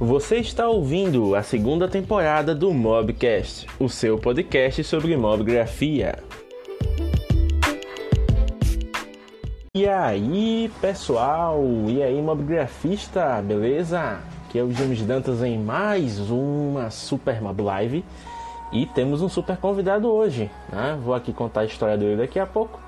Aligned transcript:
Você 0.00 0.36
está 0.36 0.68
ouvindo 0.68 1.34
a 1.34 1.42
segunda 1.42 1.88
temporada 1.88 2.54
do 2.54 2.72
Mobcast, 2.72 3.66
o 3.80 3.88
seu 3.88 4.16
podcast 4.16 4.84
sobre 4.84 5.16
mobgrafia. 5.16 6.20
E 9.74 9.88
aí, 9.88 10.70
pessoal? 10.80 11.60
E 11.88 12.00
aí, 12.00 12.22
mobgrafista, 12.22 13.42
beleza? 13.42 14.20
Aqui 14.46 14.60
é 14.60 14.62
o 14.62 14.70
James 14.70 15.02
Dantas 15.02 15.42
em 15.42 15.58
mais 15.58 16.30
uma 16.30 16.90
Super 16.90 17.42
Mob 17.42 17.60
Live. 17.60 18.04
E 18.70 18.86
temos 18.86 19.20
um 19.20 19.28
super 19.28 19.56
convidado 19.56 20.08
hoje, 20.08 20.48
né? 20.72 20.96
Vou 21.02 21.12
aqui 21.12 21.32
contar 21.32 21.62
a 21.62 21.64
história 21.64 21.98
dele 21.98 22.18
daqui 22.18 22.38
a 22.38 22.46
pouco. 22.46 22.78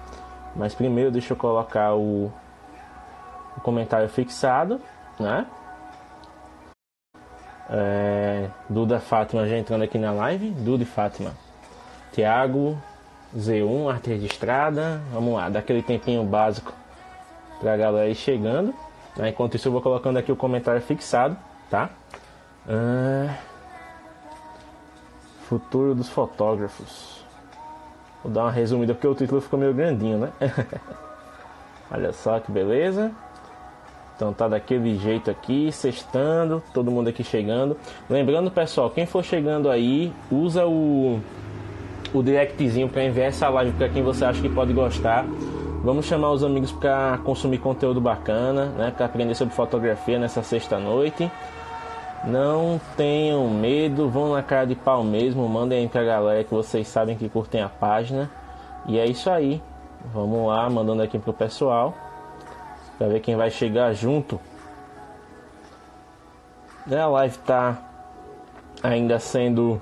Mas 0.55 0.77
primeiro 0.77 1.11
deixa 1.11 1.33
eu 1.33 1.37
colocar 1.37 1.93
o, 1.93 2.33
o 3.57 3.61
comentário 3.63 4.09
fixado, 4.09 4.81
né? 5.19 5.45
É, 7.73 8.49
Duda 8.69 8.99
Fátima 8.99 9.47
já 9.47 9.57
entrando 9.57 9.83
aqui 9.83 9.97
na 9.97 10.11
live. 10.11 10.51
Duda 10.51 10.83
e 10.83 10.87
Fátima. 10.87 11.33
Tiago, 12.13 12.77
Z1, 13.37 13.93
arte 13.93 14.11
registrada. 14.11 15.01
Vamos 15.13 15.35
lá, 15.35 15.49
daquele 15.49 15.83
tempinho 15.83 16.25
básico 16.25 16.73
pra 17.61 17.77
galera 17.77 18.09
ir 18.09 18.17
chegando. 18.17 18.75
Né? 19.17 19.29
Enquanto 19.29 19.55
isso, 19.55 19.69
eu 19.69 19.73
vou 19.73 19.81
colocando 19.81 20.19
aqui 20.19 20.33
o 20.33 20.37
comentário 20.37 20.81
fixado, 20.81 21.37
tá? 21.71 21.91
É... 22.69 23.35
Futuro 25.49 25.95
dos 25.95 26.09
fotógrafos. 26.09 27.25
Vou 28.23 28.33
dar 28.33 28.43
uma 28.43 28.53
resumida 28.53 28.95
porque 28.95 29.07
o 29.07 29.15
título 29.15 29.41
ficou 29.41 29.59
meio 29.59 29.73
grandinho, 29.73 30.19
né? 30.19 30.33
Olha 31.91 32.13
só 32.13 32.39
que 32.39 32.53
beleza. 32.53 33.13
Então 34.21 34.35
tá 34.35 34.47
daquele 34.47 34.99
jeito 34.99 35.31
aqui, 35.31 35.73
sextando, 35.73 36.63
todo 36.75 36.91
mundo 36.91 37.09
aqui 37.09 37.25
chegando. 37.25 37.75
Lembrando, 38.07 38.51
pessoal, 38.51 38.91
quem 38.91 39.07
for 39.07 39.25
chegando 39.25 39.71
aí, 39.71 40.13
usa 40.31 40.67
o, 40.67 41.19
o 42.13 42.23
directzinho 42.23 42.87
para 42.87 43.03
enviar 43.03 43.29
essa 43.29 43.49
live 43.49 43.73
para 43.73 43.89
quem 43.89 44.03
você 44.03 44.27
acha 44.27 44.43
que 44.43 44.49
pode 44.51 44.75
gostar. 44.75 45.25
Vamos 45.83 46.05
chamar 46.05 46.33
os 46.33 46.45
amigos 46.45 46.71
para 46.71 47.17
consumir 47.25 47.61
conteúdo 47.61 47.99
bacana, 47.99 48.67
né? 48.67 48.93
Para 48.95 49.07
aprender 49.07 49.35
sobre 49.35 49.55
fotografia 49.55 50.19
nessa 50.19 50.43
sexta 50.43 50.79
noite. 50.79 51.33
Não 52.23 52.79
tenham 52.99 53.49
medo, 53.49 54.11
vão 54.11 54.35
na 54.35 54.43
cara 54.43 54.67
de 54.67 54.75
pau 54.75 55.03
mesmo, 55.03 55.49
mandem 55.49 55.79
aí 55.79 55.89
pra 55.89 56.05
galera 56.05 56.45
que 56.45 56.53
vocês 56.53 56.87
sabem 56.87 57.17
que 57.17 57.27
curtem 57.31 57.63
a 57.63 57.71
página. 57.71 58.31
E 58.87 58.99
é 58.99 59.07
isso 59.07 59.31
aí. 59.31 59.63
Vamos 60.13 60.47
lá, 60.47 60.69
mandando 60.69 61.01
aqui 61.01 61.19
pro 61.19 61.33
pessoal 61.33 61.95
para 63.01 63.09
ver 63.09 63.21
quem 63.21 63.35
vai 63.35 63.51
chegar 63.51 63.95
junto. 63.95 64.39
A 66.87 67.07
live 67.07 67.39
tá 67.39 67.79
ainda 68.83 69.19
sendo 69.19 69.81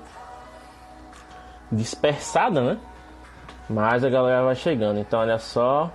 dispersada, 1.69 2.61
né? 2.61 2.77
Mas 3.69 4.05
a 4.05 4.09
galera 4.09 4.45
vai 4.45 4.55
chegando. 4.55 4.99
Então 5.01 5.19
olha 5.19 5.37
só. 5.37 5.91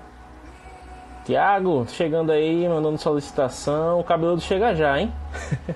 Tiago, 1.24 1.86
chegando 1.88 2.30
aí, 2.30 2.68
mandando 2.68 2.98
solicitação. 2.98 4.00
O 4.00 4.04
cabeludo 4.04 4.42
chega 4.42 4.74
já, 4.74 5.00
hein? 5.00 5.10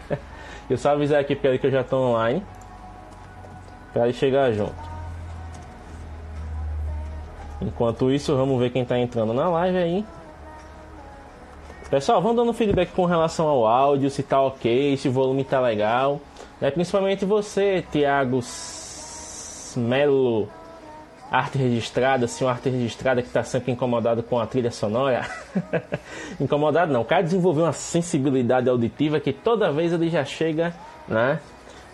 eu 0.69 0.77
só 0.77 0.91
avisar 0.91 1.19
aqui 1.19 1.35
para 1.35 1.49
ele 1.49 1.59
que 1.59 1.67
eu 1.67 1.71
já 1.71 1.83
tô 1.83 1.97
online. 1.97 2.45
Para 3.95 4.05
ele 4.05 4.13
chegar 4.13 4.53
junto. 4.53 4.75
Enquanto 7.63 8.11
isso, 8.11 8.37
vamos 8.37 8.61
ver 8.61 8.69
quem 8.69 8.85
tá 8.85 8.99
entrando 8.99 9.33
na 9.33 9.49
live 9.49 9.79
aí. 9.79 10.18
Pessoal, 11.91 12.21
vão 12.21 12.35
dando 12.35 12.53
feedback 12.53 12.93
com 12.93 13.07
relação 13.07 13.49
ao 13.49 13.67
áudio, 13.67 14.11
se 14.11 14.23
tá 14.23 14.39
ok, 14.43 14.95
se 14.99 15.09
o 15.09 15.13
volume 15.13 15.43
tá 15.43 15.59
legal. 15.59 16.21
Né? 16.61 16.71
Principalmente 16.71 17.25
você, 17.25 17.83
Thiago 17.91 18.41
Melo, 19.75 20.49
arte 21.31 21.57
registrada, 21.57 22.27
uma 22.43 22.51
arte 22.51 22.69
registrada 22.69 23.23
que 23.23 23.29
está 23.29 23.43
sempre 23.43 23.73
incomodado 23.73 24.23
com 24.23 24.39
a 24.39 24.47
trilha 24.47 24.71
sonora. 24.71 25.27
incomodado 26.39 26.93
não, 26.93 27.01
o 27.01 27.05
cara 27.07 27.23
desenvolveu 27.23 27.65
uma 27.65 27.73
sensibilidade 27.73 28.69
auditiva 28.69 29.19
que 29.19 29.33
toda 29.33 29.73
vez 29.73 29.91
ele 29.91 30.11
já 30.11 30.27
chega, 30.27 30.75
né? 31.09 31.41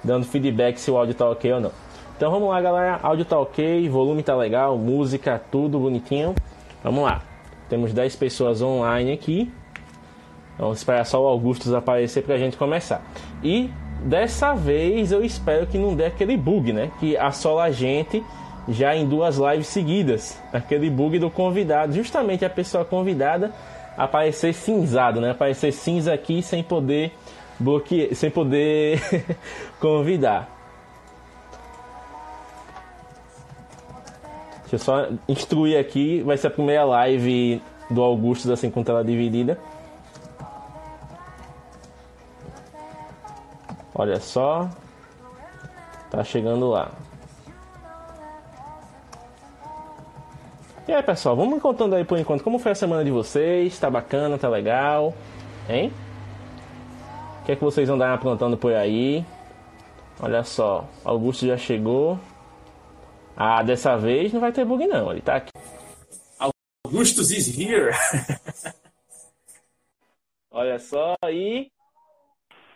Dando 0.03 0.27
feedback 0.27 0.77
se 0.79 0.91
o 0.91 0.97
áudio 0.97 1.15
tá 1.15 1.31
ok 1.31 1.53
ou 1.53 1.61
não. 1.61 1.73
Então 2.17 2.33
vamos 2.33 2.49
lá, 2.49 2.61
galera. 2.61 2.99
Áudio 3.01 3.25
tá 3.25 3.39
ok, 3.39 3.89
volume 3.89 4.25
tá 4.25 4.35
legal, 4.35 4.77
música, 4.77 5.41
tudo 5.53 5.79
bonitinho. 5.79 6.35
Vamos 6.83 7.05
lá. 7.05 7.23
Temos 7.69 7.93
10 7.93 8.17
pessoas 8.17 8.61
online 8.61 9.13
aqui. 9.13 9.53
Vamos 10.59 10.79
esperar 10.79 11.05
só 11.05 11.23
o 11.23 11.27
Augustus 11.27 11.73
aparecer 11.73 12.23
para 12.23 12.35
a 12.35 12.39
gente 12.39 12.57
começar. 12.57 13.03
E 13.43 13.71
dessa 14.03 14.55
vez 14.55 15.11
eu 15.11 15.25
espero 15.25 15.67
que 15.67 15.79
não 15.79 15.95
dê 15.95 16.07
aquele 16.07 16.37
bug, 16.37 16.73
né? 16.73 16.91
Que 17.01 17.17
assola 17.17 17.65
a 17.65 17.71
gente 17.71 18.23
já 18.69 18.95
em 18.95 19.07
duas 19.07 19.37
lives 19.37 19.67
seguidas. 19.67 20.41
Aquele 20.53 20.89
bug 20.89 21.19
do 21.19 21.31
convidado. 21.31 21.93
Justamente 21.93 22.45
a 22.45 22.51
pessoa 22.51 22.85
convidada 22.85 23.53
aparecer 23.97 24.55
cinzado, 24.55 25.21
né? 25.21 25.31
Aparecer 25.31 25.73
cinza 25.73 26.13
aqui 26.13 26.43
sem 26.43 26.63
poder 26.63 27.13
bloquear, 27.59 28.15
sem 28.15 28.31
poder 28.31 29.01
convidar. 29.81 30.51
Deixa 34.63 34.77
eu 34.77 34.79
só 34.79 35.09
instruir 35.29 35.79
aqui, 35.79 36.23
vai 36.23 36.37
ser 36.37 36.49
a 36.49 36.51
primeira 36.51 36.85
live 36.85 37.63
do 37.91 38.03
Augustus 38.03 38.51
assim 38.51 38.71
com 38.71 38.83
tela 38.83 39.05
dividida. 39.05 39.59
Olha 43.95 44.21
só. 44.21 44.69
Tá 46.11 46.25
chegando 46.25 46.69
lá. 46.69 46.91
E 50.87 50.93
aí, 50.93 51.03
pessoal, 51.03 51.35
vamos 51.35 51.63
contando 51.63 51.95
aí 51.95 52.05
por 52.05 52.19
enquanto 52.19 52.45
como 52.45 52.59
foi 52.59 52.73
a 52.73 52.75
semana 52.75 53.05
de 53.05 53.11
vocês. 53.11 53.79
Tá 53.79 53.89
bacana, 53.89 54.37
tá 54.37 54.49
legal? 54.49 55.15
Hein? 55.69 55.93
O 57.41 57.45
que 57.47 57.53
é 57.53 57.57
que 57.57 57.65
vocês 57.65 57.89
andaram 57.89 58.15
aprontando 58.15 58.57
por 58.57 58.75
aí? 58.75 59.25
Olha 60.21 60.45
só, 60.45 60.87
Augusto 61.05 61.47
já 61.47 61.57
chegou. 61.57 62.19
Ah, 63.37 63.63
dessa 63.63 63.97
vez 63.97 64.33
não 64.33 64.41
vai 64.41 64.53
ter 64.53 64.65
bug 64.65 64.87
não, 64.87 65.11
ele 65.11 65.21
tá 65.21 65.37
aqui. 65.37 65.53
Augustus 66.87 67.31
is 67.31 67.59
here. 67.59 67.91
Olha 70.51 70.79
só 70.79 71.15
aí. 71.23 71.71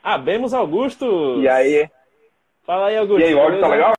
Abemos 0.08 0.54
Augusto. 0.54 1.38
E 1.38 1.46
aí? 1.46 1.86
Fala 2.64 2.86
aí, 2.86 2.96
Augusto. 2.96 3.20
E 3.20 3.24
aí, 3.24 3.34
o 3.34 3.40
áudio 3.40 3.60
tá 3.60 3.68
legal? 3.68 3.92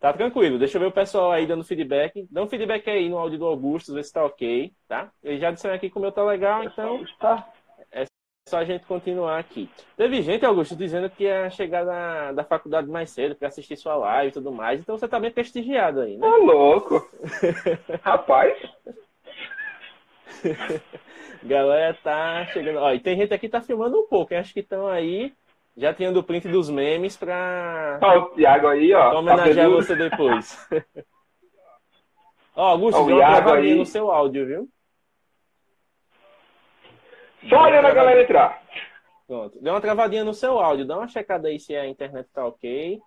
Tá 0.00 0.12
tranquilo. 0.12 0.58
Deixa 0.58 0.78
eu 0.78 0.80
ver 0.80 0.88
o 0.88 0.92
pessoal 0.92 1.30
aí 1.30 1.46
dando 1.46 1.62
feedback. 1.62 2.26
Dá 2.28 2.42
um 2.42 2.48
feedback 2.48 2.90
aí 2.90 3.08
no 3.08 3.16
áudio 3.16 3.38
do 3.38 3.46
Augusto, 3.46 3.94
ver 3.94 4.02
se 4.02 4.12
tá 4.12 4.24
ok, 4.24 4.72
tá? 4.88 5.12
Eles 5.22 5.40
já 5.40 5.52
disseram 5.52 5.76
aqui 5.76 5.88
que 5.88 5.96
o 5.96 6.00
meu 6.00 6.10
tá 6.10 6.24
legal, 6.24 6.64
então 6.64 7.04
tá. 7.20 7.46
É 7.92 8.04
só 8.48 8.58
a 8.58 8.64
gente 8.64 8.84
continuar 8.84 9.38
aqui. 9.38 9.70
Teve 9.96 10.22
gente, 10.22 10.44
Augusto, 10.44 10.74
dizendo 10.74 11.08
que 11.08 11.22
ia 11.22 11.50
chegar 11.50 11.84
da, 11.84 12.32
da 12.32 12.42
faculdade 12.42 12.88
mais 12.88 13.08
cedo 13.10 13.36
para 13.36 13.46
assistir 13.46 13.76
sua 13.76 13.94
live 13.94 14.30
e 14.30 14.32
tudo 14.32 14.50
mais. 14.50 14.80
Então 14.80 14.98
você 14.98 15.06
tá 15.06 15.20
bem 15.20 15.30
prestigiado 15.30 16.00
aí, 16.00 16.16
né? 16.16 16.26
Ô, 16.26 16.36
louco. 16.38 17.08
Rapaz. 18.02 18.58
Galera 21.42 21.96
tá 22.02 22.46
chegando. 22.46 22.78
Ó, 22.78 22.92
e 22.92 23.00
tem 23.00 23.16
gente 23.16 23.32
aqui 23.32 23.46
que 23.46 23.52
tá 23.52 23.60
filmando 23.60 23.98
um 23.98 24.06
pouco. 24.06 24.34
Acho 24.34 24.52
que 24.52 24.60
estão 24.60 24.86
aí 24.86 25.32
já 25.76 25.92
tendo 25.92 26.18
o 26.18 26.22
print 26.22 26.48
dos 26.48 26.70
memes 26.70 27.16
pra. 27.16 27.98
Ó, 28.02 28.18
o 28.18 28.24
Thiago 28.30 28.68
aí, 28.68 28.92
ó. 28.92 29.10
Pra 29.10 29.18
homenagear 29.18 29.68
tá 29.68 29.74
você 29.74 29.94
depois. 29.94 30.68
ó, 32.56 32.70
Augusto, 32.70 33.04
deu 33.04 33.16
uma 33.16 33.26
travadinha 33.26 33.74
aí. 33.74 33.78
no 33.78 33.86
seu 33.86 34.10
áudio, 34.10 34.46
viu? 34.46 34.68
Só 37.48 37.62
olhando 37.62 37.86
a 37.86 37.94
galera 37.94 38.22
entrar. 38.22 38.62
Pronto. 39.26 39.58
Deu 39.60 39.72
uma 39.72 39.80
travadinha 39.80 40.24
no 40.24 40.34
seu 40.34 40.58
áudio. 40.58 40.86
Dá 40.86 40.96
uma 40.96 41.08
checada 41.08 41.48
aí 41.48 41.60
se 41.60 41.76
a 41.76 41.86
internet 41.86 42.28
tá 42.32 42.46
ok. 42.46 43.00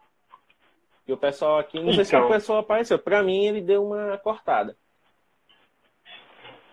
E 1.07 1.13
o 1.13 1.17
pessoal 1.17 1.57
aqui, 1.57 1.77
não 1.77 1.85
então. 1.85 1.95
sei 1.95 2.05
se 2.05 2.15
o 2.15 2.19
então. 2.19 2.29
pessoal 2.29 2.59
apareceu. 2.59 2.99
Pra 2.99 3.23
mim, 3.23 3.45
ele 3.45 3.61
deu 3.61 3.83
uma 3.83 4.17
cortada. 4.19 4.77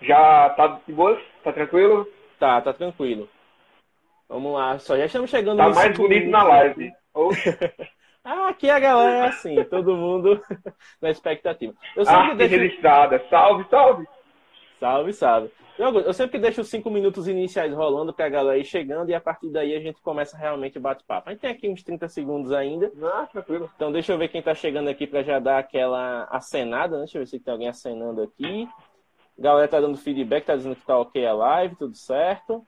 Já 0.00 0.50
tá 0.50 0.80
de 0.86 0.92
boa? 0.92 1.20
Tá 1.42 1.52
tranquilo? 1.52 2.06
Tá, 2.38 2.60
tá 2.60 2.72
tranquilo. 2.72 3.28
Vamos 4.28 4.54
lá, 4.54 4.78
só 4.78 4.96
já 4.96 5.06
estamos 5.06 5.30
chegando 5.30 5.58
Tá 5.58 5.68
mais 5.68 5.96
bonito 5.96 6.28
na 6.28 6.42
live. 6.42 6.92
ah, 8.24 8.48
aqui 8.48 8.68
a 8.68 8.78
galera 8.78 9.26
é 9.26 9.28
assim, 9.28 9.62
todo 9.64 9.96
mundo 9.96 10.40
na 11.00 11.10
expectativa. 11.10 11.72
Eu 11.94 12.04
sempre 12.04 12.20
Arte 12.20 12.36
deixo... 12.36 12.56
registrada. 12.56 13.24
Salve, 13.30 13.64
salve! 13.70 14.06
Salve, 14.80 15.12
salve. 15.12 15.50
Eu, 15.78 15.92
eu 16.00 16.12
sempre 16.12 16.38
deixo 16.38 16.62
os 16.62 16.68
cinco 16.68 16.90
minutos 16.90 17.28
iniciais 17.28 17.72
rolando 17.72 18.12
pra 18.12 18.28
galera 18.28 18.58
ir 18.58 18.64
chegando 18.64 19.10
e 19.10 19.14
a 19.14 19.20
partir 19.20 19.50
daí 19.50 19.74
a 19.74 19.80
gente 19.80 20.00
começa 20.00 20.36
realmente 20.36 20.78
o 20.78 20.80
bate-papo. 20.80 21.28
A 21.28 21.32
gente 21.32 21.40
tem 21.40 21.50
aqui 21.50 21.68
uns 21.68 21.82
30 21.82 22.08
segundos 22.08 22.50
ainda. 22.50 22.90
Ah, 23.02 23.28
tranquilo. 23.30 23.70
Então 23.76 23.92
deixa 23.92 24.12
eu 24.12 24.18
ver 24.18 24.28
quem 24.28 24.42
tá 24.42 24.54
chegando 24.54 24.88
aqui 24.88 25.06
pra 25.06 25.22
já 25.22 25.38
dar 25.38 25.58
aquela 25.58 26.24
acenada, 26.24 26.96
né? 26.96 27.04
Deixa 27.04 27.18
eu 27.18 27.22
ver 27.22 27.26
se 27.26 27.38
tem 27.38 27.52
alguém 27.52 27.68
acenando 27.68 28.22
aqui. 28.22 28.68
A 29.38 29.42
galera 29.42 29.68
tá 29.68 29.80
dando 29.80 29.98
feedback, 29.98 30.44
tá 30.44 30.56
dizendo 30.56 30.76
que 30.76 30.86
tá 30.86 30.98
ok 30.98 31.26
a 31.26 31.32
live, 31.32 31.76
tudo 31.76 31.94
certo. 31.94 32.64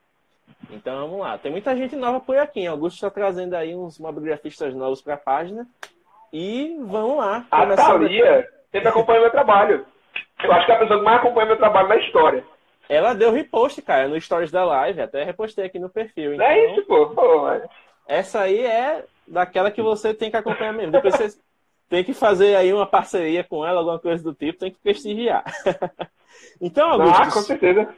Então 0.70 1.08
vamos 1.08 1.20
lá. 1.20 1.38
Tem 1.38 1.50
muita 1.50 1.76
gente 1.76 1.96
nova 1.96 2.20
por 2.20 2.36
aqui. 2.36 2.66
Augusto 2.66 2.96
está 2.96 3.10
trazendo 3.10 3.54
aí 3.54 3.74
uns 3.74 3.98
mobigrafistas 3.98 4.74
novos 4.74 5.00
para 5.00 5.14
a 5.14 5.18
página. 5.18 5.66
E 6.32 6.76
vamos 6.80 7.16
lá. 7.18 7.46
A 7.50 7.66
Thalia 7.74 8.46
sempre 8.70 8.88
acompanha 8.88 9.20
meu 9.20 9.30
trabalho. 9.30 9.86
Eu 10.42 10.52
acho 10.52 10.66
que 10.66 10.72
é 10.72 10.74
a 10.74 10.78
pessoa 10.78 10.98
que 10.98 11.04
mais 11.04 11.18
acompanha 11.18 11.46
meu 11.46 11.56
trabalho 11.56 11.88
na 11.88 11.96
história. 11.96 12.44
Ela 12.88 13.14
deu 13.14 13.32
repost, 13.32 13.80
cara, 13.82 14.08
no 14.08 14.20
stories 14.20 14.50
da 14.50 14.64
live. 14.64 15.00
Até 15.00 15.24
repostei 15.24 15.64
aqui 15.64 15.78
no 15.78 15.88
perfil. 15.88 16.34
Então... 16.34 16.46
É 16.46 16.72
isso, 16.72 16.82
pô. 16.86 17.08
pô. 17.08 17.46
Essa 18.06 18.42
aí 18.42 18.60
é 18.60 19.04
daquela 19.26 19.70
que 19.70 19.82
você 19.82 20.14
tem 20.14 20.30
que 20.30 20.36
acompanhar 20.36 20.72
mesmo. 20.72 20.92
Depois 20.92 21.14
você 21.14 21.38
tem 21.88 22.04
que 22.04 22.12
fazer 22.12 22.54
aí 22.54 22.72
uma 22.72 22.86
parceria 22.86 23.42
com 23.42 23.66
ela, 23.66 23.80
alguma 23.80 23.98
coisa 23.98 24.22
do 24.22 24.34
tipo, 24.34 24.58
tem 24.58 24.70
que 24.70 24.78
prestigiar. 24.78 25.44
então, 26.60 26.90
Augusto. 26.90 27.22
Ah, 27.22 27.30
com 27.30 27.40
certeza. 27.40 27.88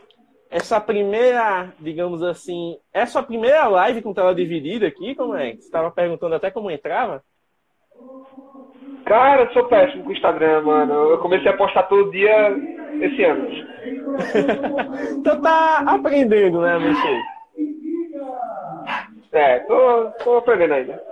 Essa 0.50 0.80
primeira, 0.80 1.72
digamos 1.78 2.22
assim, 2.22 2.76
é 2.92 3.06
sua 3.06 3.22
primeira 3.22 3.66
live 3.68 4.02
com 4.02 4.14
tela 4.14 4.34
dividida 4.34 4.86
aqui, 4.86 5.14
como 5.14 5.34
é? 5.34 5.52
Você 5.52 5.58
estava 5.58 5.90
perguntando 5.90 6.34
até 6.34 6.50
como 6.50 6.70
entrava? 6.70 7.22
Cara, 9.04 9.42
eu 9.42 9.52
sou 9.52 9.64
péssimo 9.66 10.04
com 10.04 10.10
o 10.10 10.12
Instagram, 10.12 10.62
mano. 10.62 10.92
Eu 10.92 11.18
comecei 11.18 11.50
a 11.50 11.56
postar 11.56 11.84
todo 11.84 12.10
dia 12.10 12.56
esse 13.00 13.24
ano. 13.24 13.48
então 15.18 15.40
tá 15.40 15.84
aprendendo, 15.86 16.60
né, 16.60 16.78
mexer? 16.78 17.20
É, 19.32 19.60
tô, 19.60 20.10
tô 20.24 20.36
aprendendo 20.38 20.74
ainda. 20.74 21.09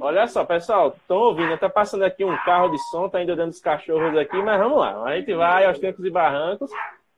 Olha 0.00 0.26
só, 0.26 0.44
pessoal, 0.44 0.94
estão 0.96 1.16
ouvindo, 1.16 1.58
tá 1.58 1.68
passando 1.68 2.04
aqui 2.04 2.24
um 2.24 2.36
carro 2.38 2.68
de 2.68 2.78
som, 2.90 3.08
tá 3.08 3.18
ainda 3.18 3.34
dando 3.34 3.50
os 3.50 3.60
cachorros 3.60 4.16
aqui, 4.16 4.36
mas 4.42 4.58
vamos 4.58 4.78
lá. 4.78 5.02
A 5.04 5.16
gente 5.16 5.34
vai 5.34 5.64
aos 5.64 5.78
trancos 5.78 6.04
e 6.04 6.10
barrancos, 6.10 6.70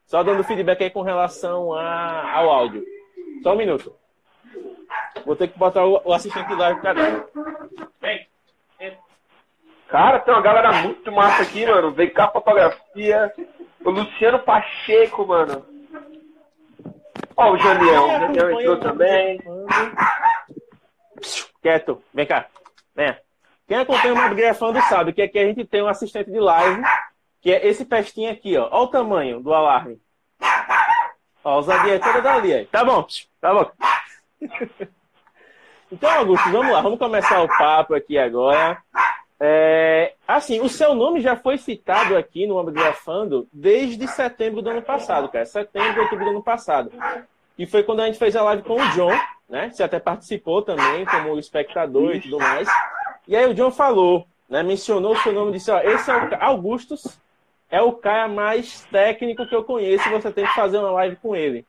só 0.06 0.22
dando 0.22 0.44
feedback 0.44 0.82
aí 0.82 0.90
com 0.90 1.02
relação 1.02 1.72
a, 1.74 2.32
ao 2.36 2.50
áudio. 2.50 2.84
Só 3.42 3.52
um 3.52 3.56
minuto. 3.56 3.94
Vou 5.24 5.36
ter 5.36 5.48
que 5.48 5.58
botar 5.58 5.84
o, 5.84 6.00
o 6.04 6.12
assistente 6.12 6.54
live 6.54 6.80
pra 6.80 6.92
dentro. 6.94 7.28
Vem. 8.00 8.26
Cara, 9.88 10.20
tem 10.20 10.32
uma 10.32 10.42
galera 10.42 10.72
muito 10.82 11.10
massa 11.10 11.42
aqui, 11.42 11.66
mano. 11.66 11.90
Vem 11.90 12.08
cá 12.10 12.28
fotografia. 12.28 13.32
O 13.84 13.90
Luciano 13.90 14.38
Pacheco, 14.38 15.26
mano. 15.26 15.66
Ó, 17.36 17.52
o 17.52 17.58
Janiel. 17.58 18.04
O 18.04 18.08
Janiel 18.08 18.50
entrou 18.52 18.76
também. 18.78 19.40
Quieto, 21.60 22.00
vem 22.14 22.24
cá. 22.24 22.46
Venha. 22.94 23.18
Quem 23.66 23.78
acompanha 23.78 24.14
o 24.14 24.16
Mobgrafando 24.16 24.80
sabe 24.82 25.12
que 25.12 25.22
aqui 25.22 25.38
a 25.38 25.46
gente 25.46 25.64
tem 25.64 25.82
um 25.82 25.88
assistente 25.88 26.30
de 26.30 26.40
live, 26.40 26.82
que 27.40 27.52
é 27.52 27.66
esse 27.66 27.84
pestinho 27.84 28.30
aqui, 28.30 28.56
ó. 28.56 28.68
Olha 28.70 28.82
o 28.82 28.88
tamanho 28.88 29.40
do 29.40 29.54
alarme. 29.54 30.00
Ó, 31.44 31.50
a 31.50 31.56
ousadia 31.56 31.94
é 31.94 31.98
toda 31.98 32.20
dali. 32.20 32.66
Tá 32.66 32.84
bom, 32.84 33.06
tá 33.40 33.54
bom. 33.54 33.70
Então, 35.92 36.08
Augusto, 36.08 36.48
vamos 36.52 36.72
lá. 36.72 36.80
Vamos 36.80 37.00
começar 37.00 37.42
o 37.42 37.48
papo 37.48 37.94
aqui 37.94 38.16
agora. 38.16 38.80
É, 39.40 40.14
assim, 40.28 40.60
o 40.60 40.68
seu 40.68 40.94
nome 40.94 41.20
já 41.20 41.34
foi 41.34 41.58
citado 41.58 42.16
aqui 42.16 42.46
no 42.46 42.54
Mobgrafando 42.54 43.48
desde 43.52 44.06
setembro 44.06 44.62
do 44.62 44.70
ano 44.70 44.82
passado, 44.82 45.28
cara. 45.28 45.44
Setembro, 45.44 46.02
outubro 46.02 46.26
do 46.26 46.30
ano 46.30 46.42
passado. 46.44 46.92
E 47.60 47.66
foi 47.66 47.82
quando 47.82 48.00
a 48.00 48.06
gente 48.06 48.18
fez 48.18 48.34
a 48.34 48.42
live 48.42 48.62
com 48.62 48.76
o 48.76 48.88
John, 48.92 49.12
né? 49.46 49.68
Você 49.68 49.82
até 49.82 50.00
participou 50.00 50.62
também 50.62 51.04
como 51.04 51.38
espectador 51.38 52.16
e 52.16 52.20
tudo 52.22 52.38
mais. 52.38 52.66
E 53.28 53.36
aí 53.36 53.44
o 53.44 53.52
John 53.52 53.70
falou, 53.70 54.26
né? 54.48 54.62
Mencionou 54.62 55.12
o 55.12 55.18
seu 55.18 55.30
nome 55.30 55.50
e 55.50 55.54
disse, 55.56 55.70
ó, 55.70 55.78
esse 55.78 56.10
é 56.10 56.14
o 56.16 56.42
Augustus, 56.42 57.20
é 57.70 57.82
o 57.82 57.92
cara 57.92 58.28
mais 58.28 58.80
técnico 58.90 59.46
que 59.46 59.54
eu 59.54 59.62
conheço, 59.62 60.08
você 60.08 60.32
tem 60.32 60.46
que 60.46 60.54
fazer 60.54 60.78
uma 60.78 60.90
live 60.92 61.16
com 61.16 61.36
ele. 61.36 61.66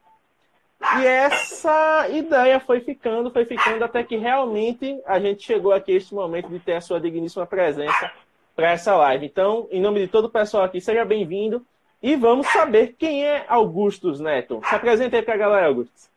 E 0.98 1.06
essa 1.06 2.08
ideia 2.08 2.62
foi 2.62 2.80
ficando, 2.80 3.30
foi 3.30 3.44
ficando, 3.44 3.84
até 3.84 4.02
que 4.02 4.16
realmente 4.16 4.98
a 5.06 5.20
gente 5.20 5.44
chegou 5.44 5.74
aqui 5.74 5.92
este 5.92 6.16
momento 6.16 6.48
de 6.48 6.60
ter 6.60 6.76
a 6.76 6.82
sua 6.82 7.02
digníssima 7.02 7.46
presença 7.46 8.10
para 8.56 8.72
essa 8.72 8.96
live. 8.96 9.26
Então, 9.26 9.68
em 9.70 9.82
nome 9.82 10.00
de 10.00 10.08
todo 10.08 10.26
o 10.26 10.32
pessoal 10.32 10.64
aqui, 10.64 10.80
seja 10.80 11.04
bem-vindo 11.04 11.62
e 12.02 12.16
vamos 12.16 12.48
saber 12.48 12.96
quem 12.98 13.26
é 13.26 13.46
Augustus 13.48 14.20
Neto. 14.20 14.62
Se 14.66 14.76
apresente 14.76 15.16
aí 15.16 15.22
para 15.22 15.36
a 15.36 15.38
galera, 15.38 15.68
Augustus. 15.68 16.10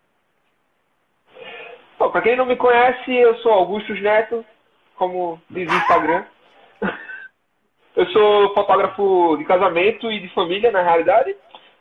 Bom, 1.98 2.10
para 2.10 2.22
quem 2.22 2.36
não 2.36 2.46
me 2.46 2.56
conhece, 2.56 3.14
eu 3.14 3.36
sou 3.38 3.52
Augustus 3.52 4.00
Neto, 4.00 4.44
como 4.96 5.40
diz 5.50 5.70
o 5.70 5.76
Instagram. 5.76 6.24
Eu 7.96 8.06
sou 8.06 8.52
fotógrafo 8.54 9.36
de 9.38 9.44
casamento 9.44 10.10
e 10.10 10.18
de 10.18 10.28
família, 10.30 10.72
na 10.72 10.82
realidade. 10.82 11.30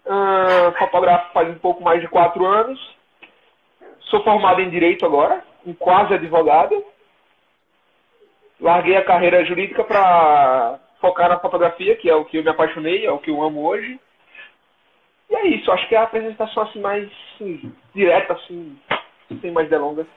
Uh, 0.05 0.71
fotografo 0.77 1.33
faz 1.33 1.49
um 1.49 1.57
pouco 1.57 1.83
mais 1.83 2.01
de 2.01 2.07
quatro 2.07 2.45
anos. 2.45 2.79
Sou 4.01 4.23
formado 4.23 4.61
em 4.61 4.69
Direito 4.69 5.07
agora, 5.07 5.43
em 5.65 5.73
quase 5.73 6.13
advogado. 6.13 6.85
Larguei 8.61 8.95
a 8.95 9.03
carreira 9.03 9.43
jurídica 9.43 9.83
para 9.83 10.79
focar 11.03 11.27
na 11.27 11.37
fotografia, 11.37 11.97
que 11.97 12.09
é 12.09 12.15
o 12.15 12.23
que 12.23 12.37
eu 12.37 12.43
me 12.43 12.49
apaixonei, 12.49 13.05
é 13.05 13.11
o 13.11 13.19
que 13.19 13.29
eu 13.29 13.43
amo 13.43 13.67
hoje. 13.67 13.99
E 15.29 15.35
é 15.35 15.47
isso, 15.47 15.69
acho 15.69 15.89
que 15.89 15.95
é 15.95 15.97
a 15.97 16.03
apresentação 16.03 16.63
assim 16.63 16.79
mais 16.79 17.11
assim, 17.35 17.73
direta, 17.93 18.31
assim, 18.31 18.79
sem 19.41 19.51
mais 19.51 19.69
delongas. 19.69 20.07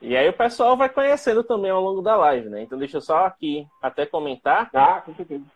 E 0.00 0.16
aí 0.16 0.28
o 0.28 0.32
pessoal 0.32 0.76
vai 0.76 0.88
conhecendo 0.88 1.44
também 1.44 1.70
ao 1.70 1.80
longo 1.80 2.02
da 2.02 2.16
live, 2.16 2.48
né? 2.48 2.62
Então 2.62 2.76
deixa 2.76 2.96
eu 2.96 3.00
só 3.00 3.26
aqui 3.26 3.64
até 3.80 4.04
comentar 4.04 4.68
ah, 4.74 5.04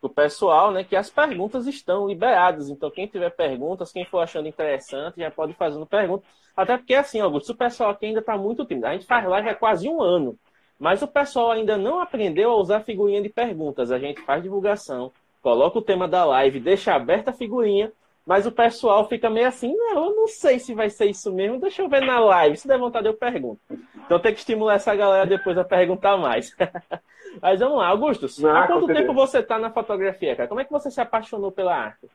o 0.01 0.09
pessoal, 0.09 0.71
né, 0.71 0.85
que 0.85 0.95
as 0.95 1.11
perguntas 1.11 1.67
estão 1.67 2.07
liberadas. 2.07 2.71
Então 2.71 2.91
quem 2.91 3.09
tiver 3.09 3.31
perguntas, 3.31 3.93
quem 3.93 4.05
for 4.05 4.21
achando 4.21 4.49
interessante, 4.49 5.19
já 5.19 5.31
pode 5.31 5.53
ir 5.53 5.57
fazendo 5.57 5.85
perguntas. 5.87 6.27
Até 6.57 6.77
porque 6.79 6.95
assim, 6.95 7.21
Augusto, 7.21 7.53
o 7.53 7.57
pessoal 7.57 7.91
aqui 7.91 8.07
ainda 8.07 8.21
está 8.21 8.39
muito 8.39 8.65
tímido. 8.65 8.87
A 8.87 8.93
gente 8.93 9.07
faz 9.07 9.27
live 9.27 9.49
há 9.49 9.55
quase 9.55 9.89
um 9.89 10.01
ano, 10.01 10.39
mas 10.79 11.03
o 11.03 11.09
pessoal 11.09 11.51
ainda 11.51 11.77
não 11.77 12.01
aprendeu 12.01 12.51
a 12.51 12.57
usar 12.57 12.81
figurinha 12.81 13.23
de 13.23 13.29
perguntas. 13.29 13.91
A 13.91 13.99
gente 13.99 14.21
faz 14.23 14.43
divulgação, 14.43 15.13
coloca 15.43 15.79
o 15.79 15.83
tema 15.83 16.07
da 16.07 16.25
live, 16.25 16.61
deixa 16.61 16.95
aberta 16.95 17.31
a 17.31 17.35
figurinha 17.35 17.93
mas 18.29 18.47
o 18.47 18.53
pessoal 18.53 19.09
fica 19.09 19.31
meio 19.31 19.49
assim, 19.49 19.75
não, 19.75 20.05
eu 20.05 20.15
não 20.15 20.29
sei 20.29 20.59
se 20.59 20.75
vai 20.75 20.91
ser 20.91 21.07
isso 21.07 21.33
mesmo, 21.33 21.59
deixa 21.59 21.81
eu 21.81 21.89
ver 21.89 22.03
na 22.03 22.21
live. 22.21 22.59
Se 22.59 22.69
der 22.69 22.79
vontade, 22.79 23.07
eu 23.07 23.15
pergunto. 23.15 23.59
Então 24.05 24.19
tem 24.19 24.35
que 24.35 24.41
estimular 24.41 24.75
essa 24.75 24.95
galera 24.95 25.25
depois 25.25 25.57
a 25.57 25.65
perguntar 25.65 26.19
mais. 26.19 26.55
Mas 27.41 27.59
vamos 27.59 27.79
lá, 27.79 27.89
Augusto, 27.89 28.27
não, 28.43 28.55
há 28.55 28.67
quanto 28.67 28.87
tempo 28.89 29.15
você 29.15 29.39
está 29.39 29.59
na 29.59 29.71
fotografia, 29.71 30.37
cara? 30.37 30.47
Como 30.47 30.61
é 30.61 30.65
que 30.65 30.71
você 30.71 30.91
se 30.91 31.01
apaixonou 31.01 31.51
pela 31.51 31.75
arte? 31.75 32.07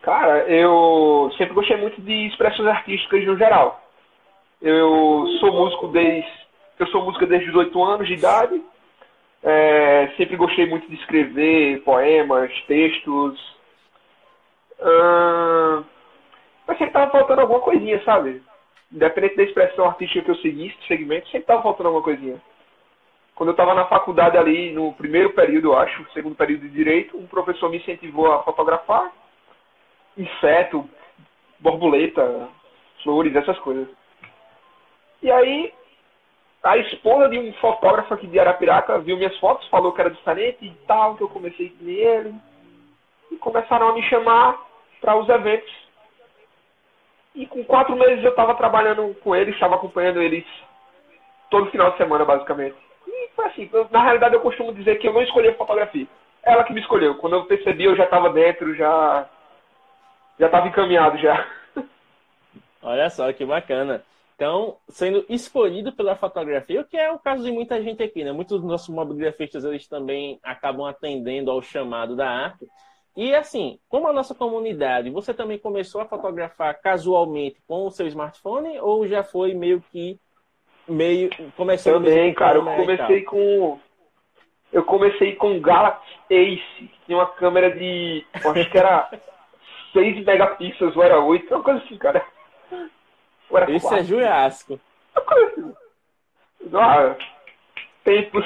Cara, 0.00 0.48
eu 0.48 1.30
sempre 1.36 1.52
gostei 1.52 1.76
muito 1.76 2.00
de 2.00 2.28
expressões 2.28 2.66
artísticas 2.66 3.26
no 3.26 3.36
geral. 3.36 3.78
Eu 4.62 5.26
sou 5.38 5.52
músico 5.52 5.88
desde. 5.88 6.47
Eu 6.78 6.86
sou 6.88 7.04
músico 7.04 7.26
desde 7.26 7.50
os 7.50 7.56
8 7.56 7.84
anos 7.84 8.06
de 8.06 8.14
idade. 8.14 8.62
É, 9.42 10.12
sempre 10.16 10.36
gostei 10.36 10.66
muito 10.68 10.88
de 10.88 10.96
escrever 10.96 11.82
poemas, 11.82 12.52
textos, 12.66 13.38
Uh, 14.80 15.84
mas 16.66 16.78
sempre 16.78 16.92
tava 16.92 17.10
faltando 17.10 17.40
alguma 17.40 17.60
coisinha, 17.60 18.02
sabe? 18.04 18.42
Independente 18.92 19.36
da 19.36 19.42
expressão 19.42 19.86
artística 19.86 20.24
que 20.24 20.30
eu 20.30 20.36
seguisse, 20.36 20.76
segmento, 20.86 21.28
sempre 21.28 21.46
tava 21.46 21.62
faltando 21.62 21.88
alguma 21.88 22.04
coisinha. 22.04 22.40
Quando 23.34 23.50
eu 23.50 23.52
estava 23.52 23.74
na 23.74 23.86
faculdade 23.86 24.36
ali, 24.36 24.72
no 24.72 24.92
primeiro 24.94 25.30
período, 25.32 25.68
eu 25.68 25.78
acho, 25.78 26.06
segundo 26.12 26.34
período 26.34 26.62
de 26.62 26.70
Direito, 26.70 27.16
um 27.16 27.26
professor 27.26 27.70
me 27.70 27.78
incentivou 27.78 28.32
a 28.32 28.42
fotografar 28.42 29.12
inseto, 30.16 30.88
borboleta, 31.60 32.48
flores, 33.04 33.34
essas 33.36 33.56
coisas. 33.60 33.86
E 35.22 35.30
aí, 35.30 35.72
a 36.68 36.76
esposa 36.76 37.30
de 37.30 37.38
um 37.38 37.52
fotógrafo 37.54 38.12
aqui 38.12 38.26
de 38.26 38.38
Arapiraca 38.38 38.98
viu 38.98 39.16
minhas 39.16 39.36
fotos, 39.38 39.66
falou 39.68 39.92
que 39.92 40.00
era 40.00 40.10
diferente 40.10 40.66
e 40.66 40.70
tal, 40.86 41.16
que 41.16 41.22
eu 41.22 41.28
comecei 41.28 41.74
nele. 41.80 42.34
E 43.30 43.36
começaram 43.36 43.88
a 43.88 43.92
me 43.94 44.02
chamar 44.02 44.58
para 45.00 45.16
os 45.16 45.28
eventos. 45.28 45.72
E 47.34 47.46
com 47.46 47.64
quatro 47.64 47.96
meses 47.96 48.22
eu 48.22 48.30
estava 48.30 48.54
trabalhando 48.54 49.14
com 49.22 49.34
eles, 49.34 49.54
estava 49.54 49.76
acompanhando 49.76 50.20
eles 50.20 50.44
todo 51.50 51.70
final 51.70 51.92
de 51.92 51.96
semana, 51.96 52.24
basicamente. 52.24 52.76
E 53.06 53.30
foi 53.34 53.46
assim, 53.46 53.70
na 53.90 54.02
realidade 54.02 54.34
eu 54.34 54.40
costumo 54.40 54.74
dizer 54.74 54.96
que 54.98 55.08
eu 55.08 55.12
não 55.12 55.22
escolhi 55.22 55.48
a 55.48 55.54
fotografia. 55.54 56.06
Ela 56.42 56.64
que 56.64 56.72
me 56.74 56.80
escolheu. 56.80 57.14
Quando 57.16 57.36
eu 57.36 57.44
percebi, 57.46 57.84
eu 57.84 57.96
já 57.96 58.04
estava 58.04 58.30
dentro, 58.30 58.74
já 58.74 59.26
já 60.38 60.46
estava 60.46 60.68
encaminhado 60.68 61.16
já. 61.18 61.46
Olha 62.82 63.08
só 63.10 63.32
que 63.32 63.44
bacana. 63.44 64.04
Então, 64.38 64.76
sendo 64.88 65.26
escolhido 65.28 65.90
pela 65.90 66.14
fotografia, 66.14 66.80
o 66.80 66.84
que 66.84 66.96
é 66.96 67.10
o 67.10 67.18
caso 67.18 67.42
de 67.42 67.50
muita 67.50 67.82
gente 67.82 68.04
aqui, 68.04 68.22
né? 68.22 68.30
Muitos 68.30 68.60
dos 68.60 68.70
nossos 68.70 68.88
mobigrafistas, 68.88 69.64
eles 69.64 69.88
também 69.88 70.38
acabam 70.44 70.86
atendendo 70.86 71.50
ao 71.50 71.60
chamado 71.60 72.14
da 72.14 72.30
arte. 72.30 72.64
E 73.16 73.34
assim, 73.34 73.80
como 73.88 74.06
a 74.06 74.12
nossa 74.12 74.36
comunidade, 74.36 75.10
você 75.10 75.34
também 75.34 75.58
começou 75.58 76.00
a 76.00 76.04
fotografar 76.04 76.80
casualmente 76.80 77.60
com 77.66 77.84
o 77.84 77.90
seu 77.90 78.06
smartphone 78.06 78.78
ou 78.78 79.08
já 79.08 79.24
foi 79.24 79.54
meio 79.54 79.82
que 79.90 80.20
meio 80.86 81.30
começando 81.56 82.04
Também, 82.04 82.32
cara, 82.32 82.58
eu 82.58 82.64
comecei 82.64 83.22
com 83.24 83.80
eu 84.72 84.84
comecei 84.84 85.34
com 85.34 85.56
o 85.56 85.60
Galaxy 85.60 86.14
Ace, 86.30 86.62
que 86.76 87.06
tinha 87.06 87.18
uma 87.18 87.26
câmera 87.26 87.76
de, 87.76 88.24
acho 88.34 88.70
que 88.70 88.78
era 88.78 89.10
6 89.92 90.24
megapixels 90.24 90.96
ou 90.96 91.02
era 91.02 91.18
8, 91.18 91.52
uma 91.52 91.64
coisa 91.64 91.82
assim, 91.82 91.98
cara. 91.98 92.24
Esse 93.68 93.94
é 93.94 94.02
Juiasco. 94.04 94.80
Ah, 96.74 97.16
tempos. 98.04 98.44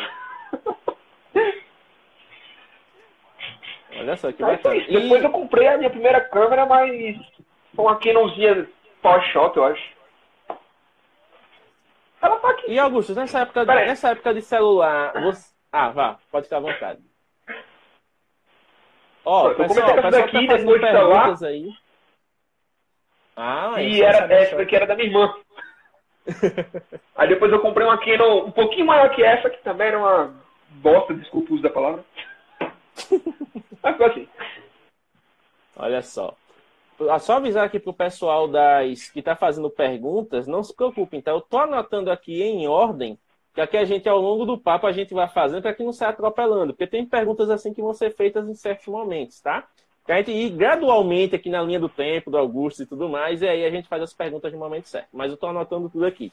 Olha 3.99 4.17
só 4.17 4.33
que 4.33 4.39
foi 4.43 4.57
bacana. 4.57 4.77
isso. 4.77 4.91
Depois 4.93 5.23
eu 5.23 5.31
comprei 5.31 5.69
a 5.69 5.77
minha 5.79 5.91
primeira 5.91 6.21
câmera, 6.21 6.67
mas 6.67 7.17
foi 7.75 7.85
uma 7.85 7.97
Canonzinha 7.99 8.69
Powershot, 9.03 9.57
eu 9.57 9.65
acho. 9.65 9.93
Ela 12.21 12.37
tá 12.37 12.51
aqui. 12.51 12.71
E 12.71 12.79
Augusto, 12.79 13.15
nessa 13.15 13.41
época, 13.41 13.67
Peraí. 13.67 13.87
nessa 13.87 14.11
época 14.11 14.33
de 14.35 14.43
celular, 14.43 15.13
você... 15.21 15.53
Ah, 15.73 15.89
vá, 15.91 16.19
pode 16.31 16.45
ficar 16.45 16.59
à 16.59 16.61
vontade. 16.61 17.01
Ó, 19.25 19.49
Eu 19.49 19.53
o 19.53 19.57
pessoal, 19.57 19.89
com 19.89 19.95
pessoal 20.03 20.11
daqui, 20.11 20.47
tá 20.47 20.53
fazendo 20.53 20.73
do 20.73 20.81
celular. 20.81 21.21
perguntas 21.21 21.43
aí. 21.43 21.73
Ah, 23.37 23.83
E 23.83 24.03
era, 24.03 24.33
essa 24.33 24.57
daqui 24.57 24.77
era 24.77 24.87
da 24.87 24.95
minha 24.95 25.09
irmã. 25.09 25.35
Aí 27.17 27.29
depois 27.29 27.53
eu 27.53 27.61
comprei 27.61 27.87
uma 27.87 27.99
Canon 27.99 28.47
um 28.47 28.51
pouquinho 28.53 28.87
maior 28.87 29.11
que 29.15 29.23
essa, 29.23 29.51
que 29.51 29.63
também 29.63 29.89
era 29.89 29.99
uma 29.99 30.35
bosta, 30.69 31.15
desculpa 31.15 31.51
o 31.51 31.55
uso 31.55 31.63
da 31.63 31.71
palavra. 31.71 32.05
Mas 33.83 33.97
foi 33.97 34.07
assim. 34.07 34.29
Olha 35.77 36.03
só. 36.03 36.37
Ah, 37.11 37.19
Só 37.19 37.35
avisar 37.35 37.65
aqui 37.67 37.81
pro 37.81 37.93
pessoal 37.93 38.47
das 38.49 39.09
que 39.11 39.23
tá 39.23 39.35
fazendo 39.35 39.71
perguntas, 39.71 40.47
não 40.47 40.63
se 40.63 40.75
preocupem, 40.75 41.21
tá? 41.21 41.33
Eu 41.33 41.41
tô 41.41 41.59
anotando 41.59 42.11
aqui 42.11 42.43
em 42.43 42.69
ordem, 42.69 43.19
que 43.55 43.61
aqui 43.61 43.77
a 43.77 43.85
gente, 43.85 44.09
ao 44.09 44.21
longo 44.21 44.45
do 44.45 44.59
papo, 44.59 44.87
a 44.87 44.93
gente 44.93 45.13
vai 45.15 45.29
fazendo 45.29 45.63
para 45.63 45.75
que 45.75 45.83
não 45.83 45.93
saia 45.93 46.11
atropelando, 46.13 46.73
porque 46.73 46.87
tem 46.87 47.05
perguntas 47.07 47.51
assim 47.51 47.75
que 47.75 47.83
vão 47.83 47.93
ser 47.95 48.15
feitas 48.15 48.49
em 48.49 48.55
certos 48.55 48.87
momentos, 48.87 49.41
tá? 49.41 49.69
Pra 50.05 50.17
gente 50.17 50.33
ir 50.33 50.51
gradualmente 50.51 51.37
aqui 51.37 51.49
na 51.49 51.63
linha 51.63 51.79
do 51.79 51.89
tempo, 51.89 52.31
do 52.31 52.39
Augusto 52.39 52.83
e 52.83 52.87
tudo 52.87 53.09
mais, 53.09 53.41
e 53.41 53.49
aí 53.49 53.65
a 53.65 53.71
gente 53.71 53.89
faz 53.89 54.03
as 54.03 54.13
perguntas 54.13 54.53
no 54.53 54.59
momento 54.59 54.89
certo. 54.89 55.09
Mas 55.13 55.31
eu 55.31 55.37
tô 55.37 55.47
anotando 55.47 55.89
tudo 55.89 56.05
aqui. 56.05 56.33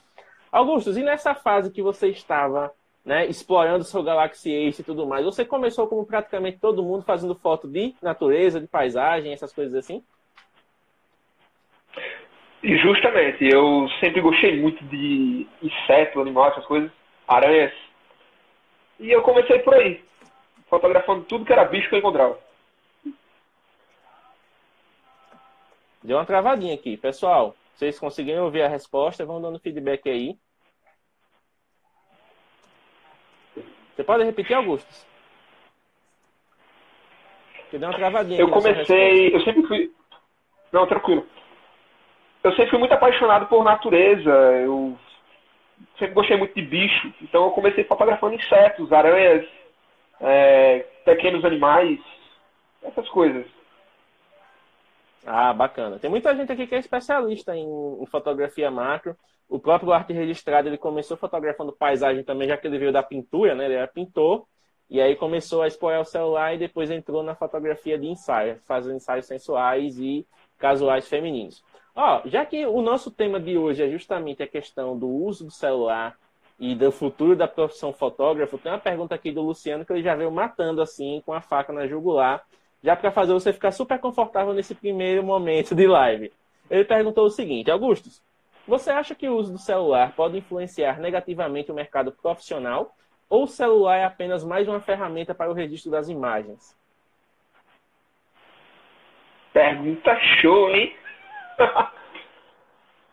Augusto, 0.50 0.90
e 0.90 1.02
nessa 1.02 1.34
fase 1.34 1.70
que 1.70 1.80
você 1.80 2.08
estava 2.08 2.72
né, 3.04 3.26
explorando 3.26 3.84
seu 3.84 4.02
Galaxy 4.02 4.52
Ace 4.52 4.82
e 4.82 4.84
tudo 4.84 5.06
mais, 5.06 5.24
você 5.24 5.44
começou 5.44 5.86
como 5.86 6.04
praticamente 6.04 6.58
todo 6.58 6.82
mundo 6.82 7.04
fazendo 7.04 7.34
foto 7.36 7.68
de 7.68 7.94
natureza, 8.02 8.60
de 8.60 8.66
paisagem, 8.66 9.32
essas 9.32 9.52
coisas 9.52 9.74
assim? 9.74 10.02
E 12.62 12.76
justamente, 12.76 13.48
eu 13.48 13.88
sempre 14.00 14.20
gostei 14.20 14.60
muito 14.60 14.84
de 14.84 15.46
inseto, 15.62 16.20
animal, 16.20 16.50
essas 16.50 16.66
coisas, 16.66 16.90
aranhas. 17.26 17.72
E 18.98 19.10
eu 19.10 19.22
comecei 19.22 19.60
por 19.60 19.74
aí, 19.74 20.04
fotografando 20.68 21.24
tudo 21.24 21.44
que 21.44 21.52
era 21.52 21.64
bicho 21.64 21.88
que 21.88 21.94
eu 21.94 22.00
encontrava. 22.00 22.38
Deu 26.02 26.16
uma 26.16 26.24
travadinha 26.24 26.74
aqui. 26.74 26.96
Pessoal, 26.96 27.54
vocês 27.74 27.98
conseguiram 27.98 28.44
ouvir 28.44 28.62
a 28.62 28.68
resposta? 28.68 29.24
Vão 29.24 29.40
dando 29.40 29.60
feedback 29.60 30.08
aí. 30.08 30.36
Você 33.94 34.04
pode 34.04 34.24
repetir, 34.24 34.54
Augusto? 34.54 34.88
Que 37.70 37.78
deu 37.78 37.88
uma 37.88 37.96
travadinha 37.96 38.40
Eu 38.40 38.50
comecei, 38.50 39.34
eu 39.34 39.40
sempre 39.42 39.66
fui. 39.66 39.92
Não, 40.72 40.86
tranquilo. 40.86 41.26
Eu 42.42 42.50
sempre 42.52 42.70
fui 42.70 42.78
muito 42.78 42.94
apaixonado 42.94 43.46
por 43.46 43.62
natureza. 43.62 44.30
Eu 44.30 44.98
sempre 45.98 46.14
gostei 46.14 46.36
muito 46.36 46.54
de 46.54 46.62
bicho. 46.62 47.12
Então 47.20 47.44
eu 47.44 47.50
comecei 47.50 47.84
fotografando 47.84 48.34
insetos, 48.34 48.90
aranhas, 48.90 49.46
é, 50.20 50.78
pequenos 51.04 51.44
animais, 51.44 52.00
essas 52.82 53.06
coisas. 53.10 53.46
Ah, 55.26 55.52
bacana. 55.52 55.98
Tem 55.98 56.10
muita 56.10 56.34
gente 56.34 56.50
aqui 56.50 56.66
que 56.66 56.74
é 56.74 56.78
especialista 56.78 57.54
em, 57.54 57.66
em 57.66 58.06
fotografia 58.06 58.70
macro. 58.70 59.16
O 59.48 59.58
próprio 59.58 59.92
arte 59.92 60.12
registrado, 60.12 60.68
ele 60.68 60.78
começou 60.78 61.16
fotografando 61.16 61.72
paisagem 61.72 62.22
também, 62.24 62.48
já 62.48 62.56
que 62.56 62.66
ele 62.66 62.78
veio 62.78 62.92
da 62.92 63.02
pintura, 63.02 63.54
né? 63.54 63.64
Ele 63.66 63.74
era 63.74 63.86
pintor. 63.86 64.46
E 64.88 65.00
aí 65.00 65.14
começou 65.14 65.62
a 65.62 65.68
explorar 65.68 66.00
o 66.00 66.04
celular 66.04 66.54
e 66.54 66.58
depois 66.58 66.90
entrou 66.90 67.22
na 67.22 67.34
fotografia 67.34 67.98
de 67.98 68.06
ensaio, 68.06 68.58
fazendo 68.66 68.96
ensaios 68.96 69.26
sensuais 69.26 69.98
e 69.98 70.26
casuais 70.58 71.08
femininos. 71.08 71.62
Ó, 71.94 72.22
já 72.24 72.44
que 72.44 72.66
o 72.66 72.80
nosso 72.82 73.10
tema 73.10 73.38
de 73.38 73.56
hoje 73.56 73.82
é 73.84 73.88
justamente 73.88 74.42
a 74.42 74.48
questão 74.48 74.98
do 74.98 75.08
uso 75.08 75.44
do 75.44 75.50
celular 75.50 76.16
e 76.58 76.74
do 76.74 76.90
futuro 76.90 77.36
da 77.36 77.46
profissão 77.46 77.92
fotógrafo, 77.92 78.58
tem 78.58 78.72
uma 78.72 78.78
pergunta 78.78 79.14
aqui 79.14 79.30
do 79.30 79.42
Luciano 79.42 79.84
que 79.84 79.92
ele 79.92 80.02
já 80.02 80.14
veio 80.14 80.30
matando 80.30 80.82
assim, 80.82 81.22
com 81.24 81.32
a 81.32 81.40
faca 81.40 81.72
na 81.72 81.86
jugular, 81.86 82.44
já 82.82 82.96
para 82.96 83.10
fazer 83.10 83.32
você 83.32 83.52
ficar 83.52 83.72
super 83.72 83.98
confortável 83.98 84.54
nesse 84.54 84.74
primeiro 84.74 85.22
momento 85.22 85.74
de 85.74 85.86
live. 85.86 86.32
Ele 86.70 86.84
perguntou 86.84 87.26
o 87.26 87.30
seguinte: 87.30 87.70
Augustus, 87.70 88.22
você 88.66 88.90
acha 88.90 89.14
que 89.14 89.28
o 89.28 89.36
uso 89.36 89.52
do 89.52 89.58
celular 89.58 90.12
pode 90.12 90.38
influenciar 90.38 90.98
negativamente 90.98 91.70
o 91.70 91.74
mercado 91.74 92.12
profissional? 92.12 92.94
Ou 93.28 93.44
o 93.44 93.48
celular 93.48 93.96
é 93.96 94.04
apenas 94.04 94.44
mais 94.44 94.66
uma 94.66 94.80
ferramenta 94.80 95.34
para 95.34 95.50
o 95.50 95.54
registro 95.54 95.90
das 95.90 96.08
imagens? 96.08 96.76
Pergunta 99.52 100.16
show, 100.40 100.70
hein? 100.70 100.94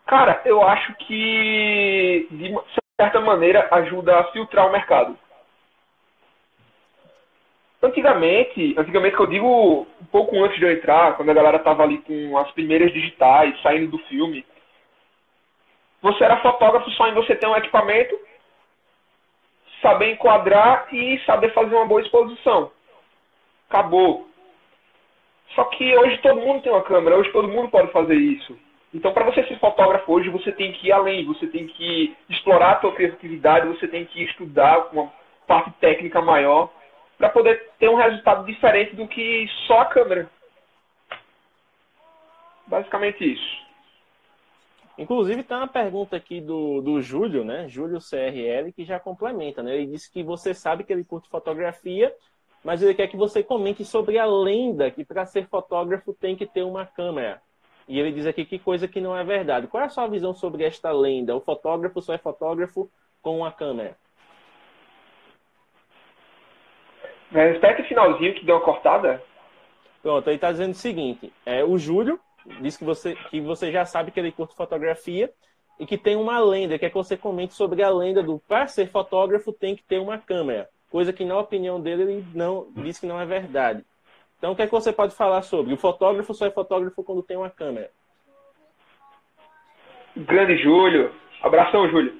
Cara, 0.06 0.40
eu 0.44 0.62
acho 0.62 0.94
que 0.96 2.26
de 2.30 2.54
certa 3.00 3.20
maneira 3.20 3.68
ajuda 3.70 4.18
a 4.18 4.24
filtrar 4.32 4.66
o 4.66 4.72
mercado. 4.72 5.16
Antigamente, 7.80 8.74
antigamente 8.76 9.14
que 9.14 9.22
eu 9.22 9.26
digo 9.26 9.86
um 10.00 10.04
pouco 10.10 10.36
antes 10.42 10.58
de 10.58 10.64
eu 10.64 10.72
entrar, 10.72 11.16
quando 11.16 11.30
a 11.30 11.34
galera 11.34 11.60
tava 11.60 11.84
ali 11.84 11.98
com 11.98 12.36
as 12.36 12.50
primeiras 12.50 12.92
digitais, 12.92 13.60
saindo 13.62 13.92
do 13.92 13.98
filme, 14.04 14.44
você 16.02 16.24
era 16.24 16.40
fotógrafo 16.40 16.90
só 16.92 17.06
em 17.06 17.14
você 17.14 17.36
ter 17.36 17.46
um 17.46 17.56
equipamento, 17.56 18.18
saber 19.80 20.10
enquadrar 20.10 20.92
e 20.92 21.20
saber 21.24 21.52
fazer 21.52 21.74
uma 21.76 21.86
boa 21.86 22.00
exposição. 22.00 22.72
Acabou. 23.68 24.26
Só 25.54 25.64
que 25.64 25.96
hoje 25.96 26.18
todo 26.18 26.40
mundo 26.40 26.62
tem 26.62 26.72
uma 26.72 26.82
câmera, 26.82 27.16
hoje 27.16 27.30
todo 27.30 27.46
mundo 27.46 27.68
pode 27.68 27.92
fazer 27.92 28.16
isso. 28.16 28.58
Então, 28.92 29.12
para 29.12 29.24
você 29.24 29.44
ser 29.44 29.58
fotógrafo 29.60 30.12
hoje, 30.12 30.30
você 30.30 30.50
tem 30.50 30.72
que 30.72 30.88
ir 30.88 30.92
além, 30.92 31.24
você 31.24 31.46
tem 31.46 31.66
que 31.66 32.16
explorar 32.28 32.72
a 32.72 32.80
sua 32.80 32.92
criatividade, 32.92 33.68
você 33.68 33.86
tem 33.86 34.04
que 34.04 34.24
estudar 34.24 34.88
uma 34.92 35.12
parte 35.46 35.70
técnica 35.78 36.20
maior 36.20 36.70
para 37.18 37.28
poder 37.28 37.70
ter 37.78 37.90
um 37.90 37.96
resultado 37.96 38.46
diferente 38.46 38.94
do 38.94 39.08
que 39.08 39.46
só 39.66 39.80
a 39.80 39.86
câmera. 39.86 40.30
Basicamente 42.66 43.32
isso. 43.32 43.68
Inclusive, 44.96 45.42
tem 45.42 45.56
uma 45.56 45.68
pergunta 45.68 46.16
aqui 46.16 46.40
do, 46.40 46.80
do 46.80 47.00
Júlio, 47.00 47.44
né? 47.44 47.68
Júlio 47.68 47.98
CRL, 47.98 48.72
que 48.72 48.84
já 48.84 48.98
complementa, 48.98 49.62
né? 49.62 49.76
Ele 49.76 49.86
disse 49.86 50.10
que 50.10 50.22
você 50.22 50.54
sabe 50.54 50.84
que 50.84 50.92
ele 50.92 51.04
curte 51.04 51.28
fotografia, 51.28 52.14
mas 52.64 52.82
ele 52.82 52.94
quer 52.94 53.06
que 53.08 53.16
você 53.16 53.42
comente 53.42 53.84
sobre 53.84 54.18
a 54.18 54.26
lenda 54.26 54.90
que 54.90 55.04
para 55.04 55.24
ser 55.24 55.46
fotógrafo 55.46 56.12
tem 56.12 56.36
que 56.36 56.46
ter 56.46 56.62
uma 56.62 56.84
câmera. 56.84 57.40
E 57.86 57.98
ele 57.98 58.12
diz 58.12 58.26
aqui 58.26 58.44
que 58.44 58.58
coisa 58.58 58.86
que 58.86 59.00
não 59.00 59.16
é 59.16 59.24
verdade. 59.24 59.66
Qual 59.66 59.82
é 59.82 59.86
a 59.86 59.88
sua 59.88 60.06
visão 60.08 60.34
sobre 60.34 60.64
esta 60.64 60.90
lenda? 60.90 61.34
O 61.34 61.40
fotógrafo 61.40 62.02
só 62.02 62.12
é 62.12 62.18
fotógrafo 62.18 62.90
com 63.22 63.38
uma 63.38 63.52
câmera. 63.52 63.96
Repete 67.30 67.82
o 67.82 67.84
finalzinho 67.84 68.34
que 68.34 68.44
deu 68.44 68.56
uma 68.56 68.64
cortada. 68.64 69.22
Pronto, 70.02 70.28
ele 70.28 70.36
está 70.36 70.50
dizendo 70.50 70.72
o 70.72 70.76
seguinte: 70.76 71.32
é, 71.44 71.64
o 71.64 71.76
Júlio 71.78 72.18
diz 72.60 72.76
que 72.76 72.84
você, 72.84 73.14
que 73.30 73.40
você 73.40 73.70
já 73.70 73.84
sabe 73.84 74.10
que 74.10 74.18
ele 74.18 74.32
curte 74.32 74.56
fotografia 74.56 75.30
e 75.78 75.86
que 75.86 75.98
tem 75.98 76.16
uma 76.16 76.38
lenda, 76.38 76.78
quer 76.78 76.88
que 76.88 76.94
você 76.94 77.16
comente 77.16 77.54
sobre 77.54 77.82
a 77.82 77.90
lenda 77.90 78.22
do 78.22 78.38
para 78.48 78.66
ser 78.66 78.88
fotógrafo 78.88 79.52
tem 79.52 79.76
que 79.76 79.82
ter 79.82 79.98
uma 79.98 80.18
câmera. 80.18 80.68
Coisa 80.90 81.12
que, 81.12 81.24
na 81.24 81.38
opinião 81.38 81.80
dele, 81.80 82.02
ele 82.02 82.26
não 82.34 82.68
diz 82.74 82.98
que 82.98 83.06
não 83.06 83.20
é 83.20 83.26
verdade. 83.26 83.84
Então, 84.38 84.52
o 84.52 84.56
que 84.56 84.62
é 84.62 84.66
que 84.66 84.72
você 84.72 84.92
pode 84.92 85.14
falar 85.14 85.42
sobre? 85.42 85.74
O 85.74 85.76
fotógrafo 85.76 86.32
só 86.32 86.46
é 86.46 86.50
fotógrafo 86.50 87.02
quando 87.02 87.22
tem 87.22 87.36
uma 87.36 87.50
câmera. 87.50 87.90
Grande 90.16 90.56
Júlio. 90.56 91.12
Abração, 91.42 91.88
Júlio. 91.90 92.18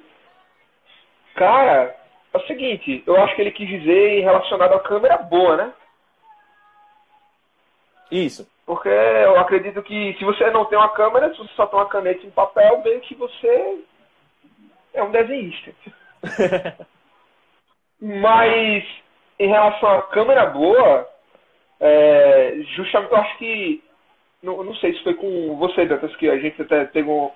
Cara, 1.35 1.95
é 2.33 2.37
o 2.37 2.47
seguinte, 2.47 3.03
eu 3.05 3.21
acho 3.21 3.35
que 3.35 3.41
ele 3.41 3.51
quis 3.51 3.67
dizer 3.67 4.21
relacionado 4.21 4.73
à 4.73 4.79
câmera 4.79 5.17
boa, 5.17 5.57
né? 5.57 5.73
Isso. 8.11 8.47
Porque 8.65 8.89
eu 8.89 9.39
acredito 9.39 9.81
que 9.81 10.13
se 10.17 10.23
você 10.23 10.49
não 10.51 10.65
tem 10.65 10.77
uma 10.77 10.89
câmera, 10.89 11.31
se 11.31 11.37
você 11.39 11.53
só 11.55 11.65
tem 11.65 11.79
uma 11.79 11.89
caneta 11.89 12.23
e 12.23 12.27
um 12.27 12.31
papel, 12.31 12.81
meio 12.83 13.01
que 13.01 13.15
você 13.15 13.83
é 14.93 15.03
um 15.03 15.11
desenhista. 15.11 15.71
Mas 17.99 18.85
em 19.39 19.47
relação 19.47 19.89
à 19.89 20.01
câmera 20.03 20.45
boa, 20.47 21.07
é, 21.79 22.59
justamente 22.75 23.11
eu 23.11 23.17
acho 23.17 23.37
que. 23.37 23.83
Não, 24.41 24.63
não 24.63 24.75
sei 24.75 24.93
se 24.93 25.03
foi 25.03 25.15
com 25.15 25.57
você, 25.57 25.85
Dantas, 25.85 26.15
que 26.15 26.29
a 26.29 26.37
gente 26.37 26.61
até 26.61 26.85
teve 26.85 27.09
um, 27.09 27.29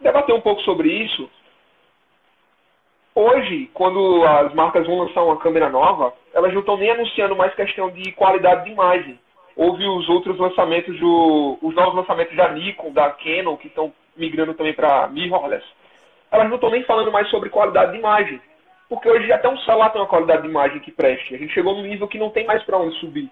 debater 0.00 0.34
um 0.34 0.40
pouco 0.40 0.60
sobre 0.62 0.88
isso. 0.88 1.30
Hoje, 3.14 3.70
quando 3.74 4.24
as 4.24 4.54
marcas 4.54 4.86
vão 4.86 5.00
lançar 5.00 5.22
uma 5.22 5.36
câmera 5.36 5.68
nova, 5.68 6.14
elas 6.32 6.52
não 6.52 6.60
estão 6.60 6.78
nem 6.78 6.90
anunciando 6.90 7.36
mais 7.36 7.54
questão 7.54 7.90
de 7.90 8.10
qualidade 8.12 8.64
de 8.64 8.70
imagem. 8.70 9.18
Houve 9.54 9.86
os 9.86 10.08
outros 10.08 10.38
lançamentos, 10.38 10.98
do, 10.98 11.58
os 11.60 11.74
novos 11.74 11.94
lançamentos 11.94 12.34
da 12.34 12.48
Nikon, 12.48 12.90
da 12.92 13.10
Canon, 13.10 13.58
que 13.58 13.68
estão 13.68 13.92
migrando 14.16 14.54
também 14.54 14.72
para 14.72 15.08
mirrorless, 15.08 15.64
elas 16.30 16.48
não 16.48 16.54
estão 16.54 16.70
nem 16.70 16.82
falando 16.84 17.12
mais 17.12 17.28
sobre 17.28 17.50
qualidade 17.50 17.92
de 17.92 17.98
imagem. 17.98 18.40
Porque 18.88 19.08
hoje 19.08 19.30
até 19.30 19.48
um 19.48 19.58
celular 19.58 19.90
tem 19.90 20.00
uma 20.00 20.08
qualidade 20.08 20.42
de 20.42 20.48
imagem 20.48 20.80
que 20.80 20.90
preste. 20.90 21.34
A 21.34 21.38
gente 21.38 21.52
chegou 21.52 21.74
num 21.74 21.82
nível 21.82 22.08
que 22.08 22.18
não 22.18 22.30
tem 22.30 22.46
mais 22.46 22.62
para 22.62 22.78
onde 22.78 22.98
subir. 22.98 23.30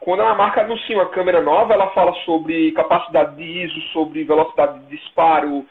Quando 0.00 0.22
a 0.22 0.34
marca 0.34 0.62
anuncia 0.62 0.96
uma 0.96 1.10
câmera 1.10 1.42
nova, 1.42 1.74
ela 1.74 1.90
fala 1.90 2.14
sobre 2.24 2.72
capacidade 2.72 3.36
de 3.36 3.42
ISO, 3.42 3.80
sobre 3.92 4.24
velocidade 4.24 4.78
de 4.80 4.96
disparo, 4.96 5.66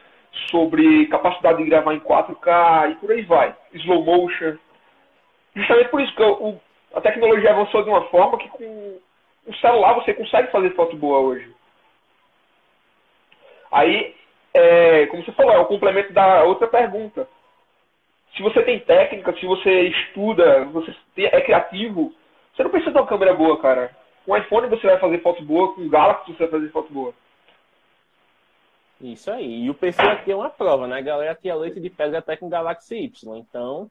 sobre 0.49 1.07
capacidade 1.07 1.63
de 1.63 1.69
gravar 1.69 1.93
em 1.93 1.99
4K 1.99 2.91
e 2.91 2.95
por 2.95 3.11
aí 3.11 3.21
vai. 3.23 3.55
Slow 3.73 4.03
motion. 4.03 4.57
Justamente 5.55 5.89
por 5.89 6.01
isso 6.01 6.15
que 6.15 6.23
o, 6.23 6.59
a 6.93 7.01
tecnologia 7.01 7.51
avançou 7.51 7.83
de 7.83 7.89
uma 7.89 8.03
forma 8.05 8.37
que 8.37 8.47
com 8.49 8.99
o 9.45 9.55
celular 9.55 9.93
você 9.93 10.13
consegue 10.13 10.51
fazer 10.51 10.71
foto 10.71 10.95
boa 10.95 11.19
hoje. 11.19 11.51
Aí, 13.71 14.15
é, 14.53 15.05
como 15.07 15.23
você 15.23 15.31
falou, 15.31 15.53
é 15.53 15.59
o 15.59 15.65
complemento 15.65 16.11
da 16.13 16.43
outra 16.43 16.67
pergunta. 16.67 17.27
Se 18.35 18.41
você 18.41 18.61
tem 18.63 18.79
técnica, 18.79 19.33
se 19.33 19.45
você 19.45 19.81
estuda, 19.89 20.65
você 20.65 20.93
é 21.17 21.41
criativo, 21.41 22.13
você 22.53 22.63
não 22.63 22.69
precisa 22.69 22.91
de 22.91 22.97
uma 22.97 23.07
câmera 23.07 23.33
boa, 23.33 23.59
cara. 23.59 23.95
Com 24.25 24.37
iPhone 24.37 24.67
você 24.67 24.87
vai 24.87 24.99
fazer 24.99 25.19
foto 25.19 25.43
boa, 25.43 25.73
com 25.73 25.89
Galaxy 25.89 26.31
você 26.31 26.43
vai 26.45 26.49
fazer 26.49 26.69
foto 26.69 26.93
boa. 26.93 27.13
Isso 29.01 29.31
aí. 29.31 29.63
E 29.63 29.69
o 29.69 29.73
perfil 29.73 30.09
aqui 30.09 30.31
é 30.31 30.35
uma 30.35 30.49
prova, 30.49 30.85
né? 30.87 30.97
A 30.97 31.01
galera 31.01 31.35
tinha 31.35 31.55
leite 31.55 31.79
de 31.79 31.89
pedra 31.89 32.19
até 32.19 32.35
com 32.35 32.49
Galaxy 32.49 32.97
Y. 32.97 33.37
Então, 33.37 33.89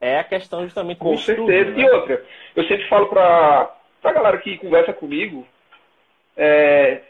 é 0.00 0.18
a 0.18 0.24
questão 0.24 0.62
justamente 0.62 0.98
do 0.98 1.04
Com 1.04 1.14
estudo, 1.14 1.46
certeza. 1.46 1.70
Né? 1.70 1.82
E 1.82 1.90
outra, 1.90 2.24
eu 2.54 2.64
sempre 2.64 2.86
falo 2.88 3.06
pra, 3.06 3.74
pra 4.02 4.12
galera 4.12 4.38
que 4.38 4.58
conversa 4.58 4.92
comigo, 4.92 5.46
é, 6.36 7.00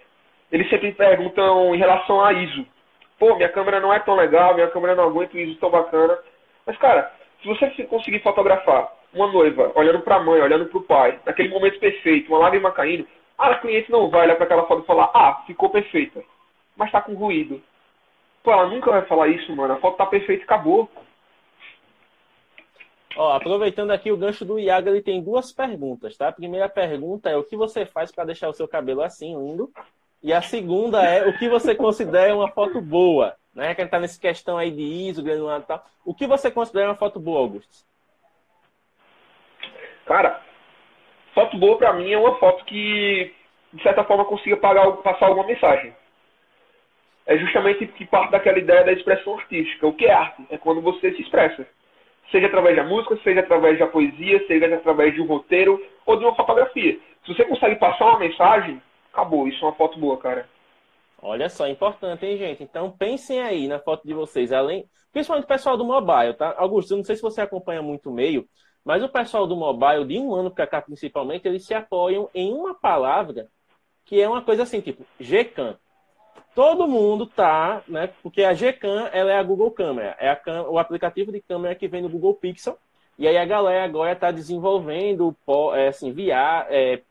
eles 0.52 0.68
sempre 0.70 0.92
perguntam 0.92 1.74
em 1.74 1.78
relação 1.78 2.24
a 2.24 2.32
ISO. 2.32 2.64
Pô, 3.18 3.34
minha 3.34 3.48
câmera 3.48 3.80
não 3.80 3.92
é 3.92 3.98
tão 3.98 4.14
legal, 4.14 4.54
minha 4.54 4.68
câmera 4.68 4.94
não 4.94 5.04
aguenta 5.04 5.36
o 5.36 5.40
ISO 5.40 5.58
tão 5.58 5.70
bacana. 5.70 6.16
Mas, 6.64 6.76
cara, 6.78 7.12
se 7.40 7.48
você 7.48 7.66
conseguir 7.84 8.20
fotografar 8.20 8.92
uma 9.12 9.26
noiva 9.26 9.72
olhando 9.74 10.00
para 10.00 10.16
a 10.16 10.22
mãe, 10.22 10.40
olhando 10.40 10.66
para 10.66 10.78
o 10.78 10.84
pai, 10.84 11.18
naquele 11.26 11.48
momento 11.48 11.80
perfeito, 11.80 12.28
uma 12.28 12.38
lágrima 12.38 12.70
caindo, 12.70 13.06
a 13.36 13.54
cliente 13.56 13.90
não 13.90 14.08
vai 14.08 14.26
olhar 14.26 14.36
para 14.36 14.44
aquela 14.44 14.66
foto 14.66 14.82
e 14.84 14.86
falar, 14.86 15.10
ah, 15.12 15.42
ficou 15.44 15.68
perfeita 15.70 16.22
mas 16.76 16.90
tá 16.90 17.00
com 17.00 17.14
ruído. 17.14 17.62
Pô, 18.42 18.52
ela 18.52 18.66
nunca 18.66 18.90
vai 18.90 19.02
falar 19.06 19.28
isso, 19.28 19.54
mano. 19.54 19.74
A 19.74 19.78
foto 19.78 19.96
tá 19.96 20.06
perfeita 20.06 20.42
e 20.42 20.44
acabou. 20.44 20.90
Ó, 23.16 23.32
aproveitando 23.32 23.90
aqui 23.90 24.10
o 24.10 24.16
gancho 24.16 24.44
do 24.44 24.58
Iago, 24.58 24.88
ele 24.88 25.02
tem 25.02 25.22
duas 25.22 25.52
perguntas, 25.52 26.16
tá? 26.16 26.28
A 26.28 26.32
primeira 26.32 26.68
pergunta 26.68 27.30
é 27.30 27.36
o 27.36 27.44
que 27.44 27.56
você 27.56 27.84
faz 27.84 28.10
para 28.10 28.24
deixar 28.24 28.48
o 28.48 28.54
seu 28.54 28.66
cabelo 28.66 29.02
assim, 29.02 29.36
lindo? 29.36 29.70
E 30.22 30.32
a 30.32 30.40
segunda 30.40 31.02
é 31.02 31.28
o 31.28 31.38
que 31.38 31.48
você 31.48 31.74
considera 31.74 32.34
uma 32.34 32.48
foto 32.48 32.80
boa, 32.80 33.36
né? 33.54 33.74
Que 33.74 33.82
a 33.82 33.84
gente 33.84 33.90
tá 33.90 34.00
nessa 34.00 34.20
questão 34.20 34.56
aí 34.56 34.70
de 34.70 34.82
ISO, 34.82 35.22
granulado 35.22 35.64
e 35.64 35.66
tal. 35.66 35.84
O 36.04 36.14
que 36.14 36.26
você 36.26 36.50
considera 36.50 36.88
uma 36.88 36.96
foto 36.96 37.20
boa, 37.20 37.40
Augusto? 37.40 37.84
Cara, 40.06 40.40
foto 41.34 41.56
boa 41.58 41.76
para 41.76 41.92
mim 41.92 42.10
é 42.10 42.18
uma 42.18 42.38
foto 42.38 42.64
que, 42.64 43.32
de 43.72 43.82
certa 43.82 44.04
forma, 44.04 44.24
consiga 44.24 44.56
pagar, 44.56 44.90
passar 44.98 45.26
alguma 45.26 45.46
mensagem 45.46 45.94
é 47.26 47.38
justamente 47.38 47.86
que 47.86 48.04
parte 48.06 48.32
daquela 48.32 48.58
ideia 48.58 48.84
da 48.84 48.92
expressão 48.92 49.38
artística. 49.38 49.86
O 49.86 49.92
que 49.92 50.06
é 50.06 50.12
arte? 50.12 50.44
É 50.50 50.58
quando 50.58 50.80
você 50.80 51.12
se 51.12 51.22
expressa. 51.22 51.66
Seja 52.30 52.46
através 52.46 52.76
da 52.76 52.84
música, 52.84 53.18
seja 53.22 53.40
através 53.40 53.78
da 53.78 53.86
poesia, 53.86 54.44
seja 54.46 54.74
através 54.74 55.14
de 55.14 55.20
um 55.20 55.26
roteiro 55.26 55.80
ou 56.06 56.16
de 56.16 56.24
uma 56.24 56.34
fotografia. 56.34 56.98
Se 57.24 57.34
você 57.34 57.44
consegue 57.44 57.76
passar 57.76 58.06
uma 58.06 58.18
mensagem, 58.18 58.82
acabou. 59.12 59.46
Isso 59.46 59.62
é 59.64 59.68
uma 59.68 59.74
foto 59.74 59.98
boa, 59.98 60.16
cara. 60.18 60.48
Olha 61.20 61.48
só, 61.48 61.68
importante, 61.68 62.26
hein, 62.26 62.36
gente? 62.36 62.64
Então 62.64 62.90
pensem 62.90 63.40
aí 63.40 63.68
na 63.68 63.78
foto 63.78 64.04
de 64.04 64.12
vocês, 64.12 64.50
além, 64.52 64.84
principalmente 65.12 65.44
o 65.44 65.48
pessoal 65.48 65.76
do 65.76 65.84
mobile, 65.84 66.34
tá? 66.34 66.52
Augusto, 66.58 66.92
eu 66.92 66.96
não 66.96 67.04
sei 67.04 67.14
se 67.14 67.22
você 67.22 67.40
acompanha 67.40 67.80
muito 67.80 68.10
o 68.10 68.12
meio, 68.12 68.44
mas 68.84 69.04
o 69.04 69.08
pessoal 69.08 69.46
do 69.46 69.54
mobile, 69.54 70.04
de 70.04 70.18
um 70.18 70.34
ano 70.34 70.50
para 70.50 70.66
cá 70.66 70.82
principalmente, 70.82 71.46
eles 71.46 71.64
se 71.64 71.74
apoiam 71.74 72.28
em 72.34 72.52
uma 72.52 72.74
palavra 72.74 73.46
que 74.04 74.20
é 74.20 74.28
uma 74.28 74.42
coisa 74.42 74.64
assim, 74.64 74.80
tipo, 74.80 75.06
GCAM 75.20 75.78
todo 76.54 76.88
mundo 76.88 77.26
tá, 77.26 77.82
né? 77.88 78.10
Porque 78.22 78.44
a 78.44 78.52
Gcam 78.52 79.08
ela 79.12 79.32
é 79.32 79.38
a 79.38 79.42
Google 79.42 79.70
Câmera, 79.70 80.16
é 80.18 80.30
a, 80.30 80.62
o 80.68 80.78
aplicativo 80.78 81.32
de 81.32 81.40
câmera 81.40 81.74
que 81.74 81.88
vem 81.88 82.02
no 82.02 82.08
Google 82.08 82.34
Pixel. 82.34 82.78
E 83.18 83.28
aí 83.28 83.36
a 83.36 83.44
galera 83.44 83.84
agora 83.84 84.12
está 84.12 84.30
desenvolvendo, 84.30 85.36
é, 85.74 85.88
assim, 85.88 86.12
via, 86.12 86.66
é, 86.70 87.02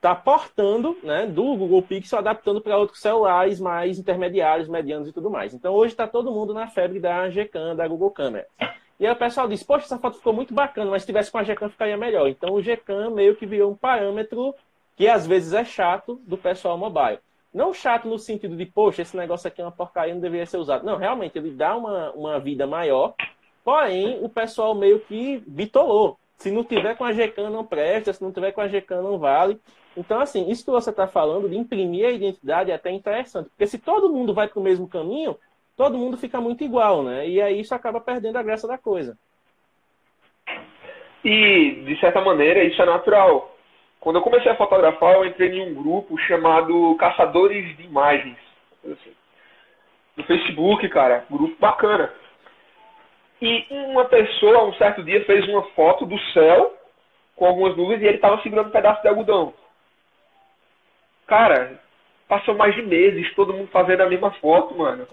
tá 0.00 0.14
portando, 0.14 0.96
né, 1.02 1.26
do 1.26 1.56
Google 1.56 1.82
Pixel, 1.82 2.18
adaptando 2.18 2.60
para 2.60 2.78
outros 2.78 3.00
celulares 3.00 3.60
mais 3.60 3.98
intermediários, 3.98 4.68
medianos 4.68 5.08
e 5.08 5.12
tudo 5.12 5.30
mais. 5.30 5.52
Então 5.54 5.74
hoje 5.74 5.92
está 5.92 6.06
todo 6.06 6.32
mundo 6.32 6.54
na 6.54 6.68
febre 6.68 7.00
da 7.00 7.28
Gcam, 7.28 7.76
da 7.76 7.86
Google 7.86 8.10
Câmera. 8.10 8.46
E 8.98 9.06
aí 9.06 9.12
o 9.12 9.16
pessoal 9.16 9.46
diz, 9.46 9.62
poxa, 9.62 9.84
essa 9.84 9.98
foto 9.98 10.16
ficou 10.16 10.32
muito 10.32 10.52
bacana, 10.52 10.90
mas 10.90 11.02
se 11.02 11.06
tivesse 11.06 11.30
com 11.30 11.38
a 11.38 11.42
Gcam 11.42 11.68
ficaria 11.68 11.96
melhor. 11.96 12.28
Então 12.28 12.54
o 12.54 12.62
Gcam 12.62 13.10
meio 13.10 13.36
que 13.36 13.46
virou 13.46 13.70
um 13.70 13.76
parâmetro 13.76 14.54
que 14.96 15.06
às 15.06 15.26
vezes 15.26 15.52
é 15.52 15.64
chato 15.64 16.20
do 16.26 16.36
pessoal 16.36 16.76
mobile. 16.76 17.20
Não 17.52 17.72
chato 17.72 18.06
no 18.06 18.18
sentido 18.18 18.56
de, 18.56 18.66
poxa, 18.66 19.02
esse 19.02 19.16
negócio 19.16 19.48
aqui 19.48 19.60
é 19.60 19.64
uma 19.64 19.72
porcaria, 19.72 20.14
não 20.14 20.20
deveria 20.20 20.46
ser 20.46 20.58
usado. 20.58 20.84
Não, 20.84 20.96
realmente, 20.96 21.38
ele 21.38 21.50
dá 21.50 21.76
uma, 21.76 22.10
uma 22.12 22.38
vida 22.38 22.66
maior, 22.66 23.14
porém, 23.64 24.18
o 24.22 24.28
pessoal 24.28 24.74
meio 24.74 25.00
que 25.00 25.42
bitolou. 25.46 26.18
Se 26.36 26.52
não 26.52 26.62
tiver 26.62 26.96
com 26.96 27.04
a 27.04 27.12
GCAN, 27.12 27.50
não 27.50 27.64
presta, 27.64 28.12
se 28.12 28.22
não 28.22 28.32
tiver 28.32 28.52
com 28.52 28.60
a 28.60 28.68
GCAN, 28.68 29.02
não 29.02 29.18
vale. 29.18 29.58
Então, 29.96 30.20
assim, 30.20 30.48
isso 30.48 30.64
que 30.64 30.70
você 30.70 30.90
está 30.90 31.08
falando 31.08 31.48
de 31.48 31.56
imprimir 31.56 32.06
a 32.06 32.12
identidade 32.12 32.70
é 32.70 32.74
até 32.74 32.92
interessante, 32.92 33.48
porque 33.48 33.66
se 33.66 33.78
todo 33.78 34.08
mundo 34.08 34.32
vai 34.32 34.46
para 34.46 34.60
o 34.60 34.62
mesmo 34.62 34.86
caminho, 34.86 35.36
todo 35.76 35.98
mundo 35.98 36.16
fica 36.16 36.40
muito 36.40 36.62
igual, 36.62 37.02
né? 37.02 37.28
E 37.28 37.40
aí 37.40 37.60
isso 37.60 37.74
acaba 37.74 38.00
perdendo 38.00 38.36
a 38.36 38.42
graça 38.42 38.68
da 38.68 38.78
coisa. 38.78 39.18
E, 41.24 41.82
de 41.84 41.98
certa 41.98 42.20
maneira, 42.20 42.62
isso 42.62 42.80
é 42.80 42.86
natural. 42.86 43.57
Quando 44.00 44.16
eu 44.16 44.22
comecei 44.22 44.50
a 44.50 44.56
fotografar, 44.56 45.14
eu 45.14 45.24
entrei 45.24 45.50
em 45.50 45.70
um 45.70 45.74
grupo 45.74 46.16
chamado 46.18 46.96
Caçadores 46.96 47.76
de 47.76 47.84
Imagens. 47.84 48.38
Assim. 48.84 49.12
No 50.16 50.24
Facebook, 50.24 50.88
cara, 50.88 51.24
grupo 51.30 51.56
bacana. 51.58 52.12
E 53.40 53.66
uma 53.70 54.04
pessoa, 54.04 54.64
um 54.64 54.74
certo 54.74 55.02
dia, 55.02 55.24
fez 55.24 55.46
uma 55.48 55.62
foto 55.70 56.04
do 56.04 56.18
céu 56.32 56.74
com 57.36 57.46
algumas 57.46 57.76
nuvens 57.76 58.02
e 58.02 58.06
ele 58.06 58.16
estava 58.16 58.42
segurando 58.42 58.68
um 58.68 58.72
pedaço 58.72 59.00
de 59.02 59.08
algodão. 59.08 59.54
Cara, 61.26 61.80
passou 62.28 62.54
mais 62.54 62.74
de 62.74 62.82
meses 62.82 63.32
todo 63.34 63.52
mundo 63.52 63.68
fazendo 63.68 64.02
a 64.02 64.08
mesma 64.08 64.30
foto, 64.32 64.76
mano. 64.76 65.06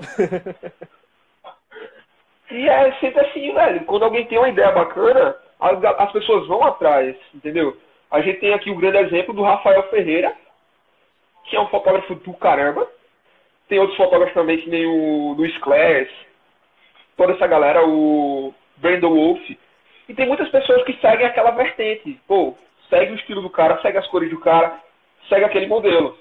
e 2.49 2.67
é 2.67 2.91
sempre 2.93 3.21
assim, 3.21 3.53
velho. 3.53 3.85
Quando 3.85 4.03
alguém 4.03 4.25
tem 4.25 4.37
uma 4.37 4.49
ideia 4.49 4.71
bacana, 4.71 5.35
as 5.59 6.11
pessoas 6.11 6.47
vão 6.47 6.63
atrás, 6.63 7.15
entendeu? 7.33 7.77
A 8.15 8.21
gente 8.21 8.39
tem 8.39 8.53
aqui 8.53 8.71
o 8.71 8.77
grande 8.77 8.97
exemplo 8.99 9.33
do 9.33 9.43
Rafael 9.43 9.83
Ferreira, 9.89 10.33
que 11.43 11.55
é 11.57 11.59
um 11.59 11.67
fotógrafo 11.67 12.15
do 12.15 12.33
caramba. 12.35 12.89
Tem 13.67 13.77
outros 13.77 13.97
fotógrafos 13.97 14.33
também, 14.33 14.57
que 14.57 14.69
nem 14.69 14.85
o 14.85 15.33
Luiz 15.33 15.55
Clares, 15.57 16.09
toda 17.17 17.33
essa 17.33 17.45
galera, 17.45 17.85
o 17.85 18.53
Brandon 18.77 19.13
Wolf. 19.13 19.41
E 20.07 20.13
tem 20.13 20.25
muitas 20.27 20.47
pessoas 20.47 20.81
que 20.85 20.93
seguem 21.01 21.25
aquela 21.25 21.51
vertente. 21.51 22.17
Pô, 22.25 22.55
segue 22.89 23.11
o 23.11 23.15
estilo 23.15 23.41
do 23.41 23.49
cara, 23.49 23.81
segue 23.81 23.97
as 23.97 24.07
cores 24.07 24.29
do 24.29 24.39
cara, 24.39 24.79
segue 25.27 25.43
aquele 25.43 25.67
modelo. 25.67 26.17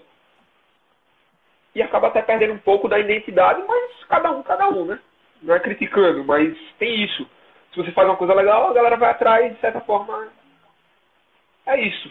E 1.76 1.80
acaba 1.80 2.09
até 2.09 2.22
perdendo 2.22 2.54
um 2.54 2.59
pouco 2.59 2.88
da 2.88 2.98
identidade, 2.98 3.62
mas 3.68 4.04
cada 4.09 4.33
um, 4.33 4.42
cada 4.42 4.68
um, 4.68 4.85
né? 4.85 4.98
Não 5.40 5.54
é 5.54 5.61
criticando, 5.61 6.24
mas 6.24 6.59
tem 6.76 7.04
isso. 7.04 7.24
Se 7.72 7.76
você 7.76 7.92
faz 7.92 8.09
uma 8.09 8.16
coisa 8.16 8.35
legal, 8.35 8.68
a 8.68 8.72
galera 8.72 8.96
vai 8.96 9.11
atrás, 9.12 9.54
de 9.54 9.61
certa 9.61 9.80
forma, 9.83 10.28
é 11.66 11.81
isso. 11.81 12.11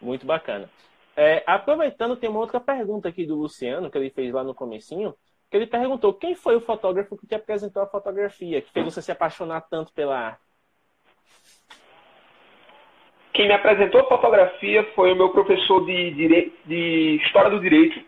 Muito 0.00 0.26
bacana. 0.26 0.68
É, 1.16 1.42
aproveitando, 1.46 2.16
tem 2.16 2.28
uma 2.28 2.40
outra 2.40 2.58
pergunta 2.58 3.08
aqui 3.08 3.26
do 3.26 3.36
Luciano, 3.36 3.90
que 3.90 3.98
ele 3.98 4.10
fez 4.10 4.32
lá 4.32 4.42
no 4.42 4.54
comecinho, 4.54 5.14
que 5.50 5.56
ele 5.56 5.66
perguntou 5.66 6.14
quem 6.14 6.34
foi 6.34 6.56
o 6.56 6.60
fotógrafo 6.60 7.16
que 7.16 7.26
te 7.26 7.34
apresentou 7.34 7.82
a 7.82 7.86
fotografia, 7.86 8.62
que 8.62 8.72
fez 8.72 8.84
você 8.84 9.02
se 9.02 9.12
apaixonar 9.12 9.60
tanto 9.68 9.92
pela 9.92 10.18
arte? 10.18 10.40
Quem 13.34 13.48
me 13.48 13.54
apresentou 13.54 14.00
a 14.00 14.08
fotografia 14.08 14.84
foi 14.94 15.12
o 15.12 15.16
meu 15.16 15.30
professor 15.30 15.84
de, 15.84 16.10
direito, 16.12 16.56
de 16.66 17.20
História 17.24 17.50
do 17.50 17.60
Direito, 17.60 18.02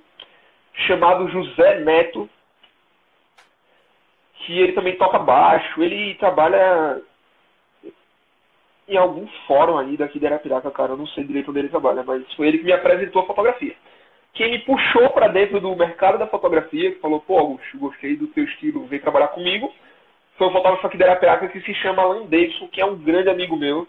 chamado 0.86 1.28
José 1.28 1.80
Neto, 1.80 2.28
que 4.34 4.58
ele 4.58 4.72
também 4.72 4.96
toca 4.96 5.18
baixo, 5.18 5.82
ele 5.82 6.14
trabalha 6.16 7.00
em 8.88 8.96
algum 8.96 9.26
fórum 9.46 9.78
aí 9.78 9.96
daqui 9.96 10.18
de 10.18 10.26
Arapiraca, 10.26 10.70
cara, 10.70 10.92
eu 10.92 10.96
não 10.96 11.06
sei 11.08 11.24
direito 11.24 11.50
onde 11.50 11.60
ele 11.60 11.68
trabalha, 11.68 12.02
mas 12.02 12.22
foi 12.34 12.48
ele 12.48 12.58
que 12.58 12.64
me 12.64 12.72
apresentou 12.72 13.22
a 13.22 13.26
fotografia. 13.26 13.74
Quem 14.34 14.50
me 14.50 14.58
puxou 14.60 15.10
para 15.10 15.28
dentro 15.28 15.60
do 15.60 15.76
mercado 15.76 16.18
da 16.18 16.26
fotografia, 16.26 16.92
que 16.92 17.00
falou, 17.00 17.20
pô, 17.20 17.38
Augusto, 17.38 17.78
gostei 17.78 18.16
do 18.16 18.26
teu 18.28 18.44
estilo, 18.44 18.86
vem 18.86 19.00
trabalhar 19.00 19.28
comigo, 19.28 19.72
foi 20.36 20.48
um 20.48 20.52
fotógrafo 20.52 20.86
aqui 20.86 20.96
de 20.96 21.04
Arapiraca 21.04 21.48
que 21.48 21.60
se 21.60 21.74
chama 21.74 22.02
Alan 22.02 22.26
Davidson, 22.26 22.68
que 22.68 22.80
é 22.80 22.84
um 22.84 22.96
grande 22.96 23.30
amigo 23.30 23.56
meu. 23.56 23.86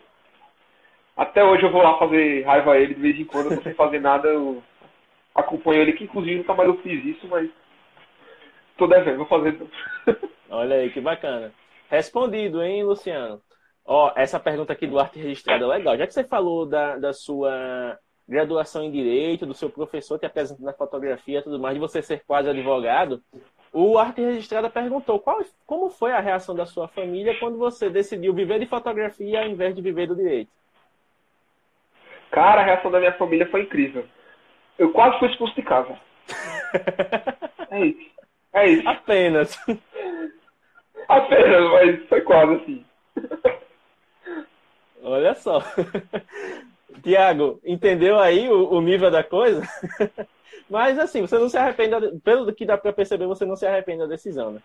Até 1.17 1.43
hoje 1.43 1.63
eu 1.63 1.71
vou 1.71 1.81
lá 1.81 1.97
fazer 1.97 2.43
raiva 2.43 2.73
a 2.73 2.79
ele 2.79 2.93
de 2.93 3.01
vez 3.01 3.19
em 3.19 3.25
quando, 3.25 3.61
sei 3.63 3.73
fazer 3.73 3.99
nada, 3.99 4.27
eu 4.27 4.61
acompanho 5.33 5.81
ele, 5.81 5.93
que 5.93 6.03
inclusive 6.03 6.37
nunca 6.37 6.53
mais 6.53 6.69
eu 6.69 6.77
fiz 6.77 7.03
isso, 7.03 7.27
mas 7.27 7.49
tô 8.77 8.85
devendo, 8.85 9.17
vou 9.17 9.25
fazer. 9.25 9.57
Olha 10.49 10.75
aí, 10.75 10.89
que 10.91 11.01
bacana. 11.01 11.51
Respondido, 11.89 12.61
hein, 12.61 12.83
Luciano? 12.83 13.41
Ó, 13.85 14.11
essa 14.15 14.39
pergunta 14.39 14.73
aqui 14.73 14.87
do 14.87 14.99
arte 14.99 15.19
registrado 15.19 15.65
é 15.65 15.77
legal. 15.77 15.97
Já 15.97 16.07
que 16.07 16.13
você 16.13 16.23
falou 16.23 16.65
da, 16.65 16.97
da 16.97 17.13
sua 17.13 17.99
graduação 18.27 18.83
em 18.83 18.91
Direito, 18.91 19.45
do 19.45 19.53
seu 19.53 19.69
professor 19.69 20.17
que 20.17 20.25
apresenta 20.25 20.63
na 20.63 20.73
fotografia 20.73 21.39
e 21.39 21.43
tudo 21.43 21.59
mais, 21.59 21.75
de 21.75 21.79
você 21.79 22.01
ser 22.01 22.23
quase 22.25 22.49
advogado, 22.49 23.21
o 23.71 23.99
arte 23.99 24.21
registrada 24.21 24.69
perguntou 24.69 25.19
qual, 25.19 25.39
como 25.67 25.89
foi 25.89 26.11
a 26.11 26.19
reação 26.19 26.55
da 26.55 26.65
sua 26.65 26.87
família 26.87 27.37
quando 27.39 27.57
você 27.57 27.89
decidiu 27.89 28.33
viver 28.33 28.59
de 28.59 28.65
fotografia 28.65 29.41
ao 29.41 29.47
invés 29.47 29.75
de 29.75 29.81
viver 29.81 30.07
do 30.07 30.15
direito. 30.15 30.49
Cara, 32.31 32.61
a 32.61 32.65
reação 32.65 32.89
da 32.89 32.99
minha 32.99 33.13
família 33.13 33.47
foi 33.47 33.61
incrível. 33.61 34.05
Eu 34.79 34.91
quase 34.91 35.19
fui 35.19 35.29
expulso 35.29 35.55
de 35.55 35.61
casa. 35.61 35.95
é 37.69 37.85
isso. 37.85 38.11
É 38.51 38.67
isso. 38.67 38.89
Apenas. 38.89 39.57
Apenas, 41.07 41.71
mas 41.71 42.07
foi 42.07 42.21
quase 42.21 42.55
assim. 42.55 42.85
Olha 45.05 45.35
só. 45.35 45.61
Tiago, 47.03 47.59
entendeu 47.63 48.19
aí 48.19 48.49
o, 48.49 48.71
o, 48.71 48.81
nível 48.81 49.11
da 49.11 49.23
coisa? 49.23 49.61
Mas 50.67 50.97
assim, 50.97 51.21
você 51.21 51.37
não 51.37 51.47
se 51.47 51.57
arrepende, 51.57 51.95
pelo 52.23 52.51
que 52.51 52.65
dá 52.65 52.75
para 52.75 52.91
perceber, 52.91 53.27
você 53.27 53.45
não 53.45 53.55
se 53.55 53.67
arrepende 53.67 53.99
da 53.99 54.07
decisão, 54.07 54.51
né? 54.51 54.61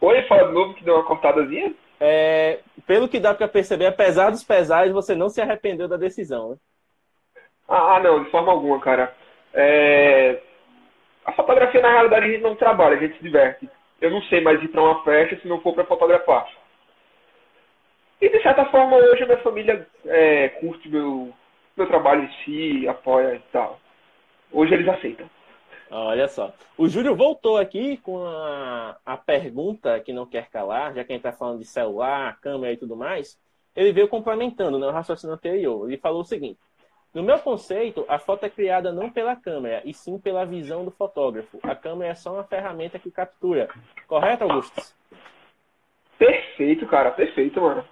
Oi, 0.00 0.22
fala 0.22 0.48
de 0.48 0.52
novo 0.52 0.74
que 0.74 0.82
deu 0.82 0.94
uma 0.94 1.04
cortadazinha? 1.04 1.72
É, 2.00 2.58
pelo 2.86 3.08
que 3.08 3.20
dá 3.20 3.34
para 3.34 3.46
perceber, 3.46 3.86
apesar 3.86 4.30
dos 4.30 4.42
pesares, 4.42 4.92
você 4.92 5.14
não 5.14 5.28
se 5.28 5.40
arrependeu 5.40 5.86
da 5.86 5.96
decisão, 5.96 6.50
né? 6.50 6.56
Ah, 7.68 7.96
ah, 7.96 8.00
não, 8.00 8.24
de 8.24 8.30
forma 8.30 8.50
alguma, 8.50 8.80
cara. 8.80 9.14
É... 9.54 10.40
A 11.24 11.32
fotografia, 11.32 11.80
na 11.80 11.92
realidade, 11.92 12.26
a 12.26 12.28
gente 12.28 12.42
não 12.42 12.56
trabalha, 12.56 12.96
a 12.96 13.00
gente 13.00 13.16
se 13.16 13.22
diverte. 13.22 13.70
Eu 14.00 14.10
não 14.10 14.22
sei 14.22 14.40
mais 14.40 14.60
ir 14.60 14.68
para 14.68 14.82
uma 14.82 15.04
festa 15.04 15.38
se 15.40 15.46
não 15.46 15.60
for 15.60 15.74
para 15.74 15.84
fotografar. 15.84 16.48
E 18.20 18.28
de 18.28 18.42
certa 18.42 18.66
forma 18.66 18.96
hoje 18.96 19.22
a 19.22 19.26
minha 19.26 19.38
família 19.38 19.86
é, 20.04 20.48
curte 20.50 20.88
meu, 20.88 21.32
meu 21.76 21.86
trabalho 21.86 22.24
em 22.24 22.32
si, 22.44 22.88
apoia 22.88 23.34
e 23.34 23.40
tal. 23.50 23.80
Hoje 24.52 24.74
eles 24.74 24.88
aceitam. 24.88 25.28
Olha 25.90 26.28
só. 26.28 26.52
O 26.76 26.86
Júlio 26.86 27.16
voltou 27.16 27.56
aqui 27.56 27.96
com 27.96 28.24
a, 28.24 28.96
a 29.04 29.16
pergunta 29.16 29.98
que 30.00 30.12
não 30.12 30.26
quer 30.26 30.48
calar, 30.48 30.94
já 30.94 31.02
que 31.02 31.12
a 31.12 31.16
gente 31.16 31.26
está 31.26 31.32
falando 31.32 31.58
de 31.58 31.64
celular, 31.64 32.38
câmera 32.40 32.72
e 32.72 32.76
tudo 32.76 32.94
mais. 32.94 33.40
Ele 33.74 33.92
veio 33.92 34.06
complementando 34.06 34.78
né, 34.78 34.86
o 34.86 34.92
raciocínio 34.92 35.34
anterior. 35.34 35.88
Ele 35.88 35.96
falou 35.96 36.20
o 36.20 36.24
seguinte: 36.24 36.60
No 37.12 37.22
meu 37.22 37.38
conceito, 37.38 38.04
a 38.08 38.18
foto 38.18 38.44
é 38.44 38.50
criada 38.50 38.92
não 38.92 39.10
pela 39.10 39.34
câmera, 39.34 39.82
e 39.84 39.92
sim 39.92 40.18
pela 40.18 40.44
visão 40.44 40.84
do 40.84 40.90
fotógrafo. 40.90 41.58
A 41.62 41.74
câmera 41.74 42.12
é 42.12 42.14
só 42.14 42.34
uma 42.34 42.44
ferramenta 42.44 42.98
que 42.98 43.10
captura. 43.10 43.68
Correto, 44.06 44.44
Augusto? 44.44 44.94
Perfeito, 46.18 46.86
cara. 46.86 47.10
Perfeito, 47.10 47.60
mano. 47.60 47.84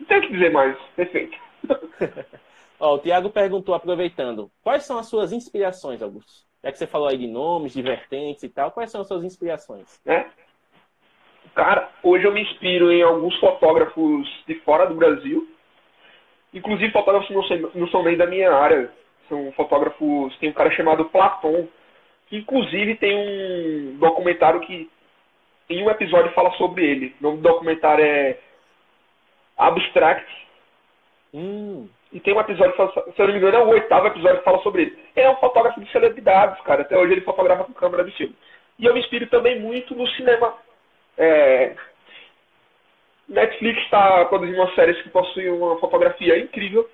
Não 0.00 0.06
tem 0.06 0.18
o 0.18 0.22
que 0.22 0.32
dizer 0.32 0.50
mais. 0.50 0.76
Perfeito. 0.96 1.38
Ó, 2.80 2.94
o 2.94 2.98
Tiago 2.98 3.28
perguntou, 3.28 3.74
aproveitando, 3.74 4.50
quais 4.62 4.84
são 4.84 4.98
as 4.98 5.06
suas 5.06 5.32
inspirações, 5.32 6.02
Augusto? 6.02 6.48
Já 6.64 6.72
que 6.72 6.78
você 6.78 6.86
falou 6.86 7.08
aí 7.08 7.18
de 7.18 7.26
nomes, 7.26 7.74
de 7.74 7.82
vertentes 7.82 8.42
e 8.42 8.48
tal, 8.48 8.70
quais 8.70 8.90
são 8.90 9.02
as 9.02 9.08
suas 9.08 9.22
inspirações? 9.22 10.00
É. 10.06 10.26
Cara, 11.54 11.90
hoje 12.02 12.24
eu 12.24 12.32
me 12.32 12.42
inspiro 12.42 12.90
em 12.90 13.02
alguns 13.02 13.38
fotógrafos 13.38 14.26
de 14.46 14.54
fora 14.60 14.86
do 14.86 14.94
Brasil. 14.94 15.46
Inclusive 16.54 16.92
fotógrafos 16.92 17.28
que 17.28 17.34
não, 17.34 17.44
são, 17.44 17.70
não 17.74 17.88
são 17.88 18.02
nem 18.02 18.16
da 18.16 18.26
minha 18.26 18.52
área. 18.52 18.90
São 19.28 19.52
fotógrafos. 19.52 20.36
Tem 20.38 20.48
um 20.48 20.54
cara 20.54 20.70
chamado 20.70 21.04
Platon, 21.06 21.68
que 22.28 22.38
inclusive 22.38 22.96
tem 22.96 23.14
um 23.14 23.98
documentário 23.98 24.60
que 24.60 24.90
em 25.68 25.82
um 25.82 25.90
episódio 25.90 26.32
fala 26.32 26.50
sobre 26.52 26.84
ele. 26.84 27.14
O 27.20 27.22
nome 27.24 27.36
do 27.38 27.42
documentário 27.42 28.04
é 28.04 28.38
Abstract. 29.68 30.26
Hum. 31.34 31.88
E 32.12 32.18
tem 32.18 32.34
um 32.34 32.40
episódio, 32.40 32.74
se 32.74 33.22
eu 33.22 33.26
não 33.26 33.34
me 33.34 33.38
engano, 33.38 33.56
é 33.56 33.60
o 33.62 33.68
oitavo 33.68 34.08
episódio 34.08 34.38
que 34.38 34.44
fala 34.44 34.62
sobre 34.62 34.82
ele. 34.82 34.98
Ele 35.14 35.26
é 35.26 35.30
um 35.30 35.36
fotógrafo 35.36 35.80
de 35.80 35.90
celebridades, 35.92 36.60
cara. 36.64 36.82
Até 36.82 36.98
hoje 36.98 37.12
ele 37.12 37.20
fotografa 37.20 37.64
com 37.64 37.72
câmera 37.72 38.04
de 38.04 38.10
filme. 38.12 38.34
E 38.78 38.86
eu 38.86 38.94
me 38.94 39.00
inspiro 39.00 39.26
também 39.28 39.60
muito 39.60 39.94
no 39.94 40.08
cinema. 40.08 40.54
É... 41.16 41.76
Netflix 43.28 43.80
está 43.82 44.24
produzindo 44.24 44.58
uma 44.58 44.74
série 44.74 44.94
que 44.94 45.08
possui 45.10 45.48
uma 45.48 45.78
fotografia 45.78 46.36
incrível. 46.38 46.88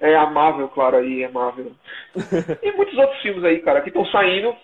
É 0.00 0.16
amável, 0.16 0.68
claro, 0.68 0.96
aí, 0.96 1.22
é 1.22 1.26
amável. 1.26 1.72
e 2.62 2.72
muitos 2.72 2.96
outros 2.96 3.20
filmes 3.20 3.44
aí, 3.44 3.60
cara, 3.60 3.82
que 3.82 3.90
estão 3.90 4.04
saindo, 4.06 4.56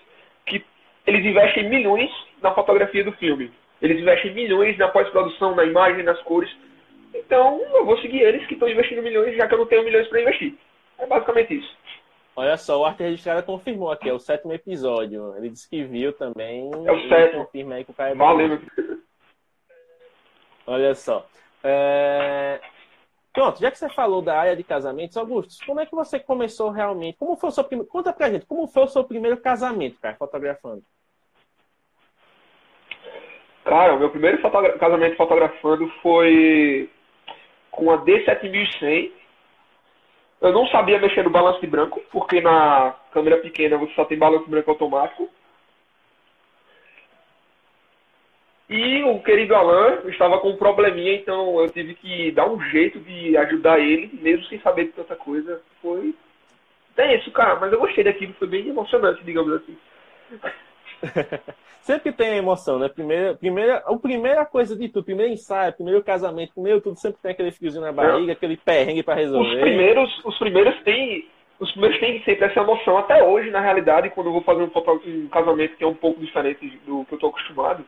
que 0.46 0.64
eles 1.07 1.24
investem 1.24 1.68
milhões 1.68 2.11
na 2.42 2.52
fotografia 2.54 3.04
do 3.04 3.12
filme. 3.12 3.52
Eles 3.81 4.00
investem 4.00 4.33
milhões 4.33 4.76
na 4.78 4.88
pós-produção, 4.88 5.54
na 5.54 5.64
imagem, 5.64 6.02
nas 6.02 6.20
cores. 6.22 6.50
Então, 7.18 7.61
eu 7.74 7.85
vou 7.85 7.98
seguir 7.98 8.20
eles 8.20 8.46
que 8.46 8.54
estão 8.54 8.68
investindo 8.68 9.02
milhões, 9.02 9.37
já 9.37 9.46
que 9.46 9.54
eu 9.54 9.59
não 9.59 9.66
tenho 9.66 9.85
milhões 9.85 10.07
para 10.09 10.20
investir. 10.22 10.54
É 10.98 11.07
basicamente 11.07 11.59
isso. 11.59 11.76
Olha 12.35 12.57
só, 12.57 12.81
o 12.81 12.85
Arte 12.85 13.02
Registrada 13.02 13.42
confirmou 13.42 13.90
aqui, 13.90 14.09
é 14.09 14.12
o 14.12 14.18
sétimo 14.18 14.52
episódio. 14.52 15.35
Ele 15.37 15.50
disse 15.50 15.68
que 15.68 15.83
viu 15.83 16.12
também. 16.12 16.70
É 16.87 16.92
o 16.92 17.09
sétimo. 17.09 17.44
Confirma 17.44 17.74
aí 17.74 17.85
que 17.85 17.90
o 17.90 17.94
cara 17.94 18.11
é 18.11 18.14
Valeu, 18.14 18.61
Olha 20.66 20.94
só. 20.94 21.26
É... 21.64 22.61
Pronto, 23.33 23.61
já 23.61 23.70
que 23.70 23.78
você 23.78 23.88
falou 23.88 24.22
da 24.22 24.38
área 24.38 24.57
de 24.57 24.62
casamentos, 24.62 25.16
Augusto, 25.16 25.64
como 25.66 25.81
é 25.81 25.87
que 25.87 25.94
você 25.94 26.20
começou 26.20 26.70
realmente? 26.70 27.18
Como 27.18 27.37
foi 27.37 27.48
o 27.48 27.52
seu 27.52 27.64
primeiro... 27.64 27.90
Conta 27.90 28.12
pra 28.12 28.31
gente, 28.31 28.46
como 28.46 28.66
foi 28.66 28.85
o 28.85 28.88
seu 28.88 29.04
primeiro 29.04 29.37
casamento, 29.38 29.98
cara, 30.00 30.16
fotografando? 30.16 30.83
Cara, 33.64 33.94
o 33.94 33.98
meu 33.98 34.11
primeiro 34.11 34.40
fotogra... 34.40 34.78
casamento 34.78 35.16
fotografando 35.16 35.88
foi 36.02 36.90
com 37.70 37.90
a 37.90 37.98
D7100. 37.98 39.12
Eu 40.40 40.52
não 40.52 40.66
sabia 40.68 41.00
mexer 41.00 41.24
no 41.24 41.31
balanço 41.31 41.61
de 41.61 41.66
branco, 41.66 42.00
porque 42.12 42.40
na 42.40 42.94
câmera 43.12 43.38
pequena 43.38 43.76
você 43.76 43.92
só 43.94 44.04
tem 44.04 44.18
balanço 44.18 44.44
de 44.44 44.50
branco 44.50 44.70
automático. 44.70 45.28
E 48.68 49.02
o 49.02 49.22
querido 49.22 49.54
Alan 49.54 50.02
estava 50.07 50.38
com 50.38 50.50
um 50.50 50.57
probleminha, 50.57 51.14
então 51.14 51.59
eu 51.59 51.70
tive 51.70 51.94
que 51.94 52.31
dar 52.33 52.48
um 52.48 52.61
jeito 52.64 53.00
de 53.00 53.37
ajudar 53.37 53.81
ele, 53.81 54.11
mesmo 54.20 54.44
sem 54.44 54.61
saber 54.61 54.85
de 54.85 54.92
tanta 54.92 55.16
coisa. 55.16 55.62
Foi 55.81 56.14
é 56.98 57.16
isso, 57.16 57.31
cara, 57.31 57.54
mas 57.61 57.72
eu 57.72 57.78
gostei 57.78 58.02
daquilo, 58.02 58.35
foi 58.35 58.48
bem 58.48 58.66
emocionante, 58.66 59.22
digamos 59.22 59.52
assim. 59.52 59.78
sempre 61.81 62.13
tem 62.13 62.37
emoção, 62.37 62.79
né? 62.79 62.89
Primeira, 62.89 63.35
primeira, 63.35 63.77
a 63.79 63.97
primeira 63.97 64.45
coisa 64.45 64.77
de 64.77 64.89
tudo, 64.89 65.05
primeiro 65.05 65.33
ensaio, 65.33 65.73
primeiro 65.73 66.03
casamento, 66.03 66.55
primeiro 66.55 66.81
tudo, 66.81 66.99
sempre 66.99 67.21
tem 67.23 67.33
aquele 67.33 67.51
friozinho 67.51 67.85
na 67.85 67.93
barriga, 67.93 68.33
aquele 68.33 68.57
perrengue 68.57 69.03
para 69.03 69.15
resolver. 69.15 69.55
Os 69.55 69.61
primeiros, 69.61 70.25
os 70.25 70.39
primeiros 70.39 70.83
têm, 70.83 71.27
os 71.59 71.71
primeiros 71.73 72.01
têm 72.01 72.23
sempre 72.25 72.47
essa 72.47 72.61
emoção. 72.61 72.99
Até 72.99 73.23
hoje, 73.23 73.51
na 73.51 73.61
realidade, 73.61 74.11
quando 74.11 74.29
eu 74.29 74.33
vou 74.33 74.43
fazer 74.43 74.63
um, 74.63 74.71
um 75.25 75.29
casamento 75.29 75.77
que 75.77 75.85
é 75.85 75.87
um 75.87 75.95
pouco 75.95 76.21
diferente 76.21 76.79
do 76.85 77.05
que 77.05 77.15
eu 77.15 77.19
tô 77.19 77.29
acostumado, 77.29 77.85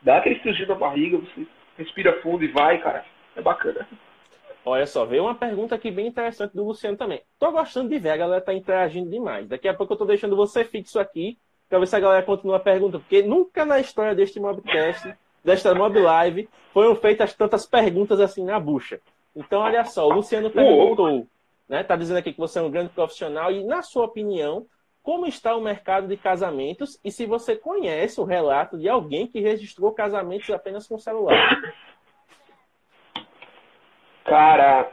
dá 0.00 0.18
aquele 0.18 0.38
friozinho 0.40 0.68
na 0.68 0.74
barriga, 0.74 1.18
você 1.18 1.46
respira 1.76 2.20
fundo 2.22 2.44
e 2.44 2.48
vai, 2.48 2.78
cara. 2.78 3.04
É 3.36 3.40
bacana. 3.40 3.86
Olha 4.64 4.86
só, 4.86 5.04
veio 5.04 5.24
uma 5.24 5.34
pergunta 5.34 5.74
aqui 5.74 5.90
bem 5.90 6.06
interessante 6.06 6.54
do 6.54 6.64
Luciano 6.64 6.96
também. 6.96 7.20
Tô 7.38 7.50
gostando 7.50 7.88
de 7.88 7.98
ver, 7.98 8.10
a 8.10 8.16
galera 8.16 8.40
tá 8.40 8.54
interagindo 8.54 9.10
demais. 9.10 9.48
Daqui 9.48 9.66
a 9.66 9.74
pouco 9.74 9.94
eu 9.94 9.96
tô 9.98 10.04
deixando 10.04 10.36
você 10.36 10.64
fixo 10.64 11.00
aqui 11.00 11.36
para 11.72 11.80
ver 11.80 11.86
se 11.86 11.96
a 11.96 12.00
galera 12.00 12.22
continua 12.22 12.60
perguntando, 12.60 13.00
porque 13.00 13.22
nunca 13.22 13.64
na 13.64 13.80
história 13.80 14.14
deste 14.14 14.38
Mobcast, 14.38 15.14
desta 15.42 15.74
Mob 15.74 15.98
Live, 15.98 16.46
foram 16.70 16.94
feitas 16.94 17.32
tantas 17.32 17.64
perguntas 17.64 18.20
assim 18.20 18.44
na 18.44 18.60
bucha. 18.60 19.00
Então, 19.34 19.62
olha 19.62 19.82
só, 19.86 20.06
o 20.06 20.12
Luciano 20.12 20.50
perguntou, 20.50 21.26
né? 21.66 21.82
Tá 21.82 21.96
dizendo 21.96 22.18
aqui 22.18 22.30
que 22.30 22.38
você 22.38 22.58
é 22.58 22.62
um 22.62 22.70
grande 22.70 22.90
profissional 22.90 23.50
e, 23.50 23.64
na 23.64 23.80
sua 23.80 24.04
opinião, 24.04 24.66
como 25.02 25.24
está 25.24 25.56
o 25.56 25.62
mercado 25.62 26.06
de 26.06 26.18
casamentos 26.18 27.00
e 27.02 27.10
se 27.10 27.24
você 27.24 27.56
conhece 27.56 28.20
o 28.20 28.24
relato 28.24 28.76
de 28.76 28.86
alguém 28.86 29.26
que 29.26 29.40
registrou 29.40 29.92
casamentos 29.92 30.50
apenas 30.50 30.86
com 30.86 30.98
celular? 30.98 31.58
Cara, 34.26 34.92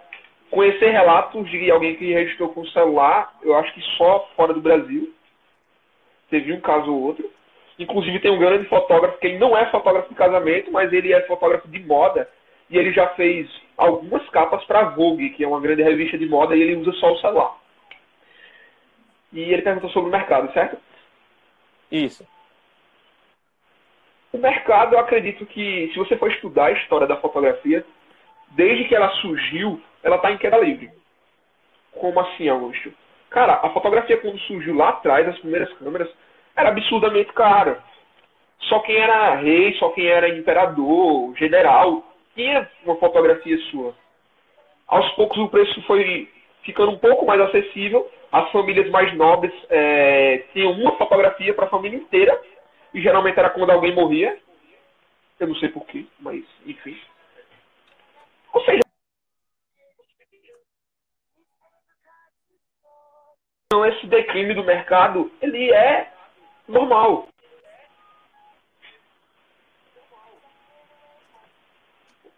conhecer 0.49 0.91
relatos 0.91 1.45
de 1.51 1.69
alguém 1.69 1.97
que 1.97 2.13
registrou 2.13 2.53
com 2.53 2.65
celular, 2.67 3.37
eu 3.43 3.53
acho 3.57 3.73
que 3.73 3.81
só 3.97 4.29
fora 4.37 4.53
do 4.53 4.61
Brasil 4.61 5.13
teve 6.29 6.53
um 6.53 6.61
caso 6.61 6.93
ou 6.93 7.01
outro. 7.01 7.29
Inclusive 7.77 8.19
tem 8.19 8.31
um 8.31 8.39
grande 8.39 8.67
fotógrafo 8.67 9.17
que 9.19 9.27
ele 9.27 9.37
não 9.37 9.57
é 9.57 9.65
fotógrafo 9.71 10.09
de 10.09 10.15
casamento, 10.15 10.71
mas 10.71 10.91
ele 10.91 11.13
é 11.13 11.21
fotógrafo 11.21 11.67
de 11.67 11.79
moda 11.79 12.29
e 12.69 12.77
ele 12.77 12.91
já 12.91 13.07
fez 13.09 13.49
algumas 13.77 14.27
capas 14.29 14.63
para 14.65 14.89
Vogue, 14.89 15.29
que 15.31 15.43
é 15.43 15.47
uma 15.47 15.61
grande 15.61 15.81
revista 15.81 16.17
de 16.17 16.27
moda, 16.27 16.55
e 16.55 16.61
ele 16.61 16.75
usa 16.75 16.91
só 16.93 17.13
o 17.13 17.17
celular. 17.19 17.57
E 19.31 19.39
ele 19.39 19.61
perguntou 19.61 19.89
sobre 19.89 20.09
o 20.09 20.11
mercado, 20.11 20.51
certo? 20.53 20.77
Isso. 21.91 22.27
O 24.31 24.37
mercado, 24.37 24.93
eu 24.93 24.99
acredito 24.99 25.45
que, 25.45 25.89
se 25.91 25.97
você 25.97 26.15
for 26.17 26.29
estudar 26.31 26.67
a 26.67 26.71
história 26.73 27.07
da 27.07 27.17
fotografia, 27.17 27.83
desde 28.51 28.83
que 28.85 28.95
ela 28.95 29.09
surgiu, 29.15 29.81
ela 30.03 30.17
está 30.17 30.31
em 30.31 30.37
queda 30.37 30.57
livre. 30.57 30.91
Como 31.91 32.19
assim, 32.19 32.47
Augusto? 32.47 32.93
Cara, 33.29 33.59
a 33.61 33.69
fotografia 33.69 34.17
quando 34.17 34.39
surgiu 34.39 34.75
lá 34.75 34.89
atrás, 34.89 35.27
as 35.27 35.37
primeiras 35.39 35.71
câmeras, 35.73 36.09
era 36.55 36.69
absurdamente 36.69 37.31
cara. 37.33 37.81
Só 38.61 38.79
quem 38.79 38.97
era 38.97 39.35
rei, 39.35 39.73
só 39.75 39.89
quem 39.89 40.07
era 40.07 40.29
imperador, 40.29 41.35
general, 41.37 42.03
tinha 42.35 42.69
uma 42.83 42.95
fotografia 42.97 43.57
sua. 43.69 43.93
Aos 44.87 45.07
poucos 45.11 45.37
o 45.37 45.47
preço 45.47 45.81
foi 45.83 46.29
ficando 46.63 46.91
um 46.91 46.97
pouco 46.97 47.25
mais 47.25 47.39
acessível. 47.41 48.09
As 48.31 48.51
famílias 48.51 48.89
mais 48.89 49.13
nobres 49.15 49.53
é, 49.69 50.43
tinham 50.51 50.71
uma 50.71 50.95
fotografia 50.97 51.53
para 51.53 51.65
a 51.65 51.69
família 51.69 51.97
inteira. 51.97 52.39
E 52.93 53.01
geralmente 53.01 53.39
era 53.39 53.51
quando 53.51 53.69
alguém 53.69 53.93
morria. 53.93 54.37
Eu 55.39 55.47
não 55.47 55.55
sei 55.55 55.69
porquê, 55.69 56.05
mas 56.19 56.43
enfim. 56.65 56.97
Ou 58.53 58.61
seja, 58.65 58.81
então 63.71 63.85
esse 63.85 64.07
declínio 64.07 64.55
do 64.55 64.63
mercado, 64.63 65.31
ele 65.39 65.71
é 65.71 66.11
normal. 66.67 67.27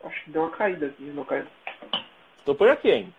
Acho 0.03 0.23
que 0.25 0.31
deu 0.31 0.41
uma 0.41 0.51
caída 0.51 0.87
aqui, 0.87 1.03
não 1.03 1.23
caiu. 1.23 1.47
Tô 2.43 2.53
por 2.53 2.67
aqui 2.67 2.91
ainda. 2.91 3.13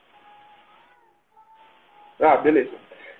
Ah, 2.20 2.36
beleza. 2.36 2.76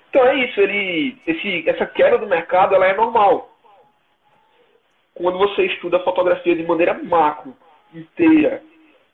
Então 0.09 0.27
é 0.27 0.35
isso, 0.35 0.61
ele, 0.61 1.19
esse, 1.25 1.67
essa 1.67 1.87
queda 1.87 2.19
do 2.19 2.27
mercado 2.27 2.75
ela 2.75 2.85
é 2.85 2.93
normal. 2.93 3.49
Quando 5.15 5.39
você 5.39 5.63
estuda 5.65 5.97
a 5.97 6.03
fotografia 6.03 6.55
de 6.55 6.67
maneira 6.67 6.93
macro, 6.93 7.57
inteira, 7.91 8.61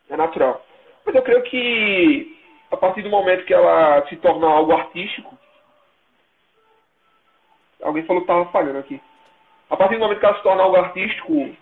é 0.10 0.18
natural. 0.18 0.62
Mas 1.06 1.16
eu 1.16 1.22
creio 1.22 1.42
que 1.44 2.38
a 2.70 2.76
partir 2.76 3.02
do 3.02 3.10
momento 3.10 3.46
que 3.46 3.54
ela 3.54 4.06
se 4.10 4.18
torna 4.18 4.46
algo 4.46 4.74
artístico, 4.74 5.39
alguém 7.82 8.04
falou 8.04 8.22
que 8.22 8.32
estava 8.32 8.46
falhando 8.52 8.80
aqui. 8.80 9.02
A 9.70 9.78
partir 9.78 9.96
do 9.96 10.02
momento 10.02 10.20
que 10.20 10.26
ela 10.26 10.38
se 10.38 10.44
torna 10.44 10.64
algo 10.64 10.78
artístico, 10.78 11.56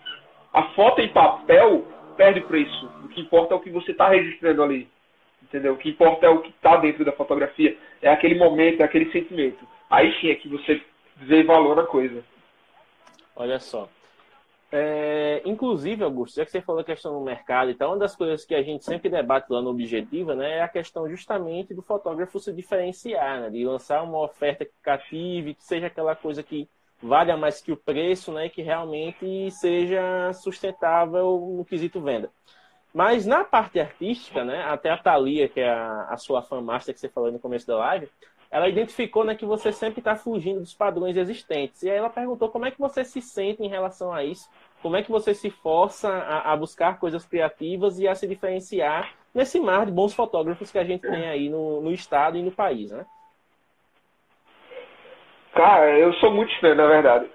a 0.52 0.62
foto 0.74 1.00
em 1.00 1.08
papel 1.08 1.86
perde 2.16 2.40
preço. 2.40 2.90
O 3.04 3.08
que 3.08 3.20
importa 3.20 3.54
é 3.54 3.56
o 3.56 3.60
que 3.60 3.70
você 3.70 3.92
está 3.92 4.08
registrando 4.08 4.62
ali. 4.62 4.88
Entendeu? 5.42 5.74
O 5.74 5.76
que 5.76 5.90
importa 5.90 6.26
é 6.26 6.28
o 6.28 6.40
que 6.40 6.50
está 6.50 6.76
dentro 6.76 7.04
da 7.04 7.12
fotografia. 7.12 7.76
É 8.02 8.08
aquele 8.08 8.34
momento, 8.34 8.80
é 8.80 8.84
aquele 8.84 9.10
sentimento. 9.12 9.66
Aí 9.88 10.12
sim 10.20 10.30
é 10.30 10.34
que 10.34 10.48
você 10.48 10.82
vê 11.16 11.42
valor 11.42 11.76
na 11.76 11.84
coisa. 11.84 12.24
Olha 13.36 13.58
só. 13.58 13.88
É, 14.70 15.40
inclusive, 15.46 16.04
Augusto, 16.04 16.36
já 16.36 16.44
que 16.44 16.50
você 16.50 16.60
falou 16.60 16.82
a 16.82 16.84
questão 16.84 17.14
do 17.14 17.24
mercado 17.24 17.70
e 17.70 17.74
tal, 17.74 17.90
uma 17.90 17.98
das 17.98 18.14
coisas 18.14 18.44
que 18.44 18.54
a 18.54 18.62
gente 18.62 18.84
sempre 18.84 19.08
debate 19.08 19.50
lá 19.50 19.62
no 19.62 19.70
Objetiva 19.70 20.34
né, 20.34 20.58
é 20.58 20.62
a 20.62 20.68
questão 20.68 21.08
justamente 21.08 21.72
do 21.72 21.80
fotógrafo 21.80 22.38
se 22.38 22.52
diferenciar, 22.52 23.40
né, 23.40 23.50
de 23.50 23.64
lançar 23.64 24.02
uma 24.02 24.20
oferta 24.22 24.66
que 24.66 24.72
cative, 24.82 25.54
que 25.54 25.64
seja 25.64 25.86
aquela 25.86 26.14
coisa 26.14 26.42
que 26.42 26.68
valha 27.02 27.34
mais 27.34 27.62
que 27.62 27.72
o 27.72 27.76
preço, 27.76 28.30
né, 28.30 28.50
que 28.50 28.60
realmente 28.60 29.50
seja 29.52 30.32
sustentável 30.34 31.54
no 31.56 31.64
quesito 31.64 32.00
venda. 32.00 32.30
Mas 32.92 33.24
na 33.24 33.44
parte 33.44 33.80
artística, 33.80 34.44
né, 34.44 34.64
até 34.64 34.90
a 34.90 34.98
Thalia, 34.98 35.48
que 35.48 35.60
é 35.60 35.70
a, 35.70 36.08
a 36.10 36.16
sua 36.18 36.42
fanmaster 36.42 36.92
que 36.92 37.00
você 37.00 37.08
falou 37.08 37.32
no 37.32 37.38
começo 37.38 37.66
da 37.66 37.76
live, 37.76 38.08
ela 38.50 38.68
identificou 38.68 39.24
né, 39.24 39.34
que 39.34 39.44
você 39.44 39.72
sempre 39.72 40.00
está 40.00 40.16
fugindo 40.16 40.60
dos 40.60 40.74
padrões 40.74 41.16
existentes. 41.16 41.82
E 41.82 41.90
aí 41.90 41.96
ela 41.96 42.08
perguntou 42.08 42.48
como 42.48 42.66
é 42.66 42.70
que 42.70 42.78
você 42.78 43.04
se 43.04 43.20
sente 43.20 43.62
em 43.62 43.68
relação 43.68 44.12
a 44.12 44.24
isso, 44.24 44.48
como 44.82 44.96
é 44.96 45.02
que 45.02 45.10
você 45.10 45.34
se 45.34 45.50
força 45.50 46.08
a, 46.08 46.52
a 46.52 46.56
buscar 46.56 46.98
coisas 46.98 47.26
criativas 47.26 47.98
e 47.98 48.08
a 48.08 48.14
se 48.14 48.26
diferenciar 48.26 49.12
nesse 49.34 49.60
mar 49.60 49.84
de 49.84 49.92
bons 49.92 50.14
fotógrafos 50.14 50.70
que 50.70 50.78
a 50.78 50.84
gente 50.84 51.02
tem 51.02 51.28
aí 51.28 51.48
no, 51.48 51.82
no 51.82 51.92
estado 51.92 52.38
e 52.38 52.42
no 52.42 52.50
país, 52.50 52.90
né? 52.90 53.04
Cara, 55.54 55.98
eu 55.98 56.12
sou 56.14 56.30
muito 56.30 56.52
estranho, 56.52 56.76
na 56.76 56.86
verdade. 56.86 57.28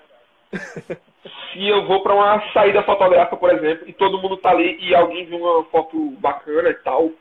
Se 1.51 1.61
eu 1.67 1.85
vou 1.85 2.01
para 2.01 2.15
uma 2.15 2.51
saída 2.53 2.81
fotográfica, 2.83 3.37
por 3.37 3.51
exemplo, 3.51 3.87
e 3.87 3.93
todo 3.93 4.21
mundo 4.21 4.37
tá 4.37 4.49
ali 4.49 4.77
e 4.79 4.95
alguém 4.95 5.25
viu 5.25 5.39
uma 5.39 5.63
foto 5.65 6.11
bacana 6.19 6.69
e 6.69 6.73
tal, 6.75 7.11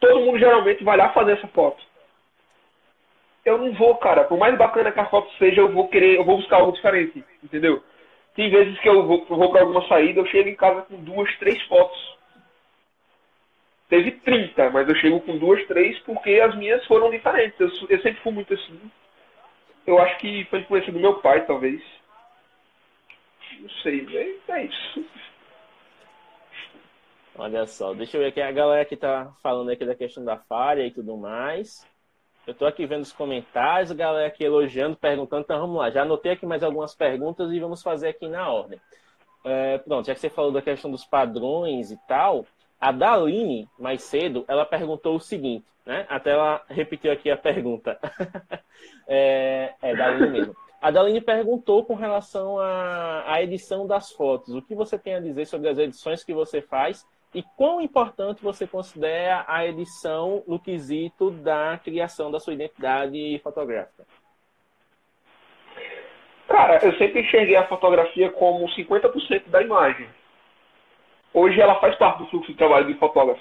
todo 0.00 0.20
mundo 0.20 0.38
geralmente 0.38 0.82
vai 0.84 0.96
lá 0.96 1.10
fazer 1.10 1.32
essa 1.32 1.46
foto. 1.48 1.87
Eu 3.44 3.58
não 3.58 3.72
vou, 3.72 3.96
cara. 3.96 4.24
Por 4.24 4.38
mais 4.38 4.56
bacana 4.56 4.92
que 4.92 5.00
a 5.00 5.06
foto 5.06 5.30
seja, 5.38 5.60
eu 5.60 5.72
vou 5.72 5.88
querer, 5.88 6.16
eu 6.16 6.24
vou 6.24 6.36
buscar 6.36 6.56
algo 6.56 6.72
diferente, 6.72 7.24
entendeu? 7.42 7.82
Tem 8.34 8.50
vezes 8.50 8.78
que 8.80 8.88
eu 8.88 9.06
vou, 9.06 9.26
eu 9.28 9.36
vou 9.36 9.50
para 9.50 9.62
alguma 9.62 9.86
saída, 9.88 10.20
eu 10.20 10.26
chego 10.26 10.48
em 10.48 10.54
casa 10.54 10.82
com 10.82 10.96
duas, 10.96 11.34
três 11.38 11.60
fotos. 11.62 12.18
Teve 13.88 14.12
30, 14.12 14.70
mas 14.70 14.88
eu 14.88 14.94
chego 14.96 15.20
com 15.20 15.38
duas, 15.38 15.66
três 15.66 15.98
porque 16.00 16.40
as 16.40 16.54
minhas 16.56 16.84
foram 16.86 17.10
diferentes. 17.10 17.58
Eu, 17.58 17.68
eu 17.88 18.02
sempre 18.02 18.20
fui 18.22 18.32
muito 18.32 18.52
assim. 18.52 18.78
Eu 19.86 19.98
acho 19.98 20.18
que 20.18 20.44
foi 20.50 20.60
influência 20.60 20.92
do 20.92 21.00
meu 21.00 21.14
pai, 21.20 21.46
talvez. 21.46 21.82
Não 23.60 23.70
sei, 23.82 24.06
é, 24.14 24.52
é 24.52 24.64
isso. 24.64 25.04
Olha 27.36 27.66
só, 27.66 27.94
deixa 27.94 28.16
eu 28.16 28.20
ver 28.20 28.28
aqui. 28.28 28.40
A 28.40 28.52
galera 28.52 28.84
que 28.84 28.96
tá 28.96 29.32
falando 29.42 29.70
aqui 29.70 29.84
da 29.84 29.94
questão 29.94 30.24
da 30.24 30.36
falha 30.36 30.84
e 30.86 30.90
tudo 30.90 31.16
mais. 31.16 31.86
Eu 32.48 32.54
tô 32.54 32.64
aqui 32.64 32.86
vendo 32.86 33.02
os 33.02 33.12
comentários, 33.12 33.90
a 33.90 33.94
galera 33.94 34.26
aqui 34.26 34.42
elogiando, 34.42 34.96
perguntando. 34.96 35.42
Então 35.42 35.60
vamos 35.60 35.76
lá, 35.76 35.90
já 35.90 36.00
anotei 36.00 36.32
aqui 36.32 36.46
mais 36.46 36.62
algumas 36.62 36.94
perguntas 36.94 37.52
e 37.52 37.60
vamos 37.60 37.82
fazer 37.82 38.08
aqui 38.08 38.26
na 38.26 38.50
ordem. 38.50 38.80
É, 39.44 39.76
pronto, 39.76 40.06
já 40.06 40.14
que 40.14 40.20
você 40.20 40.30
falou 40.30 40.50
da 40.50 40.62
questão 40.62 40.90
dos 40.90 41.04
padrões 41.04 41.90
e 41.90 41.98
tal, 42.08 42.46
a 42.80 42.90
Daline, 42.90 43.68
mais 43.78 44.02
cedo, 44.02 44.46
ela 44.48 44.64
perguntou 44.64 45.16
o 45.16 45.20
seguinte, 45.20 45.66
né? 45.84 46.06
Até 46.08 46.30
ela 46.30 46.62
repetiu 46.70 47.12
aqui 47.12 47.30
a 47.30 47.36
pergunta. 47.36 47.98
é, 49.06 49.74
é 49.82 49.94
Daline 49.94 50.30
mesmo. 50.30 50.56
A 50.80 50.90
Daline 50.90 51.20
perguntou 51.20 51.84
com 51.84 51.96
relação 51.96 52.58
à 52.58 53.42
edição 53.42 53.86
das 53.86 54.10
fotos. 54.10 54.54
O 54.54 54.62
que 54.62 54.74
você 54.74 54.98
tem 54.98 55.14
a 55.14 55.20
dizer 55.20 55.44
sobre 55.44 55.68
as 55.68 55.76
edições 55.76 56.24
que 56.24 56.32
você 56.32 56.62
faz 56.62 57.06
e 57.34 57.42
quão 57.56 57.80
importante 57.80 58.42
você 58.42 58.66
considera 58.66 59.44
a 59.46 59.66
edição 59.66 60.42
no 60.46 60.58
quesito 60.58 61.30
da 61.30 61.78
criação 61.82 62.30
da 62.30 62.40
sua 62.40 62.54
identidade 62.54 63.38
fotográfica? 63.42 64.06
Cara, 66.46 66.84
eu 66.84 66.96
sempre 66.96 67.20
enxerguei 67.20 67.56
a 67.56 67.66
fotografia 67.66 68.30
como 68.30 68.66
50% 68.68 69.48
da 69.48 69.62
imagem 69.62 70.08
hoje 71.32 71.60
ela 71.60 71.76
faz 71.76 71.94
parte 71.96 72.18
do 72.18 72.26
fluxo 72.26 72.50
de 72.50 72.58
trabalho 72.58 72.86
do 72.86 72.98
fotógrafo. 72.98 73.40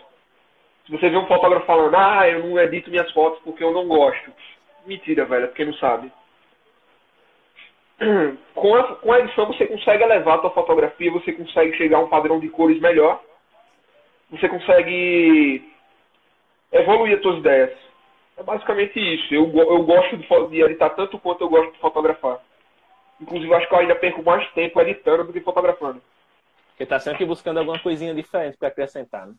Se 0.86 0.92
você 0.92 1.10
vê 1.10 1.18
um 1.18 1.28
fotógrafo 1.28 1.66
falando, 1.66 1.96
ah, 1.96 2.30
eu 2.30 2.46
não 2.46 2.60
edito 2.60 2.90
minhas 2.90 3.12
fotos 3.12 3.42
porque 3.44 3.64
eu 3.64 3.74
não 3.74 3.88
gosto. 3.88 4.32
Mentira, 4.86 5.26
velho, 5.26 5.46
é 5.46 5.48
porque 5.48 5.66
não 5.66 5.74
sabe. 5.74 6.12
Com 8.54 8.76
a, 8.76 8.96
com 8.96 9.12
a 9.12 9.20
edição 9.20 9.46
você 9.46 9.68
consegue 9.68 10.04
elevar 10.04 10.38
a 10.38 10.42
sua 10.42 10.50
fotografia, 10.52 11.12
você 11.12 11.32
consegue 11.32 11.78
chegar 11.78 11.98
a 11.98 12.02
um 12.02 12.10
padrão 12.10 12.40
de 12.40 12.50
cores 12.50 12.80
melhor, 12.80 13.22
você 14.30 14.50
consegue 14.50 15.72
evoluir 16.72 17.16
as 17.16 17.22
suas 17.22 17.40
ideias. 17.40 17.78
É 18.38 18.44
basicamente 18.44 19.00
isso. 19.00 19.34
Eu, 19.34 19.52
eu 19.56 19.84
gosto 19.84 20.18
de, 20.18 20.28
de 20.50 20.62
editar 20.62 20.92
tanto 20.92 21.18
quanto 21.20 21.42
eu 21.42 21.50
gosto 21.50 21.72
de 21.74 21.80
fotografar. 21.80 22.40
Inclusive, 23.20 23.54
acho 23.54 23.68
que 23.68 23.74
eu 23.74 23.80
ainda 23.80 23.96
perco 23.96 24.24
mais 24.24 24.48
tempo 24.52 24.80
editando 24.82 25.24
do 25.24 25.34
que 25.34 25.42
fotografando. 25.42 26.02
Porque 26.70 26.86
tá 26.86 27.00
sempre 27.00 27.26
buscando 27.26 27.58
alguma 27.58 27.80
coisinha 27.80 28.14
diferente 28.14 28.58
para 28.58 28.68
acrescentar, 28.68 29.26
né? 29.26 29.34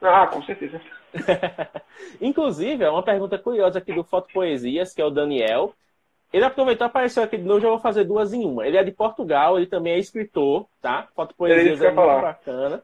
Ah, 0.00 0.26
com 0.26 0.42
certeza. 0.42 0.80
Inclusive, 2.20 2.82
é 2.82 2.90
uma 2.90 3.04
pergunta 3.04 3.38
curiosa 3.38 3.78
aqui 3.78 3.92
do 3.92 4.02
Foto 4.02 4.32
Poesias, 4.32 4.92
que 4.92 5.00
é 5.00 5.04
o 5.04 5.10
Daniel. 5.10 5.72
Ele 6.32 6.44
aproveitou, 6.44 6.86
apareceu 6.86 7.22
aqui 7.22 7.36
de 7.36 7.44
novo, 7.44 7.60
já 7.60 7.68
vou 7.68 7.78
fazer 7.78 8.02
duas 8.02 8.32
em 8.32 8.44
uma. 8.44 8.66
Ele 8.66 8.76
é 8.76 8.82
de 8.82 8.90
Portugal, 8.90 9.56
ele 9.56 9.66
também 9.66 9.92
é 9.92 9.98
escritor, 9.98 10.66
tá? 10.80 11.06
Foto 11.14 11.36
Poesias 11.36 11.80
é, 11.80 11.86
é 11.86 11.90
muito 11.92 12.20
bacana. 12.20 12.82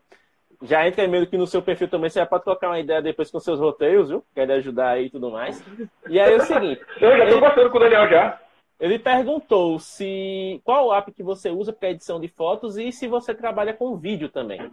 Já 0.63 0.87
entra 0.89 1.07
meio 1.07 1.27
que 1.27 1.37
no 1.37 1.47
seu 1.47 1.63
perfil 1.63 1.89
também, 1.89 2.11
você 2.11 2.25
pode 2.27 2.43
colocar 2.43 2.69
uma 2.69 2.81
ideia 2.81 3.01
depois 3.01 3.31
com 3.31 3.39
seus 3.39 3.61
roteiros, 3.61 4.09
viu? 4.09 4.25
Quer 4.35 4.51
ajudar 4.51 4.91
aí 4.91 5.07
e 5.07 5.11
tudo 5.11 5.31
mais. 5.31 5.65
E 6.09 6.19
aí 6.19 6.33
é 6.33 6.37
o 6.37 6.41
seguinte. 6.41 6.81
Eu 7.01 7.17
já 7.17 7.27
tô 7.27 7.33
ele... 7.33 7.41
gostando 7.41 7.71
com 7.71 7.77
o 7.77 7.81
Daniel 7.81 8.09
já. 8.09 8.41
Ele 8.81 8.99
perguntou 8.99 9.79
se 9.79 10.61
qual 10.65 10.87
o 10.87 10.95
app 10.95 11.13
que 11.13 11.23
você 11.23 11.51
usa 11.51 11.73
para 11.73 11.91
edição 11.91 12.21
de 12.21 12.29
fotos 12.29 12.77
e 12.77 12.91
se 12.91 13.07
você 13.07 13.35
trabalha 13.35 13.73
com 13.73 13.97
vídeo 13.97 14.29
também. 14.29 14.71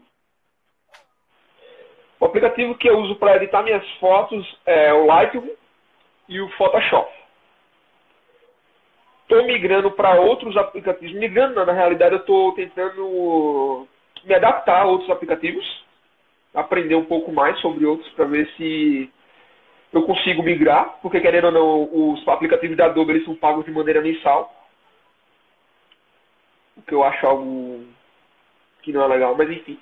O 2.20 2.26
aplicativo 2.26 2.76
que 2.76 2.90
eu 2.90 3.00
uso 3.00 3.16
para 3.16 3.36
editar 3.36 3.62
minhas 3.62 3.88
fotos 4.00 4.60
é 4.66 4.94
o 4.94 5.06
Lightroom 5.06 5.50
e 6.30 6.40
o 6.40 6.50
Photoshop. 6.52 7.12
Estou 9.24 9.44
migrando 9.44 9.92
para 9.92 10.20
outros 10.20 10.56
aplicativos. 10.56 11.16
Migrando, 11.16 11.66
na 11.66 11.74
realidade, 11.74 12.14
eu 12.14 12.20
estou 12.20 12.54
tentando 12.54 13.88
me 14.26 14.34
adaptar 14.34 14.82
a 14.82 14.86
outros 14.86 15.10
aplicativos, 15.10 15.86
aprender 16.54 16.96
um 16.96 17.06
pouco 17.06 17.32
mais 17.32 17.60
sobre 17.60 17.86
outros 17.86 18.12
para 18.14 18.26
ver 18.26 18.50
se 18.58 19.12
eu 19.94 20.04
consigo 20.04 20.44
migrar, 20.44 21.00
porque 21.02 21.22
querendo 21.22 21.46
ou 21.46 21.52
não, 21.52 22.14
os 22.14 22.28
aplicativos 22.28 22.76
da 22.76 22.86
Adobe 22.86 23.12
eles 23.12 23.26
são 23.26 23.36
pagos 23.36 23.66
de 23.66 23.72
maneira 23.72 24.02
mensal. 24.02 24.54
O 26.76 26.82
que 26.82 26.94
eu 26.94 27.04
acho 27.04 27.26
algo 27.26 27.86
que 28.82 28.92
não 28.92 29.04
é 29.04 29.08
legal, 29.08 29.36
mas 29.38 29.50
enfim. 29.50 29.80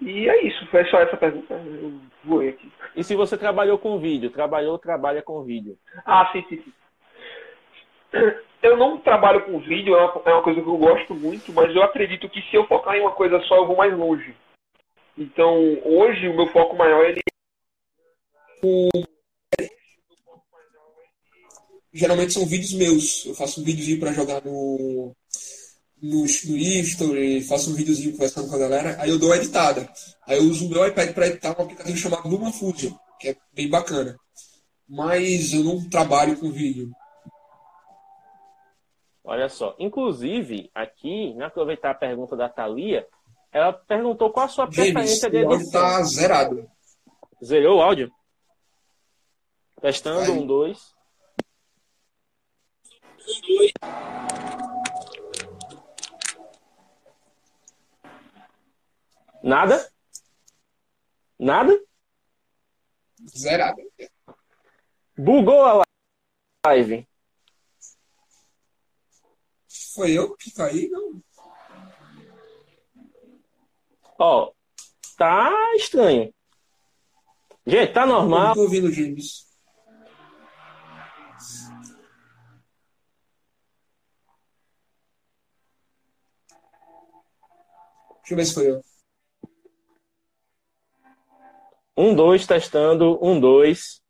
E 0.00 0.28
é 0.28 0.44
isso, 0.44 0.66
foi 0.66 0.84
só 0.86 0.98
essa 0.98 1.16
pergunta. 1.16 1.54
Eu 1.54 2.00
voei 2.24 2.50
aqui. 2.50 2.70
E 2.96 3.04
se 3.04 3.14
você 3.14 3.38
trabalhou 3.38 3.78
com 3.78 3.98
vídeo? 3.98 4.30
Trabalhou, 4.30 4.76
trabalha 4.78 5.22
com 5.22 5.42
vídeo? 5.44 5.78
Ah, 6.04 6.28
sim, 6.32 6.44
sim, 6.48 6.62
sim. 6.62 6.72
Eu 8.62 8.76
não 8.76 8.98
trabalho 8.98 9.44
com 9.44 9.58
vídeo, 9.58 9.96
é 9.96 10.04
uma, 10.04 10.22
é 10.24 10.32
uma 10.34 10.42
coisa 10.42 10.62
que 10.62 10.68
eu 10.68 10.76
gosto 10.76 11.14
muito, 11.14 11.52
mas 11.52 11.74
eu 11.74 11.82
acredito 11.82 12.28
que 12.28 12.40
se 12.42 12.56
eu 12.56 12.66
focar 12.66 12.94
em 12.94 13.00
uma 13.00 13.12
coisa 13.12 13.40
só, 13.40 13.56
eu 13.56 13.66
vou 13.66 13.76
mais 13.76 13.96
longe. 13.96 14.34
Então, 15.18 15.58
hoje, 15.84 16.28
o 16.28 16.36
meu 16.36 16.46
foco 16.46 16.76
maior 16.76 17.04
ele 17.04 17.20
geralmente 21.92 22.32
são 22.32 22.46
vídeos 22.46 22.72
meus. 22.72 23.26
Eu 23.26 23.34
faço 23.34 23.60
um 23.60 23.64
videozinho 23.64 24.00
para 24.00 24.12
jogar 24.12 24.42
no, 24.44 25.14
no, 26.00 26.20
no 26.20 26.56
History, 26.56 27.42
faço 27.42 27.70
um 27.70 27.74
videozinho 27.74 28.12
conversando 28.12 28.48
com 28.48 28.56
a 28.56 28.58
galera, 28.58 28.96
aí 29.00 29.10
eu 29.10 29.18
dou 29.18 29.28
uma 29.28 29.36
editada. 29.36 29.88
Aí 30.26 30.38
eu 30.38 30.44
uso 30.44 30.66
o 30.66 30.70
meu 30.70 30.86
iPad 30.86 31.12
para 31.12 31.26
editar 31.26 31.50
um 31.58 31.62
aplicativo 31.62 31.98
chamado 31.98 32.28
LumaFusion, 32.28 32.94
que 33.20 33.28
é 33.28 33.36
bem 33.52 33.68
bacana. 33.68 34.16
Mas 34.88 35.52
eu 35.52 35.62
não 35.64 35.88
trabalho 35.88 36.36
com 36.36 36.50
vídeo. 36.50 36.90
Olha 39.24 39.48
só, 39.48 39.76
inclusive, 39.78 40.70
aqui, 40.74 41.32
né, 41.34 41.44
aproveitar 41.44 41.90
a 41.90 41.94
pergunta 41.94 42.36
da 42.36 42.48
Thalia, 42.48 43.06
ela 43.52 43.72
perguntou 43.72 44.32
qual 44.32 44.46
a 44.46 44.48
sua 44.48 44.66
preferência 44.66 45.30
de 45.30 45.36
edição. 45.36 45.50
O 45.50 45.54
áudio 45.54 45.70
tá 45.70 46.02
zerado. 46.02 46.70
Zerou 47.44 47.78
o 47.78 47.82
áudio? 47.82 48.12
Testando, 49.80 50.32
um, 50.32 50.46
dois. 50.46 50.94
Um, 53.20 53.56
dois. 53.56 53.72
Nada? 59.42 59.90
Nada? 61.38 61.80
Zerado. 63.26 63.82
Bugou 65.16 65.64
a 65.64 65.82
live. 66.66 67.06
Foi 69.94 70.12
eu 70.12 70.34
que 70.36 70.50
caí, 70.52 70.88
não? 70.88 71.22
Ó, 74.18 74.52
tá 75.18 75.52
estranho. 75.76 76.32
Gente, 77.66 77.92
tá 77.92 78.06
normal. 78.06 78.48
Eu 78.50 78.54
tô 78.54 78.60
ouvindo 78.62 78.90
James. 78.90 79.46
Deixa 88.20 88.32
eu 88.32 88.36
ver 88.36 88.44
se 88.46 88.54
foi 88.54 88.70
eu. 88.70 88.82
Um, 91.96 92.14
dois, 92.14 92.46
testando. 92.46 93.18
Um, 93.22 93.38
dois. 93.38 94.00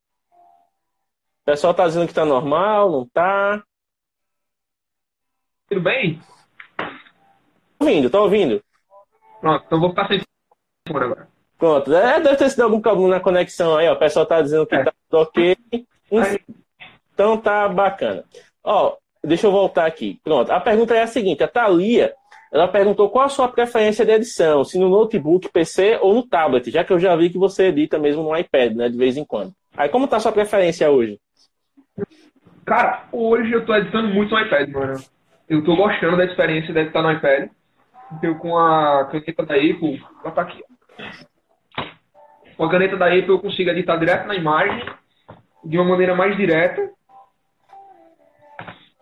O 1.41 1.45
pessoal 1.45 1.75
tá 1.75 1.89
dizendo 1.89 2.07
que 2.07 2.15
tá 2.15 2.25
normal, 2.25 2.91
não 2.93 3.09
tá? 3.09 3.65
Tudo 5.73 5.85
bem? 5.85 6.21
Tô 7.79 7.87
ouvindo, 7.87 8.11
tô 8.11 8.23
ouvindo. 8.25 8.63
Pronto, 9.41 9.65
então 9.67 9.81
vou 9.81 9.89
ficar 9.89 10.07
sem 10.07 10.21
fone 10.87 11.05
agora. 11.05 11.29
Pronto, 11.59 11.95
é, 11.95 12.21
deve 12.21 12.37
ter 12.37 12.51
sido 12.51 12.65
algum 12.65 12.79
problema 12.79 13.09
na 13.09 13.21
conexão 13.21 13.75
aí, 13.75 13.89
ó. 13.89 13.95
O 13.95 13.99
pessoal 13.99 14.27
tá 14.27 14.43
dizendo 14.43 14.67
que 14.67 14.75
é. 14.75 14.85
tá 14.85 14.93
ok. 15.13 15.57
Então 17.15 17.39
tá 17.39 17.67
bacana. 17.71 18.23
Ó, 18.63 18.97
deixa 19.25 19.47
eu 19.47 19.51
voltar 19.51 19.87
aqui. 19.87 20.21
Pronto, 20.23 20.51
a 20.51 20.61
pergunta 20.61 20.95
é 20.95 21.03
a 21.03 21.07
seguinte: 21.07 21.43
a 21.43 21.49
Thalia 21.49 22.15
ela 22.53 22.69
perguntou 22.69 23.09
qual 23.09 23.25
a 23.25 23.31
sua 23.31 23.49
preferência 23.49 24.05
de 24.05 24.13
edição, 24.13 24.63
se 24.63 24.79
no 24.79 24.91
notebook, 24.91 25.49
PC 25.49 26.01
ou 26.03 26.13
no 26.13 26.23
tablet, 26.23 26.71
já 26.71 26.85
que 26.85 26.93
eu 26.93 26.99
já 26.99 27.17
vi 27.17 27.31
que 27.31 27.39
você 27.39 27.69
edita 27.69 27.99
mesmo 27.99 28.23
no 28.23 28.37
iPad, 28.37 28.75
né, 28.75 28.91
de 28.91 28.99
vez 28.99 29.17
em 29.17 29.25
quando. 29.25 29.55
Aí 29.75 29.89
como 29.89 30.07
tá 30.07 30.19
a 30.19 30.21
sua 30.21 30.33
preferência 30.33 30.91
hoje? 30.91 31.19
Cara, 32.67 33.09
hoje 33.11 33.53
eu 33.53 33.65
tô 33.65 33.75
editando 33.75 34.09
muito 34.09 34.35
no 34.35 34.41
iPad, 34.41 34.69
mano. 34.69 35.03
Eu 35.49 35.65
tô 35.65 35.77
gostando 35.77 36.17
da 36.17 36.25
experiência 36.25 36.73
de 36.73 36.81
editar 36.81 37.03
no 37.03 37.13
iPad. 37.13 37.51
Eu 38.23 38.37
com 38.39 38.57
a 38.57 39.07
caneta 39.07 39.45
da 39.45 39.55
Apple, 39.55 40.05
ela 40.23 40.31
tá 40.33 40.43
aqui. 40.43 40.63
Com 42.57 42.65
a 42.65 42.71
caneta 42.71 42.97
da 42.97 43.07
Apple 43.07 43.29
eu 43.29 43.39
consigo 43.39 43.71
editar 43.71 43.97
direto 43.97 44.27
na 44.27 44.35
imagem, 44.35 44.85
de 45.65 45.79
uma 45.79 45.89
maneira 45.89 46.15
mais 46.15 46.37
direta 46.37 46.91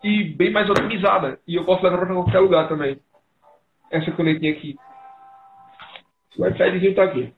e 0.03 0.23
bem 0.23 0.51
mais 0.51 0.69
otimizada. 0.69 1.39
E 1.47 1.55
eu 1.55 1.65
posso 1.65 1.83
levar 1.83 1.97
para 1.97 2.13
qualquer 2.13 2.39
lugar 2.39 2.67
também 2.67 2.99
essa 3.91 4.11
canetinha 4.11 4.51
aqui. 4.51 4.75
O 6.37 6.47
iPadzinho 6.47 6.95
tá 6.95 7.03
aqui. 7.03 7.33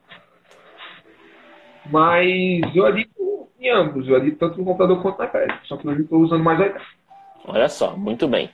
Mas 1.88 2.62
eu 2.76 2.88
edito 2.88 3.50
em 3.60 3.70
ambos. 3.70 4.08
Eu 4.08 4.18
edito 4.18 4.38
tanto 4.38 4.60
no 4.60 4.66
computador 4.66 5.02
quanto 5.02 5.20
no 5.20 5.26
iPad. 5.26 5.52
Só 5.64 5.78
que 5.78 5.88
hoje 5.88 6.00
eu 6.00 6.04
estou 6.04 6.22
usando 6.22 6.44
mais 6.44 6.60
iPad. 6.60 6.82
Olha 7.46 7.68
só, 7.68 7.98
muito 7.98 8.28
bem. 8.28 8.50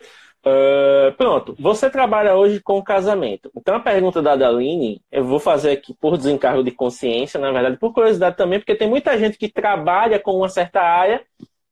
Uh, 0.45 1.11
pronto, 1.17 1.53
você 1.59 1.89
trabalha 1.89 2.35
hoje 2.35 2.61
com 2.61 2.81
casamento. 2.81 3.51
Então 3.55 3.75
a 3.75 3.79
pergunta 3.79 4.21
da 4.21 4.33
Adaline, 4.33 5.01
eu 5.11 5.25
vou 5.25 5.39
fazer 5.39 5.71
aqui 5.71 5.93
por 5.93 6.17
desencargo 6.17 6.63
de 6.63 6.71
consciência, 6.71 7.39
na 7.39 7.51
verdade, 7.51 7.77
por 7.77 7.93
curiosidade 7.93 8.37
também, 8.37 8.59
porque 8.59 8.75
tem 8.75 8.89
muita 8.89 9.17
gente 9.17 9.37
que 9.37 9.49
trabalha 9.49 10.17
com 10.19 10.37
uma 10.37 10.47
certa 10.47 10.81
área, 10.81 11.21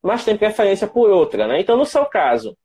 mas 0.04 0.26
tem 0.26 0.38
preferência 0.38 0.86
por 0.86 1.10
outra, 1.10 1.48
né? 1.48 1.62
Então, 1.62 1.78
no 1.78 1.86
seu 1.86 2.06
caso, 2.06 2.58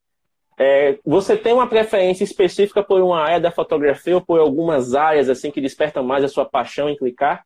é, 0.58 0.98
você 1.04 1.36
tem 1.36 1.52
uma 1.52 1.68
preferência 1.68 2.24
específica 2.24 2.82
por 2.82 3.00
uma 3.00 3.20
área 3.20 3.40
da 3.40 3.50
fotografia 3.50 4.16
ou 4.16 4.20
por 4.20 4.40
algumas 4.40 4.94
áreas 4.94 5.28
assim 5.28 5.50
que 5.50 5.60
despertam 5.60 6.02
mais 6.02 6.24
a 6.24 6.28
sua 6.28 6.44
paixão 6.44 6.88
em 6.88 6.96
clicar? 6.96 7.44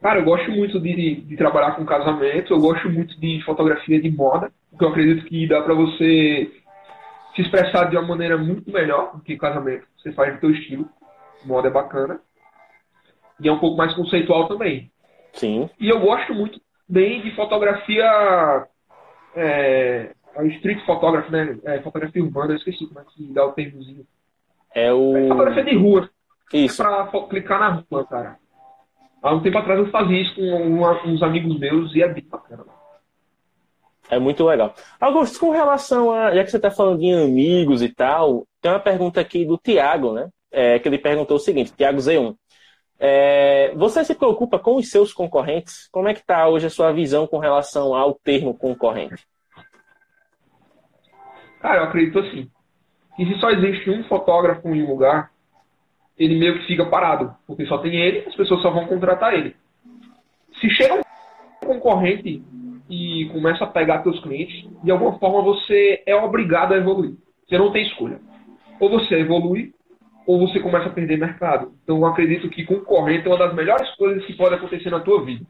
Cara, 0.00 0.20
eu 0.20 0.24
gosto 0.24 0.50
muito 0.50 0.78
de, 0.80 1.22
de 1.22 1.36
trabalhar 1.36 1.72
com 1.72 1.84
casamento, 1.84 2.52
eu 2.52 2.60
gosto 2.60 2.88
muito 2.88 3.18
de 3.18 3.42
fotografia 3.44 4.00
de 4.00 4.10
moda, 4.10 4.52
porque 4.70 4.84
eu 4.84 4.88
acredito 4.88 5.26
que 5.26 5.48
dá 5.48 5.60
para 5.60 5.74
você 5.74 6.50
se 7.34 7.42
expressar 7.42 7.90
de 7.90 7.96
uma 7.96 8.06
maneira 8.06 8.38
muito 8.38 8.70
melhor 8.72 9.16
do 9.16 9.22
que 9.22 9.36
casamento. 9.36 9.86
Você 9.96 10.12
faz 10.12 10.34
do 10.34 10.40
seu 10.40 10.50
estilo, 10.50 10.88
moda 11.44 11.68
é 11.68 11.70
bacana. 11.70 12.20
E 13.40 13.48
é 13.48 13.52
um 13.52 13.58
pouco 13.58 13.76
mais 13.76 13.94
conceitual 13.94 14.48
também. 14.48 14.90
Sim. 15.32 15.68
E 15.80 15.88
eu 15.88 16.00
gosto 16.00 16.32
muito 16.34 16.60
bem 16.88 17.20
de 17.22 17.34
fotografia 17.34 18.66
é, 19.34 20.12
street 20.46 20.84
photography, 20.84 21.30
né? 21.30 21.58
É, 21.64 21.80
fotografia 21.80 22.22
urbana, 22.22 22.52
eu 22.52 22.56
esqueci 22.56 22.86
como 22.86 23.00
é 23.00 23.04
que 23.04 23.32
dá 23.32 23.44
o 23.44 23.52
termozinho. 23.52 24.06
É 24.74 24.92
o. 24.92 25.16
É 25.16 25.28
fotografia 25.28 25.64
de 25.64 25.76
rua. 25.76 26.10
Isso. 26.52 26.82
É 26.82 26.86
pra 26.86 27.22
clicar 27.28 27.60
na 27.60 27.84
rua, 27.90 28.06
cara. 28.06 28.38
Há 29.22 29.34
um 29.34 29.40
tempo 29.40 29.58
atrás 29.58 29.78
eu 29.78 29.90
fazia 29.90 30.20
isso 30.20 30.34
com 30.34 30.42
uma, 30.42 31.04
uns 31.04 31.22
amigos 31.22 31.58
meus 31.58 31.94
e 31.94 32.02
é 32.02 32.08
bem 32.08 32.24
bacana. 32.24 32.64
É 34.10 34.18
muito 34.18 34.44
legal. 34.44 34.74
Augusto, 35.00 35.38
com 35.38 35.50
relação 35.50 36.10
a. 36.10 36.34
Já 36.34 36.44
que 36.44 36.50
você 36.50 36.56
está 36.56 36.70
falando 36.70 37.00
de 37.00 37.12
amigos 37.12 37.82
e 37.82 37.88
tal, 37.88 38.46
tem 38.60 38.72
uma 38.72 38.80
pergunta 38.80 39.20
aqui 39.20 39.44
do 39.44 39.58
Tiago, 39.58 40.12
né? 40.12 40.28
É, 40.50 40.78
que 40.78 40.88
ele 40.88 40.98
perguntou 40.98 41.36
o 41.36 41.40
seguinte: 41.40 41.72
Tiago 41.76 41.98
Z1. 41.98 42.34
É, 43.00 43.72
você 43.76 44.04
se 44.04 44.14
preocupa 44.14 44.58
com 44.58 44.76
os 44.76 44.90
seus 44.90 45.12
concorrentes? 45.12 45.88
Como 45.92 46.08
é 46.08 46.14
que 46.14 46.20
está 46.20 46.48
hoje 46.48 46.66
a 46.66 46.70
sua 46.70 46.90
visão 46.90 47.26
com 47.26 47.38
relação 47.38 47.94
ao 47.94 48.14
termo 48.14 48.54
concorrente? 48.54 49.24
Cara, 51.60 51.80
eu 51.80 51.84
acredito 51.84 52.18
assim. 52.18 52.50
Que 53.16 53.26
se 53.26 53.38
só 53.40 53.50
existe 53.50 53.90
um 53.90 54.04
fotógrafo 54.04 54.68
em 54.68 54.82
um 54.82 54.90
lugar, 54.90 55.30
ele 56.18 56.38
meio 56.38 56.58
que 56.58 56.66
fica 56.66 56.84
parado. 56.86 57.34
Porque 57.46 57.66
só 57.66 57.78
tem 57.78 57.94
ele, 57.94 58.24
as 58.26 58.34
pessoas 58.34 58.60
só 58.62 58.70
vão 58.70 58.86
contratar 58.86 59.34
ele. 59.34 59.54
Se 60.60 60.68
chega 60.70 60.94
um 60.94 61.66
concorrente 61.66 62.42
e 62.88 63.28
começa 63.32 63.64
a 63.64 63.68
pegar 63.68 64.02
seus 64.02 64.20
clientes, 64.20 64.68
de 64.82 64.90
alguma 64.90 65.18
forma 65.18 65.42
você 65.42 66.02
é 66.06 66.14
obrigado 66.16 66.72
a 66.72 66.76
evoluir. 66.76 67.14
Você 67.46 67.58
não 67.58 67.70
tem 67.70 67.86
escolha. 67.86 68.20
Ou 68.80 68.90
você 68.90 69.20
evolui, 69.20 69.72
ou 70.26 70.46
você 70.46 70.60
começa 70.60 70.88
a 70.88 70.92
perder 70.92 71.18
mercado. 71.18 71.72
Então 71.82 71.98
eu 71.98 72.06
acredito 72.06 72.48
que 72.48 72.64
concorrente 72.64 73.26
é 73.26 73.30
uma 73.30 73.38
das 73.38 73.54
melhores 73.54 73.88
coisas 73.96 74.24
que 74.24 74.34
pode 74.34 74.54
acontecer 74.54 74.90
na 74.90 75.00
tua 75.00 75.24
vida. 75.24 75.44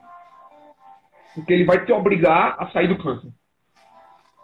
Porque 1.34 1.52
ele 1.52 1.64
vai 1.64 1.84
te 1.84 1.92
obrigar 1.92 2.56
a 2.58 2.68
sair 2.70 2.88
do 2.88 2.98
canto 2.98 3.32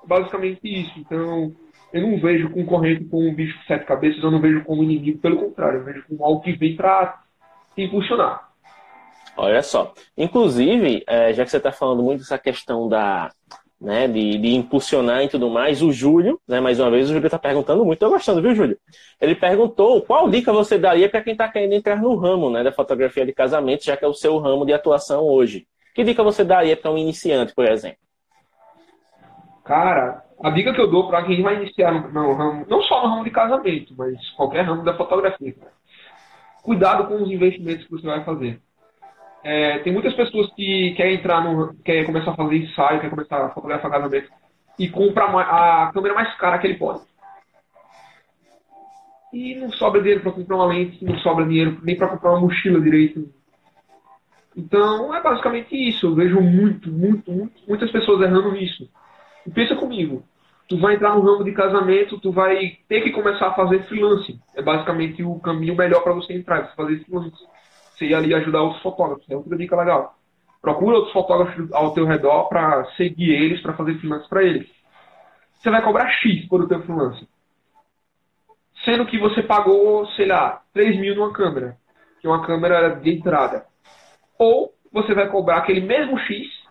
basicamente 0.07 0.61
isso. 0.65 0.93
Então, 0.99 1.55
eu 1.95 2.03
não 2.03 2.19
vejo 2.19 2.51
concorrente 2.51 3.05
como 3.05 3.29
um 3.29 3.33
bicho 3.33 3.57
de 3.61 3.67
sete 3.67 3.87
cabeças, 3.87 4.21
eu 4.21 4.31
não 4.31 4.41
vejo 4.41 4.65
como 4.65 4.83
inimigo, 4.83 5.21
pelo 5.21 5.37
contrário, 5.37 5.79
eu 5.79 5.85
vejo 5.85 6.05
como 6.09 6.25
algo 6.25 6.41
que 6.41 6.53
vem 6.53 6.75
para 6.75 7.23
impulsionar. 7.79 8.51
Olha 9.37 9.63
só. 9.63 9.95
Inclusive, 10.19 11.05
é, 11.07 11.33
já 11.33 11.45
que 11.45 11.51
você 11.53 11.59
está 11.59 11.71
falando 11.71 12.03
muito 12.03 12.19
dessa 12.19 12.37
questão 12.37 12.89
da, 12.89 13.31
né, 13.81 14.09
de, 14.09 14.39
de, 14.39 14.57
impulsionar 14.57 15.23
e 15.23 15.29
tudo 15.29 15.49
mais, 15.49 15.83
o 15.83 15.93
Júlio, 15.93 16.41
né, 16.49 16.59
mais 16.59 16.81
uma 16.81 16.91
vez, 16.91 17.09
o 17.09 17.13
Júlio 17.13 17.29
está 17.29 17.39
perguntando 17.39 17.85
muito, 17.85 17.99
estou 17.99 18.11
gostando, 18.11 18.43
viu, 18.43 18.57
Júlio? 18.57 18.77
Ele 19.21 19.37
perguntou 19.37 20.03
qual 20.03 20.29
dica 20.29 20.53
você 20.53 20.77
daria 20.77 21.09
para 21.09 21.23
quem 21.23 21.33
está 21.33 21.49
querendo 21.49 21.75
entrar 21.75 22.03
no 22.03 22.17
ramo 22.17 22.51
né, 22.51 22.65
da 22.65 22.73
fotografia 22.73 23.25
de 23.25 23.33
casamento, 23.33 23.85
já 23.85 23.97
que 23.97 24.05
é 24.05 24.09
o 24.09 24.15
seu 24.15 24.37
ramo 24.39 24.67
de 24.67 24.73
atuação 24.73 25.23
hoje. 25.23 25.65
Que 25.95 26.03
dica 26.03 26.25
você 26.25 26.43
daria 26.43 26.77
para 26.77 26.91
um 26.91 26.99
iniciante, 26.99 27.55
por 27.55 27.67
exemplo? 27.67 27.99
Cara, 29.65 30.24
a 30.43 30.51
dica 30.51 30.73
que 30.73 30.81
eu 30.81 30.91
dou 30.91 31.09
para 31.09 31.25
quem 31.25 31.43
vai 31.43 31.57
iniciar 31.57 31.93
no, 31.93 32.35
ramo, 32.35 32.67
não 32.69 32.83
só 32.83 33.03
no 33.03 33.09
ramo 33.09 33.25
de 33.25 33.31
casamento, 33.31 33.95
mas 33.97 34.31
qualquer 34.31 34.63
ramo 34.63 34.83
da 34.83 34.95
fotografia, 34.95 35.55
cuidado 36.63 37.07
com 37.07 37.23
os 37.23 37.31
investimentos 37.31 37.85
que 37.85 37.91
você 37.91 38.07
vai 38.07 38.25
fazer. 38.25 38.61
É, 39.43 39.79
tem 39.81 39.93
muitas 39.93 40.15
pessoas 40.15 40.51
que 40.55 40.95
querem 40.97 41.17
entrar 41.17 41.45
no. 41.45 41.75
quer 41.85 42.07
começar 42.07 42.31
a 42.31 42.37
fazer 42.37 42.57
ensaio, 42.57 43.01
quer 43.01 43.11
começar 43.11 43.45
a 43.45 43.51
fotografar 43.51 43.91
casamento 43.91 44.31
e 44.79 44.89
compra 44.89 45.25
a 45.27 45.93
câmera 45.93 46.15
mais 46.15 46.35
cara 46.37 46.59
que 46.59 46.67
ele 46.67 46.79
pode. 46.79 47.03
E 49.33 49.55
não 49.57 49.71
sobra 49.73 50.01
dinheiro 50.01 50.23
para 50.23 50.33
comprar 50.33 50.57
uma 50.57 50.67
lente, 50.67 51.05
não 51.05 51.19
sobra 51.19 51.45
dinheiro 51.45 51.79
nem 51.83 51.97
para 51.97 52.09
comprar 52.09 52.31
uma 52.31 52.41
mochila 52.41 52.81
direito. 52.81 53.29
Então 54.57 55.15
é 55.15 55.21
basicamente 55.21 55.75
isso. 55.77 56.07
Eu 56.07 56.15
vejo 56.15 56.41
muito, 56.41 56.91
muito, 56.91 57.31
muito 57.31 57.61
muitas 57.69 57.91
pessoas 57.91 58.23
errando 58.23 58.53
nisso. 58.53 58.89
E 59.47 59.51
pensa 59.51 59.77
comigo, 59.77 60.25
tu 60.69 60.79
vai 60.79 60.95
entrar 60.95 61.15
no 61.15 61.21
ramo 61.21 61.45
de 61.45 61.53
casamento, 61.53 62.21
tu 62.21 62.33
vai 62.33 62.79
ter 62.89 63.03
que 63.03 63.11
começar 63.11 63.49
a 63.49 63.55
fazer 63.55 63.85
freelance. 63.85 64.41
É 64.55 64.63
basicamente 64.63 65.23
o 65.23 65.39
caminho 65.41 65.77
melhor 65.77 66.03
para 66.03 66.15
você 66.15 66.33
entrar, 66.33 66.67
você 66.67 66.75
fazer 66.75 67.05
freelance. 67.05 67.37
Você 67.95 68.07
ir 68.07 68.15
ali 68.15 68.35
ajudar 68.35 68.63
outros 68.63 68.83
fotógrafos. 68.83 69.25
É 69.31 69.37
outra 69.37 69.57
dica 69.57 69.77
legal. 69.77 70.17
Procura 70.61 70.97
outros 70.97 71.13
fotógrafos 71.13 71.71
ao 71.73 71.93
teu 71.93 72.07
redor 72.07 72.49
para 72.49 72.85
seguir 72.97 73.31
eles, 73.31 73.61
para 73.61 73.75
fazer 73.75 73.99
freelance 73.99 74.29
para 74.29 74.43
eles. 74.43 74.69
Você 75.55 75.71
vai 75.71 75.83
cobrar 75.83 76.09
X 76.09 76.47
por 76.49 76.61
o 76.63 76.69
teu 76.69 76.83
freelance. 76.83 77.29
Sendo 78.85 79.07
que 79.07 79.19
você 79.19 79.43
pagou, 79.43 80.07
sei 80.09 80.27
lá, 80.27 80.63
3 80.73 80.99
mil 80.99 81.15
numa 81.15 81.33
câmera, 81.33 81.77
que 82.21 82.27
é 82.27 82.31
uma 82.31 82.45
câmera 82.45 82.97
de 82.97 83.11
entrada. 83.11 83.67
Ou 84.39 84.75
você 84.93 85.15
vai 85.15 85.29
cobrar 85.29 85.59
aquele 85.59 85.81
mesmo 85.81 86.19
X 86.19 86.64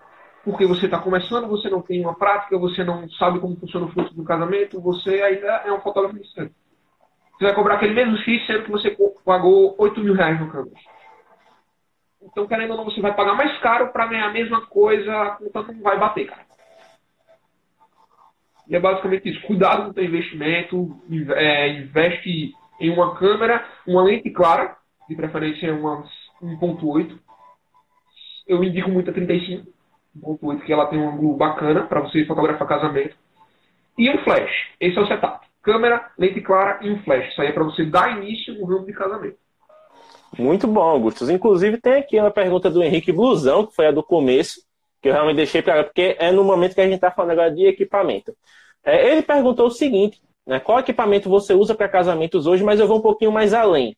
porque 0.43 0.65
você 0.65 0.85
está 0.85 0.99
começando, 0.99 1.47
você 1.47 1.69
não 1.69 1.81
tem 1.81 2.01
uma 2.01 2.15
prática, 2.15 2.57
você 2.57 2.83
não 2.83 3.09
sabe 3.11 3.39
como 3.39 3.55
funciona 3.55 3.85
o 3.85 3.89
fluxo 3.89 4.13
do 4.13 4.25
casamento, 4.25 4.81
você 4.81 5.21
ainda 5.21 5.47
é 5.65 5.71
um 5.71 5.79
fotógrafo 5.79 6.17
iniciante. 6.17 6.53
Você 7.37 7.45
vai 7.45 7.55
cobrar 7.55 7.75
aquele 7.75 7.93
mesmo 7.93 8.17
X, 8.17 8.45
sendo 8.45 8.65
que 8.65 8.71
você 8.71 8.95
pagou 9.25 9.73
8 9.77 9.99
mil 10.01 10.13
reais 10.13 10.39
no 10.39 10.51
câmera. 10.51 10.75
Então, 12.21 12.45
querendo 12.45 12.71
ou 12.71 12.77
não, 12.77 12.85
você 12.85 13.01
vai 13.01 13.13
pagar 13.15 13.35
mais 13.35 13.57
caro 13.59 13.89
para 13.89 14.05
ganhar 14.05 14.27
a 14.27 14.33
mesma 14.33 14.65
coisa, 14.67 15.37
contanto 15.39 15.73
não 15.73 15.81
vai 15.81 15.97
bater, 15.97 16.27
cara. 16.27 16.45
E 18.67 18.75
é 18.75 18.79
basicamente 18.79 19.29
isso. 19.29 19.45
Cuidado 19.45 19.85
com 19.85 19.91
o 19.91 19.93
seu 19.93 20.03
investimento, 20.03 21.01
é, 21.35 21.69
investe 21.79 22.53
em 22.79 22.89
uma 22.89 23.15
câmera, 23.15 23.65
uma 23.87 24.03
lente 24.03 24.29
clara, 24.29 24.77
de 25.07 25.15
preferência 25.15 25.73
uma 25.73 26.03
1.8. 26.41 27.17
Eu 28.47 28.63
indico 28.63 28.89
muito 28.89 29.09
a 29.09 29.13
35 29.13 29.72
1.8, 30.18 30.61
que 30.61 30.74
ela 30.74 30.88
tem 30.88 30.99
um 30.99 31.09
ângulo 31.09 31.36
bacana 31.36 31.84
para 31.84 32.01
você 32.01 32.26
fotografar 32.26 32.68
casamento. 32.68 33.16
E 33.97 34.09
um 34.09 34.18
flash. 34.24 34.51
Esse 34.80 34.97
é 34.97 35.01
o 35.01 35.07
setup. 35.07 35.45
Câmera, 35.61 36.11
lente 36.18 36.41
clara 36.41 36.80
e 36.82 36.91
um 36.91 37.01
flash. 37.03 37.30
Isso 37.30 37.41
aí 37.41 37.47
é 37.47 37.51
para 37.51 37.64
você 37.64 37.86
dar 37.86 38.18
início 38.18 38.53
no 38.55 38.66
ramo 38.66 38.86
de 38.86 38.93
casamento. 38.93 39.38
Muito 40.38 40.68
bom, 40.68 40.82
Augustus. 40.82 41.30
Inclusive, 41.30 41.80
tem 41.80 41.93
aqui 41.93 42.20
uma 42.20 42.32
pergunta 42.32 42.70
do 42.70 42.84
Henrique 42.84 43.11
Blusão, 43.11 43.66
que 43.66 43.76
foi 43.76 43.88
a 43.88 43.91
do 43.91 44.03
começo, 44.03 44.61
que 45.01 45.09
eu 45.09 45.14
realmente 45.14 45.38
deixei 45.38 45.61
para 45.61 45.84
porque 45.84 46.16
é 46.20 46.32
no 46.32 46.43
momento 46.43 46.74
que 46.74 46.82
a 46.82 46.86
gente 46.86 46.95
está 46.95 47.11
falando 47.11 47.32
agora 47.32 47.51
de 47.51 47.66
equipamento. 47.66 48.36
É, 48.84 49.11
ele 49.11 49.22
perguntou 49.22 49.68
o 49.68 49.72
seguinte: 49.72 50.20
né, 50.45 50.59
qual 50.59 50.80
equipamento 50.80 51.30
você 51.30 51.53
usa 51.53 51.76
para 51.76 51.88
casamentos 51.88 52.47
hoje, 52.47 52.64
mas 52.64 52.80
eu 52.80 52.88
vou 52.88 52.97
um 52.97 53.01
pouquinho 53.01 53.32
mais 53.32 53.53
além. 53.53 53.95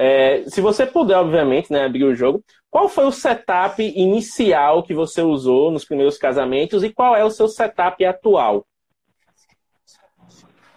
É, 0.00 0.44
se 0.44 0.60
você 0.60 0.86
puder, 0.86 1.16
obviamente, 1.16 1.72
né, 1.72 1.84
abrir 1.84 2.04
o 2.04 2.14
jogo, 2.14 2.40
qual 2.70 2.88
foi 2.88 3.04
o 3.04 3.10
setup 3.10 3.82
inicial 3.82 4.84
que 4.84 4.94
você 4.94 5.22
usou 5.22 5.72
nos 5.72 5.84
primeiros 5.84 6.16
casamentos 6.16 6.84
e 6.84 6.92
qual 6.92 7.16
é 7.16 7.24
o 7.24 7.30
seu 7.30 7.48
setup 7.48 8.04
atual? 8.04 8.64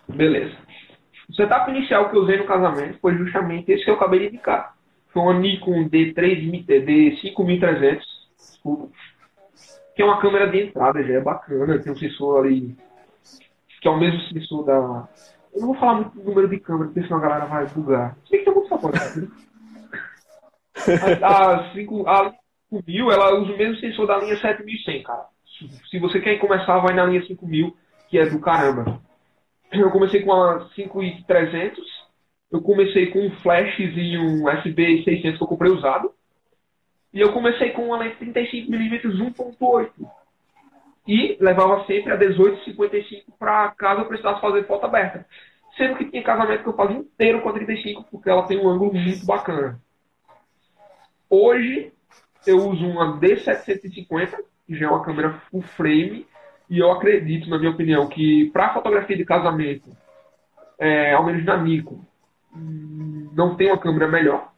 Beleza. 0.08 0.58
O 1.30 1.36
setup 1.36 1.70
inicial 1.70 2.10
que 2.10 2.18
eu 2.18 2.24
usei 2.24 2.38
no 2.38 2.48
casamento 2.48 2.98
foi 3.00 3.16
justamente 3.16 3.72
esse 3.72 3.86
que 3.86 3.92
eu 3.92 3.96
acabei 3.96 4.22
de 4.22 4.28
indicar. 4.30 4.76
Foi 5.14 5.22
uma 5.22 5.38
Nikon 5.38 5.88
D3, 5.88 6.66
D5300, 6.66 8.02
que 9.96 10.02
é 10.02 10.06
uma 10.06 10.20
câmera 10.20 10.50
de 10.50 10.64
entrada, 10.64 11.04
já 11.04 11.14
é 11.14 11.22
bacana, 11.22 11.78
tem 11.78 11.92
um 11.92 11.96
sensor 11.96 12.44
ali, 12.44 12.76
que 13.82 13.88
é 13.88 13.92
o 13.92 14.00
mesmo 14.00 14.20
sensor 14.22 14.66
da, 14.66 15.08
eu 15.54 15.62
não 15.62 15.68
vou 15.68 15.76
falar 15.76 15.96
muito 15.96 16.18
do 16.18 16.24
número 16.24 16.48
de 16.48 16.60
câmeras, 16.60 16.94
porque 16.94 17.08
senão 17.08 17.20
a 17.20 17.22
galera 17.22 17.46
vai 17.46 17.68
bugar. 17.68 18.18
Se 18.26 18.32
bem 18.32 18.40
que 18.40 18.46
tem 18.46 18.54
muito 18.54 18.70
fotógrafo, 18.70 19.20
né? 19.20 19.28
A, 21.22 21.56
a, 21.56 21.74
5, 21.74 22.08
a 22.08 22.34
5000, 22.70 23.12
ela 23.12 23.40
usa 23.40 23.54
o 23.54 23.58
mesmo 23.58 23.76
sensor 23.78 24.08
da 24.08 24.18
linha 24.18 24.38
7100, 24.38 25.04
cara. 25.04 25.26
Se 25.90 26.00
você 26.00 26.20
quer 26.20 26.40
começar, 26.40 26.80
vai 26.80 26.96
na 26.96 27.06
linha 27.06 27.26
5000, 27.26 27.76
que 28.10 28.18
é 28.18 28.26
do 28.26 28.40
caramba. 28.40 29.00
Eu 29.72 29.92
comecei 29.92 30.24
com 30.24 30.34
a 30.34 30.68
5300, 30.76 31.80
eu 32.52 32.62
comecei 32.62 33.08
com 33.08 33.20
um 33.20 33.32
flash 33.38 33.80
um 33.80 34.46
USB 34.46 35.04
600 35.04 35.38
que 35.38 35.44
eu 35.44 35.48
comprei 35.48 35.72
usado. 35.72 36.12
E 37.14 37.20
eu 37.20 37.34
comecei 37.34 37.72
com 37.72 37.88
uma 37.88 38.00
lente 38.00 38.24
35mm 38.24 39.04
1.8 39.04 39.92
e 41.08 41.38
levava 41.40 41.86
sempre 41.86 42.14
a 42.14 42.18
18,55 42.18 43.24
para 43.40 43.70
caso 43.72 44.02
eu 44.02 44.06
precisasse 44.06 44.42
fazer 44.42 44.66
foto 44.68 44.86
aberta. 44.86 45.26
Sendo 45.78 45.96
que 45.96 46.06
tinha 46.06 46.24
casamento 46.24 46.64
que 46.64 46.70
eu 46.70 46.76
fazia 46.76 46.98
inteiro 46.98 47.42
com 47.42 47.50
a 47.50 47.54
35 47.54 48.06
porque 48.12 48.30
ela 48.30 48.46
tem 48.46 48.60
um 48.60 48.70
ângulo 48.70 48.94
muito 48.94 49.26
bacana. 49.26 49.80
Hoje 51.30 51.92
eu 52.46 52.58
uso 52.58 52.86
uma 52.86 53.20
D750, 53.20 54.38
que 54.68 54.76
já 54.76 54.88
é 54.88 54.90
uma 54.90 55.04
câmera 55.04 55.42
full 55.50 55.62
frame, 55.62 56.28
e 56.70 56.80
eu 56.80 56.92
acredito, 56.92 57.50
na 57.50 57.58
minha 57.58 57.72
opinião, 57.72 58.08
que 58.08 58.50
para 58.52 58.74
fotografia 58.74 59.16
de 59.16 59.26
casamento, 59.26 59.90
é, 60.80 61.14
ao 61.14 61.26
menos 61.26 61.46
na 61.46 61.58
Nikon, 61.58 62.00
não 62.54 63.56
tem 63.56 63.68
uma 63.68 63.78
câmera 63.78 64.08
melhor. 64.08 64.52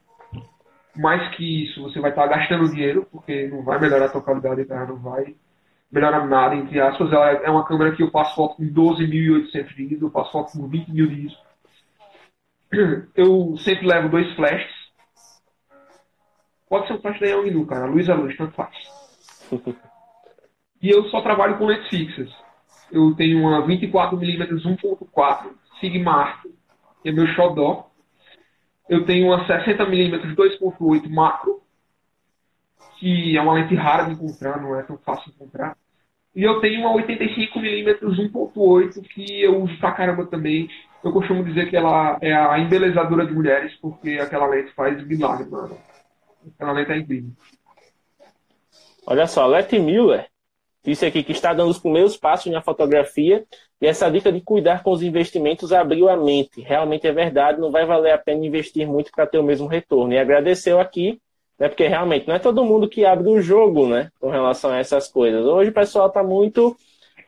Mais 0.96 1.36
que 1.36 1.66
isso, 1.66 1.82
você 1.82 2.00
vai 2.00 2.12
estar 2.12 2.28
tá 2.28 2.38
gastando 2.38 2.70
dinheiro, 2.70 3.08
porque 3.12 3.48
não 3.48 3.64
vai 3.64 3.80
melhorar 3.80 4.06
a 4.06 4.10
tua 4.10 4.22
qualidade, 4.22 4.66
tá? 4.66 4.86
não 4.86 4.98
vai 4.98 5.36
melhora 5.94 6.26
nada, 6.26 6.56
entre 6.56 6.82
aspas. 6.82 7.12
Ela 7.12 7.30
é 7.32 7.50
uma 7.50 7.66
câmera 7.66 7.96
que 7.96 8.02
eu 8.02 8.10
faço 8.10 8.36
foto 8.36 8.56
com 8.56 8.64
12.800 8.64 9.76
de 9.76 9.94
ISO, 9.94 10.06
eu 10.06 10.12
faço 10.12 10.32
foto 10.32 10.52
com 10.52 10.68
20 10.68 10.90
mil 10.90 11.08
de 11.08 11.28
ISO. 11.28 11.38
Eu 13.16 13.56
sempre 13.58 13.86
levo 13.86 14.10
dois 14.10 14.34
flashes. 14.36 14.72
Pode 16.68 16.88
ser 16.88 16.94
um 16.94 17.02
flash 17.02 17.20
da 17.20 17.28
Yongnuo, 17.28 17.68
cara. 17.68 17.86
Luz 17.86 18.10
a 18.10 18.16
luz, 18.16 18.36
tanto 18.36 18.56
faz. 18.56 18.76
e 20.82 20.90
eu 20.90 21.08
só 21.10 21.22
trabalho 21.22 21.56
com 21.60 21.68
lentes 21.68 21.88
fixas. 21.88 22.36
Eu 22.92 23.14
tenho 23.16 23.40
uma 23.42 23.62
24mm 23.62 24.60
1.4 24.60 25.52
Sigma 25.80 26.42
que 27.04 27.10
é 27.10 27.12
meu 27.12 27.28
xodó. 27.28 27.92
Eu 28.90 29.06
tenho 29.06 29.28
uma 29.28 29.46
60mm 29.46 30.36
2.8 30.36 31.10
macro, 31.10 31.62
que 32.98 33.38
é 33.38 33.42
uma 33.42 33.54
lente 33.54 33.76
rara 33.76 34.06
de 34.06 34.14
encontrar, 34.14 34.60
não 34.60 34.76
é 34.76 34.82
tão 34.82 34.98
fácil 34.98 35.30
de 35.30 35.36
encontrar. 35.36 35.78
E 36.36 36.44
eu 36.44 36.60
tenho 36.60 36.82
uma 36.82 36.94
85mm 37.02 38.00
1.8 38.02 39.02
que 39.08 39.42
eu 39.44 39.64
uso 39.64 39.78
pra 39.80 39.92
caramba 39.92 40.26
também. 40.26 40.68
Eu 41.04 41.12
costumo 41.12 41.44
dizer 41.44 41.70
que 41.70 41.76
ela 41.76 42.18
é 42.22 42.34
a 42.34 42.58
embelezadora 42.60 43.26
de 43.26 43.34
mulheres, 43.34 43.74
porque 43.82 44.18
aquela 44.20 44.48
lente 44.48 44.72
faz 44.72 45.06
milagre, 45.06 45.48
mano. 45.50 45.78
Aquela 46.56 46.72
lente 46.72 46.92
é 46.92 46.98
incrível. 46.98 47.30
Olha 49.06 49.28
só, 49.28 49.46
Letty 49.46 49.80
Miller 49.80 50.28
disse 50.84 51.06
aqui 51.06 51.24
que 51.24 51.32
está 51.34 51.54
dando 51.54 51.70
os 51.70 51.80
primeiros 51.80 52.18
passos 52.18 52.52
na 52.52 52.62
fotografia 52.62 53.46
e 53.82 53.86
essa 53.86 54.10
dica 54.10 54.32
de 54.32 54.42
cuidar 54.42 54.82
com 54.82 54.92
os 54.92 55.04
investimentos 55.04 55.74
abriu 55.74 56.10
a 56.10 56.16
mente. 56.16 56.62
Realmente 56.62 57.06
é 57.06 57.12
verdade, 57.12 57.60
não 57.60 57.70
vai 57.70 57.86
valer 57.86 58.12
a 58.12 58.18
pena 58.18 58.46
investir 58.46 58.88
muito 58.88 59.12
para 59.12 59.28
ter 59.28 59.38
o 59.38 59.44
mesmo 59.44 59.68
retorno. 59.68 60.14
E 60.14 60.18
agradeceu 60.18 60.80
aqui 60.80 61.20
né? 61.64 61.70
Porque 61.70 61.88
realmente 61.88 62.28
não 62.28 62.36
é 62.36 62.40
todo 62.40 62.66
mundo 62.66 62.90
que 62.90 63.06
abre 63.06 63.30
o 63.30 63.42
jogo, 63.42 63.88
né? 63.88 64.10
Com 64.20 64.30
relação 64.30 64.70
a 64.70 64.80
essas 64.80 65.08
coisas. 65.08 65.46
Hoje 65.46 65.70
o 65.70 65.74
pessoal 65.74 66.08
está 66.08 66.22
muito 66.22 66.76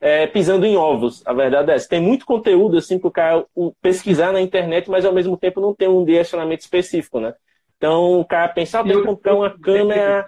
é, 0.02 0.28
pisando 0.28 0.66
em 0.66 0.76
ovos. 0.76 1.26
A 1.26 1.32
verdade 1.32 1.72
é 1.72 1.76
essa. 1.76 1.88
Tem 1.88 2.02
muito 2.02 2.26
conteúdo 2.26 2.78
assim 2.78 3.00
para 3.00 3.08
o 3.08 3.12
cara 3.12 3.46
pesquisar 3.82 4.34
na 4.34 4.42
internet, 4.42 4.90
mas 4.90 5.06
ao 5.06 5.14
mesmo 5.14 5.38
tempo 5.38 5.62
não 5.62 5.74
tem 5.74 5.88
um 5.88 6.04
direcionamento 6.04 6.64
específico, 6.64 7.22
né? 7.22 7.34
Então 7.78 8.20
o 8.20 8.26
cara 8.26 8.50
pensa, 8.50 8.82
ah, 8.82 8.84
tem 8.84 8.98
que 8.98 9.08
comprar 9.08 9.36
uma 9.36 9.58
câmera, 9.58 10.26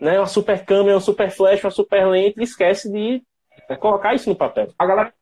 né? 0.00 0.20
Uma 0.20 0.26
super 0.26 0.64
câmera, 0.64 0.96
um 0.96 1.00
super 1.00 1.28
flash, 1.28 1.64
uma 1.64 1.72
super 1.72 2.06
lente, 2.06 2.38
e 2.38 2.44
esquece 2.44 2.88
de 2.88 3.20
colocar 3.80 4.14
isso 4.14 4.28
no 4.28 4.36
papel. 4.36 4.68
A 4.78 4.86
galera 4.86 5.12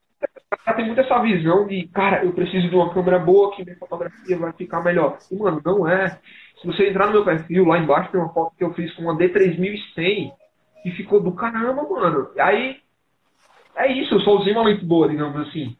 tem 0.76 0.84
muito 0.84 1.00
essa 1.00 1.18
visão 1.20 1.66
de, 1.66 1.88
cara, 1.88 2.22
eu 2.22 2.34
preciso 2.34 2.68
de 2.68 2.76
uma 2.76 2.92
câmera 2.92 3.18
boa 3.18 3.50
que 3.56 3.64
minha 3.64 3.78
fotografia 3.78 4.36
vai 4.36 4.52
ficar 4.52 4.82
melhor. 4.82 5.16
E, 5.30 5.36
mano, 5.36 5.62
não 5.64 5.88
é. 5.88 6.18
Se 6.60 6.66
você 6.66 6.88
entrar 6.88 7.06
no 7.06 7.12
meu 7.12 7.24
perfil, 7.24 7.66
lá 7.66 7.78
embaixo 7.78 8.10
tem 8.10 8.20
uma 8.20 8.32
foto 8.32 8.56
que 8.56 8.64
eu 8.64 8.72
fiz 8.72 8.92
com 8.94 9.02
uma 9.02 9.16
D3100 9.16 10.32
e 10.84 10.90
ficou 10.92 11.20
do 11.20 11.32
caramba, 11.32 11.82
mano. 11.82 12.30
Aí, 12.38 12.78
é 13.76 13.92
isso, 13.92 14.14
eu 14.14 14.20
só 14.20 14.36
usei 14.36 14.52
uma 14.52 14.64
lente 14.64 14.84
boa, 14.84 15.08
digamos 15.08 15.48
assim. 15.48 15.76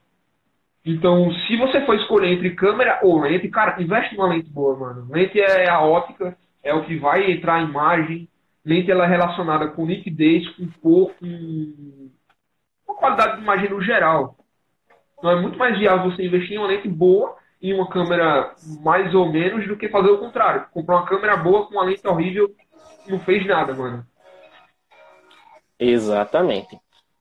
Então, 0.84 1.32
se 1.32 1.56
você 1.56 1.84
for 1.84 1.96
escolher 1.96 2.32
entre 2.32 2.54
câmera 2.54 3.00
ou 3.02 3.20
lente, 3.20 3.48
cara, 3.48 3.82
investe 3.82 4.14
numa 4.14 4.28
lente 4.28 4.50
boa, 4.50 4.76
mano. 4.76 5.08
Lente 5.10 5.40
é 5.40 5.68
a 5.68 5.80
ótica, 5.80 6.36
é 6.62 6.74
o 6.74 6.84
que 6.84 6.96
vai 6.96 7.30
entrar 7.30 7.56
a 7.56 7.62
imagem. 7.62 8.28
Lente 8.64 8.90
ela 8.90 9.04
é 9.04 9.08
relacionada 9.08 9.68
com 9.68 9.86
nitidez, 9.86 10.48
com 10.50 10.68
cor, 10.80 11.12
com, 11.18 12.10
com 12.84 12.94
qualidade 12.94 13.36
de 13.36 13.42
imagem 13.42 13.70
no 13.70 13.80
geral. 13.80 14.36
Então 15.18 15.30
é 15.30 15.40
muito 15.40 15.58
mais 15.58 15.78
viável 15.78 16.10
você 16.10 16.24
investir 16.24 16.54
em 16.54 16.58
uma 16.58 16.68
lente 16.68 16.88
boa 16.88 17.36
em 17.60 17.74
uma 17.74 17.88
câmera 17.88 18.54
mais 18.82 19.14
ou 19.14 19.30
menos 19.30 19.66
do 19.66 19.76
que 19.76 19.88
fazer 19.88 20.10
o 20.10 20.18
contrário. 20.18 20.66
Comprar 20.72 20.96
uma 20.96 21.06
câmera 21.06 21.36
boa 21.36 21.66
com 21.66 21.74
uma 21.74 21.84
lente 21.84 22.06
horrível 22.06 22.54
não 23.08 23.18
fez 23.20 23.46
nada, 23.46 23.74
mano. 23.74 24.04
Exatamente. 25.78 26.78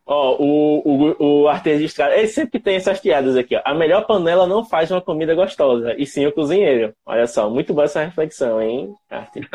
Ó, 0.08 0.36
o, 0.40 0.82
o, 0.86 1.42
o 1.44 1.48
Artes 1.48 1.80
de 1.80 1.86
Estrada, 1.86 2.16
ele 2.16 2.28
sempre 2.28 2.60
tem 2.60 2.76
essas 2.76 3.00
piadas 3.00 3.36
aqui, 3.36 3.56
ó. 3.56 3.62
A 3.66 3.74
melhor 3.74 4.06
panela 4.06 4.46
não 4.46 4.64
faz 4.64 4.92
uma 4.92 5.02
comida 5.02 5.34
gostosa, 5.34 5.96
e 5.98 6.06
sim 6.06 6.28
o 6.28 6.32
cozinheiro. 6.32 6.94
Olha 7.06 7.26
só, 7.26 7.50
muito 7.50 7.74
boa 7.74 7.86
essa 7.86 8.04
reflexão, 8.04 8.62
hein, 8.62 8.94
Artes? 9.10 9.48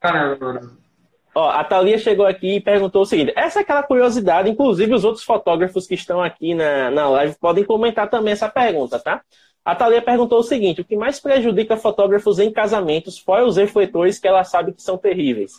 Caramba, 0.00 0.38
mano. 0.40 0.80
Ó, 1.34 1.48
a 1.48 1.62
Thalia 1.62 1.98
chegou 1.98 2.26
aqui 2.26 2.56
e 2.56 2.60
perguntou 2.60 3.02
o 3.02 3.06
seguinte: 3.06 3.32
essa 3.36 3.60
é 3.60 3.62
aquela 3.62 3.82
curiosidade, 3.82 4.50
inclusive 4.50 4.94
os 4.94 5.04
outros 5.04 5.22
fotógrafos 5.22 5.86
que 5.86 5.94
estão 5.94 6.20
aqui 6.20 6.54
na, 6.54 6.90
na 6.90 7.08
live 7.08 7.36
podem 7.38 7.62
comentar 7.62 8.08
também 8.08 8.32
essa 8.32 8.48
pergunta, 8.48 8.98
tá? 8.98 9.22
A 9.64 9.74
Thalia 9.74 10.02
perguntou 10.02 10.38
o 10.38 10.42
seguinte: 10.42 10.80
o 10.80 10.84
que 10.84 10.96
mais 10.96 11.20
prejudica 11.20 11.76
fotógrafos 11.76 12.38
em 12.38 12.52
casamentos 12.52 13.18
fora 13.18 13.44
os 13.44 13.56
refletores 13.56 14.18
que 14.18 14.26
ela 14.26 14.44
sabe 14.44 14.72
que 14.72 14.82
são 14.82 14.96
terríveis? 14.96 15.52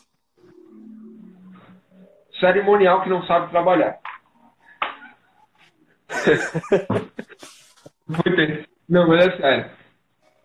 Cerimonial 2.39 3.04
que 3.04 3.10
não 3.10 3.24
sabe 3.26 3.52
trabalhar. 3.52 3.99
não, 8.89 9.08
mas 9.08 9.28
é 9.28 9.38
sério. 9.38 9.72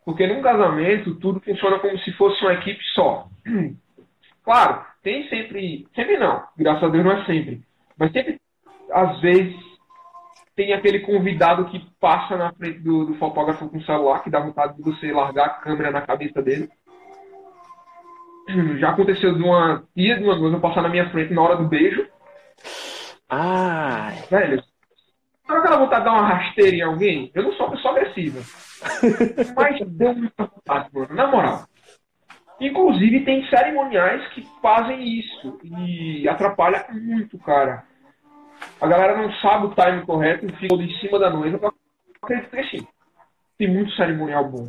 Porque 0.04 0.26
num 0.26 0.42
casamento 0.42 1.14
tudo 1.16 1.40
funciona 1.40 1.80
como 1.80 1.98
se 1.98 2.12
fosse 2.12 2.40
uma 2.42 2.54
equipe 2.54 2.82
só. 2.94 3.28
Claro, 4.44 4.84
tem 5.02 5.28
sempre. 5.28 5.88
Sempre 5.94 6.18
não, 6.18 6.44
graças 6.56 6.84
a 6.84 6.88
Deus 6.88 7.04
não 7.04 7.12
é 7.12 7.24
sempre. 7.24 7.62
Mas 7.98 8.12
sempre, 8.12 8.40
às 8.92 9.20
vezes, 9.20 9.56
tem 10.56 10.72
aquele 10.72 11.00
convidado 11.00 11.66
que 11.66 11.86
passa 12.00 12.34
na 12.34 12.50
frente 12.54 12.78
do, 12.78 13.04
do 13.04 13.14
fotógrafo 13.16 13.68
com 13.68 13.76
o 13.76 13.84
celular, 13.84 14.24
que 14.24 14.30
dá 14.30 14.40
vontade 14.40 14.74
de 14.74 14.82
você 14.82 15.12
largar 15.12 15.44
a 15.44 15.50
câmera 15.50 15.90
na 15.90 16.00
cabeça 16.00 16.40
dele. 16.40 16.70
Já 18.80 18.90
aconteceu 18.90 19.34
de 19.34 19.42
uma 19.42 19.84
tia 19.94 20.16
de 20.16 20.24
uma 20.24 20.34
noiva 20.34 20.58
passar 20.58 20.80
na 20.80 20.88
minha 20.88 21.10
frente 21.10 21.34
na 21.34 21.42
hora 21.42 21.56
do 21.56 21.68
beijo. 21.68 22.08
Ah. 23.28 24.12
Velho, 24.30 24.62
sabe 25.46 25.60
aquela 25.60 25.76
vontade 25.76 26.04
de 26.04 26.10
dar 26.10 26.16
uma 26.16 26.28
rasteira 26.28 26.74
em 26.74 26.82
alguém? 26.82 27.30
Eu 27.34 27.42
não 27.42 27.52
sou 27.52 27.66
uma 27.66 27.76
pessoa 27.76 27.94
agressiva. 27.94 28.40
Mas 29.54 29.86
deu 29.86 30.14
muita 30.14 30.44
vontade, 30.44 30.88
mano. 30.90 31.14
Na 31.14 31.26
moral. 31.26 31.66
Inclusive, 32.58 33.26
tem 33.26 33.46
cerimoniais 33.50 34.26
que 34.28 34.42
fazem 34.62 35.18
isso 35.18 35.58
e 35.62 36.26
atrapalha 36.26 36.86
muito, 36.90 37.38
cara. 37.40 37.84
A 38.80 38.86
galera 38.86 39.16
não 39.16 39.32
sabe 39.34 39.66
o 39.66 39.74
time 39.74 40.04
correto 40.04 40.46
e 40.46 40.52
fica 40.56 40.74
em 40.74 40.98
cima 40.98 41.18
da 41.18 41.30
noiva. 41.30 41.58
Eu 41.62 41.74
acredito 42.22 42.50
que 42.50 42.64
sim. 42.64 42.86
Tem 43.58 43.68
muito 43.68 43.92
cerimonial 43.92 44.48
bom. 44.48 44.68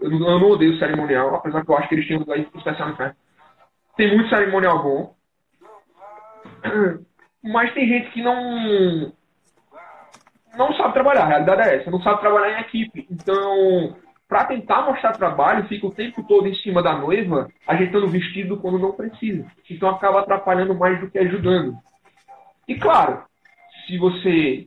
Eu 0.00 0.10
não, 0.10 0.30
eu 0.30 0.38
não 0.40 0.50
odeio 0.50 0.78
cerimonial, 0.78 1.34
apesar 1.34 1.64
que 1.64 1.70
eu 1.70 1.76
acho 1.76 1.88
que 1.88 1.94
eles 1.94 2.06
tinham 2.06 2.18
um 2.18 2.24
lugar 2.24 2.38
especial 2.38 2.88
no 2.88 2.94
inferno. 2.94 3.16
Tem 3.96 4.14
muito 4.16 4.28
cerimonial 4.28 4.82
bom. 4.82 5.14
Mas 7.42 7.72
tem 7.74 7.88
gente 7.88 8.10
que 8.10 8.22
não. 8.22 9.12
Não 10.56 10.74
sabe 10.74 10.92
trabalhar. 10.92 11.22
A 11.22 11.28
realidade 11.28 11.62
é 11.62 11.76
essa. 11.76 11.90
Não 11.90 12.00
sabe 12.02 12.20
trabalhar 12.20 12.58
em 12.58 12.62
equipe. 12.62 13.06
Então, 13.10 13.96
para 14.28 14.44
tentar 14.46 14.82
mostrar 14.82 15.12
trabalho, 15.12 15.68
fica 15.68 15.86
o 15.86 15.94
tempo 15.94 16.22
todo 16.22 16.48
em 16.48 16.54
cima 16.54 16.82
da 16.82 16.96
noiva, 16.96 17.48
ajeitando 17.66 18.06
o 18.06 18.10
vestido 18.10 18.56
quando 18.56 18.78
não 18.78 18.92
precisa. 18.92 19.46
Então 19.68 19.90
acaba 19.90 20.20
atrapalhando 20.20 20.74
mais 20.74 20.98
do 21.00 21.10
que 21.10 21.18
ajudando. 21.18 21.76
E 22.72 22.78
claro, 22.78 23.22
se 23.86 23.98
você 23.98 24.66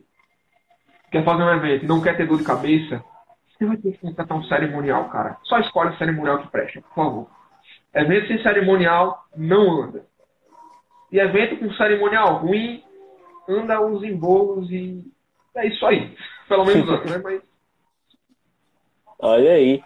quer 1.10 1.24
fazer 1.24 1.42
um 1.42 1.54
evento 1.54 1.84
e 1.84 1.88
não 1.88 2.00
quer 2.00 2.16
ter 2.16 2.24
dor 2.24 2.38
de 2.38 2.44
cabeça, 2.44 3.02
você 3.50 3.66
vai 3.66 3.76
ter 3.78 3.92
que 3.92 3.98
contratar 3.98 4.38
um 4.38 4.44
cerimonial, 4.44 5.08
cara. 5.08 5.38
Só 5.42 5.58
escolhe 5.58 5.90
o 5.90 5.98
cerimonial 5.98 6.38
que 6.38 6.48
presta, 6.48 6.80
por 6.82 6.94
favor. 6.94 7.30
Evento 7.92 8.28
sem 8.28 8.40
cerimonial 8.44 9.24
não 9.36 9.82
anda. 9.82 10.06
E 11.10 11.18
evento 11.18 11.58
com 11.58 11.72
cerimonial 11.72 12.36
ruim, 12.36 12.84
anda 13.48 13.80
os 13.80 14.04
embolos 14.04 14.70
e 14.70 15.02
é 15.56 15.66
isso 15.66 15.84
aí. 15.84 16.16
Pelo 16.48 16.64
menos 16.64 16.86
anda, 16.88 17.10
né? 17.10 17.20
Mas 17.24 17.42
Olha 19.18 19.50
aí. 19.50 19.82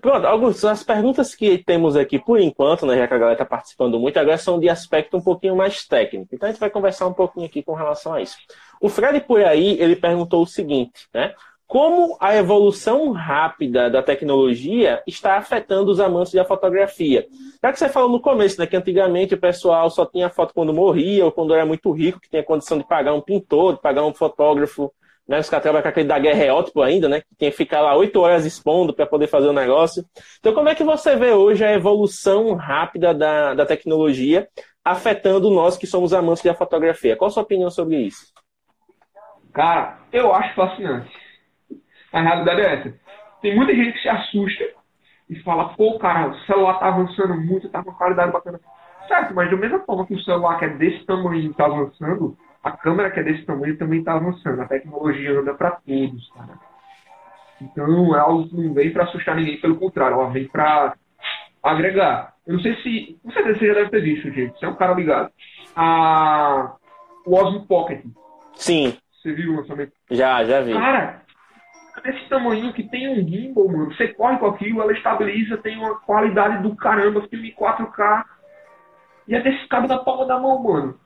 Pronto, 0.00 0.26
Augusto, 0.26 0.68
as 0.68 0.84
perguntas 0.84 1.34
que 1.34 1.58
temos 1.58 1.96
aqui 1.96 2.18
por 2.18 2.38
enquanto, 2.38 2.86
né, 2.86 2.96
já 2.96 3.08
que 3.08 3.14
a 3.14 3.18
galera 3.18 3.34
está 3.34 3.44
participando 3.44 3.98
muito, 3.98 4.16
agora 4.18 4.38
são 4.38 4.60
de 4.60 4.68
aspecto 4.68 5.16
um 5.16 5.20
pouquinho 5.20 5.56
mais 5.56 5.86
técnico. 5.86 6.28
Então 6.32 6.48
a 6.48 6.52
gente 6.52 6.60
vai 6.60 6.70
conversar 6.70 7.06
um 7.06 7.12
pouquinho 7.12 7.46
aqui 7.46 7.62
com 7.62 7.74
relação 7.74 8.14
a 8.14 8.22
isso. 8.22 8.36
O 8.80 8.88
Fred 8.88 9.20
por 9.20 9.42
aí, 9.42 9.80
ele 9.80 9.96
perguntou 9.96 10.42
o 10.42 10.46
seguinte, 10.46 11.08
né? 11.12 11.34
Como 11.66 12.16
a 12.18 12.34
evolução 12.34 13.10
rápida 13.10 13.90
da 13.90 14.02
tecnologia 14.02 15.02
está 15.06 15.36
afetando 15.36 15.90
os 15.90 16.00
amantes 16.00 16.32
da 16.32 16.44
fotografia? 16.44 17.26
Já 17.62 17.70
que 17.70 17.78
você 17.78 17.90
falou 17.90 18.08
no 18.08 18.20
começo, 18.20 18.58
né, 18.58 18.66
que 18.66 18.76
antigamente 18.76 19.34
o 19.34 19.38
pessoal 19.38 19.90
só 19.90 20.06
tinha 20.06 20.30
foto 20.30 20.54
quando 20.54 20.72
morria 20.72 21.26
ou 21.26 21.32
quando 21.32 21.52
era 21.52 21.66
muito 21.66 21.90
rico, 21.90 22.20
que 22.20 22.30
tinha 22.30 22.42
condição 22.42 22.78
de 22.78 22.84
pagar 22.84 23.12
um 23.12 23.20
pintor, 23.20 23.74
de 23.74 23.82
pagar 23.82 24.04
um 24.04 24.14
fotógrafo 24.14 24.90
né? 25.28 25.38
Os 25.38 25.50
caras 25.50 25.62
trabalham 25.62 25.82
com 25.82 25.88
aquele 25.88 26.08
daguerreótipo 26.08 26.80
ainda, 26.80 27.08
né? 27.08 27.20
Que 27.20 27.36
tem 27.36 27.50
que 27.50 27.56
ficar 27.56 27.82
lá 27.82 27.94
oito 27.94 28.18
horas 28.20 28.46
expondo 28.46 28.94
para 28.94 29.06
poder 29.06 29.26
fazer 29.26 29.48
o 29.48 29.52
negócio. 29.52 30.02
Então, 30.38 30.54
como 30.54 30.68
é 30.68 30.74
que 30.74 30.82
você 30.82 31.14
vê 31.16 31.32
hoje 31.32 31.64
a 31.64 31.72
evolução 31.72 32.54
rápida 32.54 33.12
da, 33.12 33.54
da 33.54 33.66
tecnologia 33.66 34.48
afetando 34.82 35.50
nós 35.50 35.76
que 35.76 35.86
somos 35.86 36.14
amantes 36.14 36.42
da 36.42 36.54
fotografia? 36.54 37.14
Qual 37.14 37.28
a 37.28 37.30
sua 37.30 37.42
opinião 37.42 37.70
sobre 37.70 37.98
isso? 37.98 38.32
Cara, 39.52 39.98
eu 40.10 40.34
acho 40.34 40.54
fascinante. 40.54 41.12
A 42.12 42.22
realidade 42.22 42.60
é 42.62 42.74
essa. 42.74 42.94
Tem 43.42 43.54
muita 43.54 43.74
gente 43.74 43.92
que 43.92 44.02
se 44.02 44.08
assusta 44.08 44.64
e 45.28 45.38
fala, 45.42 45.74
pô, 45.74 45.98
cara, 45.98 46.30
o 46.30 46.38
celular 46.46 46.78
tá 46.78 46.88
avançando 46.88 47.34
muito, 47.34 47.68
tá 47.68 47.84
com 47.84 47.92
qualidade 47.92 48.32
bacana. 48.32 48.58
Certo, 49.06 49.34
mas 49.34 49.50
da 49.50 49.56
mesma 49.56 49.80
forma 49.80 50.06
que 50.06 50.14
o 50.14 50.22
celular 50.22 50.58
que 50.58 50.64
é 50.64 50.68
desse 50.68 51.04
tamanho 51.04 51.52
tá 51.54 51.66
avançando, 51.66 52.36
a 52.62 52.72
câmera 52.72 53.10
que 53.10 53.20
é 53.20 53.22
desse 53.22 53.44
tamanho 53.44 53.76
também 53.78 54.00
está 54.00 54.14
avançando. 54.14 54.60
A 54.60 54.68
tecnologia 54.68 55.38
anda 55.38 55.54
para 55.54 55.72
todos, 55.72 56.30
cara. 56.32 56.58
Então 57.60 58.14
é 58.14 58.20
algo 58.20 58.48
que 58.48 58.56
não 58.56 58.72
vem 58.72 58.92
para 58.92 59.04
assustar 59.04 59.36
ninguém, 59.36 59.60
pelo 59.60 59.76
contrário, 59.76 60.14
ela 60.14 60.30
vem 60.30 60.46
para 60.46 60.94
agregar. 61.62 62.34
Eu 62.46 62.54
não 62.54 62.60
sei 62.60 62.74
se. 62.76 63.18
Com 63.22 63.30
certeza 63.30 63.58
você 63.58 63.66
já 63.66 63.74
deve 63.74 63.90
ter 63.90 64.00
visto, 64.00 64.30
gente. 64.30 64.58
Você 64.58 64.64
é 64.64 64.68
um 64.68 64.76
cara 64.76 64.94
ligado. 64.94 65.30
A... 65.76 66.76
O 67.26 67.34
Osmo 67.34 67.66
Pocket. 67.66 68.04
Sim. 68.54 68.96
Você 69.12 69.32
viu 69.32 69.52
o 69.52 69.56
lançamento? 69.56 69.92
Já, 70.10 70.44
já 70.44 70.60
vi. 70.60 70.72
Cara, 70.72 71.22
desse 72.02 72.28
tamanho 72.28 72.72
que 72.72 72.82
tem 72.84 73.08
um 73.08 73.28
gimbal, 73.28 73.68
mano. 73.68 73.94
Você 73.94 74.08
corre 74.08 74.38
com 74.38 74.46
aquilo, 74.46 74.80
ela 74.80 74.92
estabiliza, 74.92 75.58
tem 75.58 75.76
uma 75.76 75.96
qualidade 76.00 76.62
do 76.62 76.74
caramba, 76.76 77.26
filme 77.28 77.54
4K. 77.54 78.24
E 79.26 79.34
é 79.34 79.42
desse 79.42 79.66
cabo 79.68 79.86
da 79.86 79.98
palma 79.98 80.24
da 80.24 80.38
mão, 80.38 80.62
mano. 80.62 80.98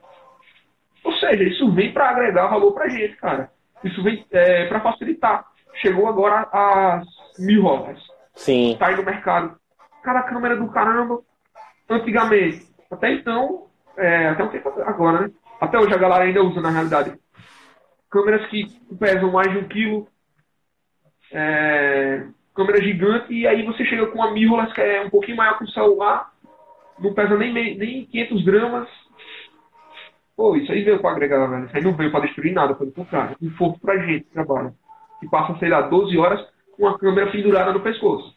Ou 1.05 1.13
seja, 1.15 1.43
isso 1.43 1.71
vem 1.73 1.93
para 1.93 2.11
agregar 2.11 2.49
valor 2.49 2.73
para 2.73 2.85
a 2.85 2.89
gente, 2.89 3.17
cara. 3.17 3.51
Isso 3.83 4.03
vem 4.03 4.25
é, 4.31 4.67
para 4.67 4.81
facilitar. 4.81 5.45
Chegou 5.81 6.07
agora 6.07 6.49
a 6.53 7.03
mil 7.39 7.63
rodas. 7.63 7.99
Sim. 8.35 8.77
Tá 8.79 8.89
aí 8.89 8.97
no 8.97 9.03
mercado. 9.03 9.57
Cada 10.03 10.23
câmera 10.23 10.57
do 10.57 10.69
caramba. 10.69 11.21
Antigamente, 11.89 12.67
até 12.91 13.13
então, 13.13 13.67
é, 13.97 14.29
até 14.29 14.45
um 14.45 14.49
tempo 14.49 14.69
agora, 14.81 15.23
né? 15.23 15.31
Até 15.61 15.79
hoje 15.79 15.93
a 15.93 15.99
galera 15.99 16.25
ainda 16.25 16.43
usa 16.43 16.61
na 16.61 16.71
realidade. 16.71 17.19
Câmeras 18.11 18.47
que 18.49 18.67
pesam 18.99 19.31
mais 19.31 19.51
de 19.51 19.59
um 19.59 19.69
quilo. 19.69 20.09
É, 21.33 22.27
câmera 22.55 22.83
gigante. 22.83 23.33
E 23.33 23.47
aí 23.47 23.65
você 23.65 23.85
chega 23.85 24.07
com 24.07 24.19
uma 24.19 24.33
mirrorless 24.33 24.73
que 24.75 24.81
é 24.81 25.05
um 25.05 25.11
pouquinho 25.11 25.37
maior 25.37 25.59
que 25.59 25.65
o 25.65 25.71
celular. 25.71 26.33
Não 26.99 27.13
pesa 27.15 27.37
nem, 27.37 27.53
nem 27.53 28.07
500 28.07 28.45
gramas 28.45 28.89
Pô, 30.37 30.57
isso 30.57 30.73
aí 30.73 30.83
veio 30.83 31.01
para 31.01 31.13
agregar, 31.13 31.47
velho. 31.47 31.67
Isso 31.67 31.77
aí 31.77 31.83
não 31.83 31.95
veio 31.95 32.11
para 32.11 32.27
destruir 32.27 32.53
nada, 32.53 32.75
pelo 32.75 32.93
contrário. 32.93 33.37
Um 33.41 33.51
Conforto 33.51 33.81
pra 33.81 33.99
gente 33.99 34.25
que 34.25 34.31
trabalha. 34.31 34.75
Que 35.21 35.29
passa, 35.29 35.59
sei 35.59 35.69
lá, 35.69 35.83
12 35.83 36.17
horas 36.19 36.41
com 36.77 36.89
a 36.89 36.99
câmera 36.99 37.31
pendurada 37.31 37.73
no 37.73 37.81
pescoço. 37.81 38.35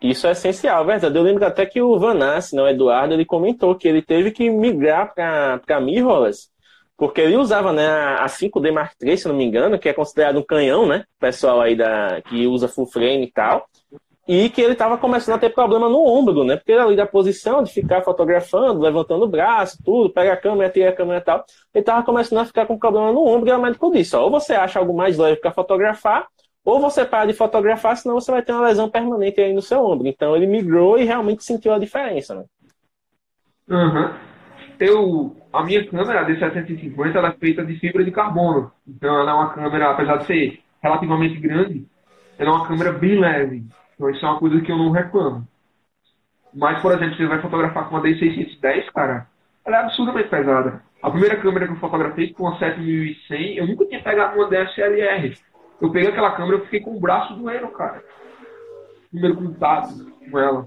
Isso 0.00 0.26
é 0.26 0.32
essencial, 0.32 0.84
verdade. 0.84 1.16
Eu 1.16 1.22
lembro 1.22 1.44
até 1.46 1.64
que 1.64 1.80
o 1.80 1.98
Vanassi, 1.98 2.56
não, 2.56 2.68
Eduardo, 2.68 3.14
ele 3.14 3.24
comentou 3.24 3.74
que 3.76 3.86
ele 3.86 4.02
teve 4.02 4.32
que 4.32 4.50
migrar 4.50 5.14
para 5.14 5.80
mirrorless, 5.80 6.48
porque 6.96 7.20
ele 7.20 7.36
usava 7.36 7.72
né, 7.72 7.86
a 7.88 8.26
5D 8.26 8.72
Mark 8.72 8.94
III, 9.00 9.16
se 9.16 9.28
não 9.28 9.34
me 9.36 9.44
engano, 9.44 9.78
que 9.78 9.88
é 9.88 9.92
considerado 9.92 10.40
um 10.40 10.44
canhão, 10.44 10.86
né? 10.86 11.04
Pessoal 11.20 11.60
aí 11.60 11.76
da, 11.76 12.20
que 12.22 12.46
usa 12.48 12.66
full 12.66 12.86
frame 12.86 13.26
e 13.26 13.30
tal 13.30 13.68
e 14.26 14.48
que 14.48 14.60
ele 14.60 14.74
estava 14.74 14.96
começando 14.96 15.34
a 15.34 15.38
ter 15.38 15.50
problema 15.50 15.88
no 15.88 16.04
ombro, 16.06 16.44
né? 16.44 16.56
Porque 16.56 16.72
ali 16.72 16.94
da 16.94 17.06
posição 17.06 17.62
de 17.62 17.72
ficar 17.72 18.02
fotografando, 18.02 18.80
levantando 18.80 19.24
o 19.24 19.28
braço, 19.28 19.78
tudo, 19.84 20.10
pega 20.10 20.32
a 20.32 20.36
câmera, 20.36 20.70
tira 20.70 20.90
a 20.90 20.92
câmera 20.92 21.18
e 21.18 21.22
tal, 21.22 21.44
ele 21.74 21.82
estava 21.82 22.04
começando 22.04 22.38
a 22.38 22.44
ficar 22.44 22.66
com 22.66 22.78
problema 22.78 23.12
no 23.12 23.26
ombro 23.26 23.48
e 23.48 23.52
o 23.52 23.60
médico 23.60 23.90
disse, 23.90 24.14
ó, 24.14 24.22
ou 24.22 24.30
você 24.30 24.54
acha 24.54 24.78
algo 24.78 24.94
mais 24.94 25.18
leve 25.18 25.40
para 25.40 25.50
fotografar, 25.50 26.28
ou 26.64 26.80
você 26.80 27.04
para 27.04 27.26
de 27.26 27.32
fotografar, 27.32 27.96
senão 27.96 28.14
você 28.14 28.30
vai 28.30 28.42
ter 28.42 28.52
uma 28.52 28.66
lesão 28.66 28.88
permanente 28.88 29.40
aí 29.40 29.52
no 29.52 29.62
seu 29.62 29.84
ombro. 29.84 30.06
Então 30.06 30.36
ele 30.36 30.46
migrou 30.46 30.98
e 30.98 31.04
realmente 31.04 31.42
sentiu 31.42 31.72
a 31.72 31.78
diferença, 31.78 32.34
né? 32.34 32.44
Uhum. 33.68 34.10
Eu, 34.78 35.36
a 35.52 35.64
minha 35.64 35.84
câmera, 35.86 36.20
a 36.20 36.26
D750, 36.26 37.14
ela 37.14 37.28
é 37.28 37.32
feita 37.32 37.64
de 37.64 37.74
fibra 37.78 38.04
de 38.04 38.12
carbono. 38.12 38.70
Então 38.86 39.20
ela 39.20 39.32
é 39.32 39.34
uma 39.34 39.50
câmera, 39.52 39.90
apesar 39.90 40.16
de 40.18 40.26
ser 40.26 40.60
relativamente 40.80 41.38
grande, 41.38 41.86
ela 42.38 42.50
é 42.50 42.52
uma 42.52 42.66
câmera 42.66 42.92
bem 42.92 43.18
leve. 43.18 43.64
Então 44.02 44.10
isso 44.10 44.26
é 44.26 44.28
uma 44.28 44.40
coisa 44.40 44.60
que 44.60 44.72
eu 44.72 44.76
não 44.76 44.90
reclamo. 44.90 45.46
Mas, 46.52 46.82
por 46.82 46.92
exemplo, 46.92 47.16
você 47.16 47.24
vai 47.24 47.40
fotografar 47.40 47.88
com 47.88 47.94
uma 47.94 48.02
D610, 48.02 48.90
cara, 48.92 49.28
ela 49.64 49.76
é 49.76 49.80
absurdamente 49.80 50.28
pesada. 50.28 50.82
A 51.00 51.08
primeira 51.08 51.40
câmera 51.40 51.68
que 51.68 51.72
eu 51.74 51.78
fotografei 51.78 52.32
com 52.32 52.48
a 52.48 52.58
7100, 52.58 53.58
eu 53.58 53.66
nunca 53.68 53.86
tinha 53.86 54.02
pegado 54.02 54.36
uma 54.36 54.48
DSLR. 54.48 55.38
Eu 55.80 55.92
peguei 55.92 56.10
aquela 56.10 56.32
câmera 56.32 56.56
e 56.56 56.64
fiquei 56.64 56.80
com 56.80 56.96
o 56.96 57.00
braço 57.00 57.34
doendo, 57.34 57.68
cara. 57.68 58.02
Primeiro 59.12 59.36
contato 59.36 59.94
com 60.28 60.36
ela. 60.36 60.66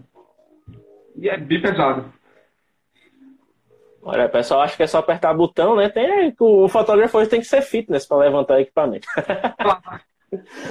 E 1.18 1.28
é 1.28 1.38
bem 1.38 1.62
pesado. 1.62 2.06
Olha, 4.02 4.30
pessoal, 4.30 4.62
acho 4.62 4.78
que 4.78 4.84
é 4.84 4.88
só 4.88 5.00
apertar 5.00 5.34
o 5.34 5.38
botão, 5.38 5.76
né? 5.76 5.90
Tem, 5.90 6.34
o 6.40 6.70
fotógrafo 6.70 7.18
hoje 7.18 7.30
tem 7.30 7.42
que 7.42 7.48
ser 7.48 7.62
fitness 7.62 8.08
para 8.08 8.18
levantar 8.18 8.56
o 8.56 8.60
equipamento. 8.62 9.08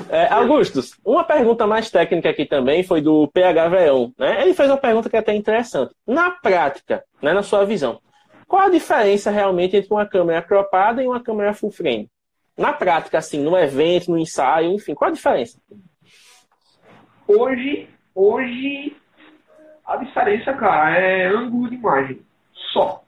é, 0.08 0.26
Augustus, 0.32 0.98
uma 1.04 1.24
pergunta 1.24 1.66
mais 1.66 1.90
técnica 1.90 2.30
aqui 2.30 2.44
também 2.44 2.82
foi 2.82 3.00
do 3.00 3.28
PHV1. 3.28 4.14
Né? 4.18 4.42
Ele 4.42 4.54
fez 4.54 4.70
uma 4.70 4.76
pergunta 4.76 5.08
que 5.08 5.16
é 5.16 5.20
até 5.20 5.34
interessante. 5.34 5.94
Na 6.06 6.30
prática, 6.30 7.04
né, 7.22 7.32
na 7.32 7.42
sua 7.42 7.64
visão, 7.64 8.00
qual 8.46 8.62
a 8.62 8.70
diferença 8.70 9.30
realmente 9.30 9.76
entre 9.76 9.92
uma 9.92 10.06
câmera 10.06 10.42
cropada 10.42 11.02
e 11.02 11.06
uma 11.06 11.22
câmera 11.22 11.54
full 11.54 11.70
frame? 11.70 12.10
Na 12.56 12.72
prática, 12.72 13.18
assim, 13.18 13.40
no 13.40 13.56
evento, 13.56 14.10
no 14.10 14.18
ensaio, 14.18 14.72
enfim, 14.72 14.94
qual 14.94 15.10
a 15.10 15.14
diferença? 15.14 15.58
Hoje, 17.26 17.88
hoje 18.14 18.96
a 19.84 19.96
diferença, 19.96 20.52
cara, 20.54 20.96
é 20.96 21.26
ângulo 21.26 21.68
de 21.68 21.76
imagem. 21.76 22.20
Só. 22.72 23.02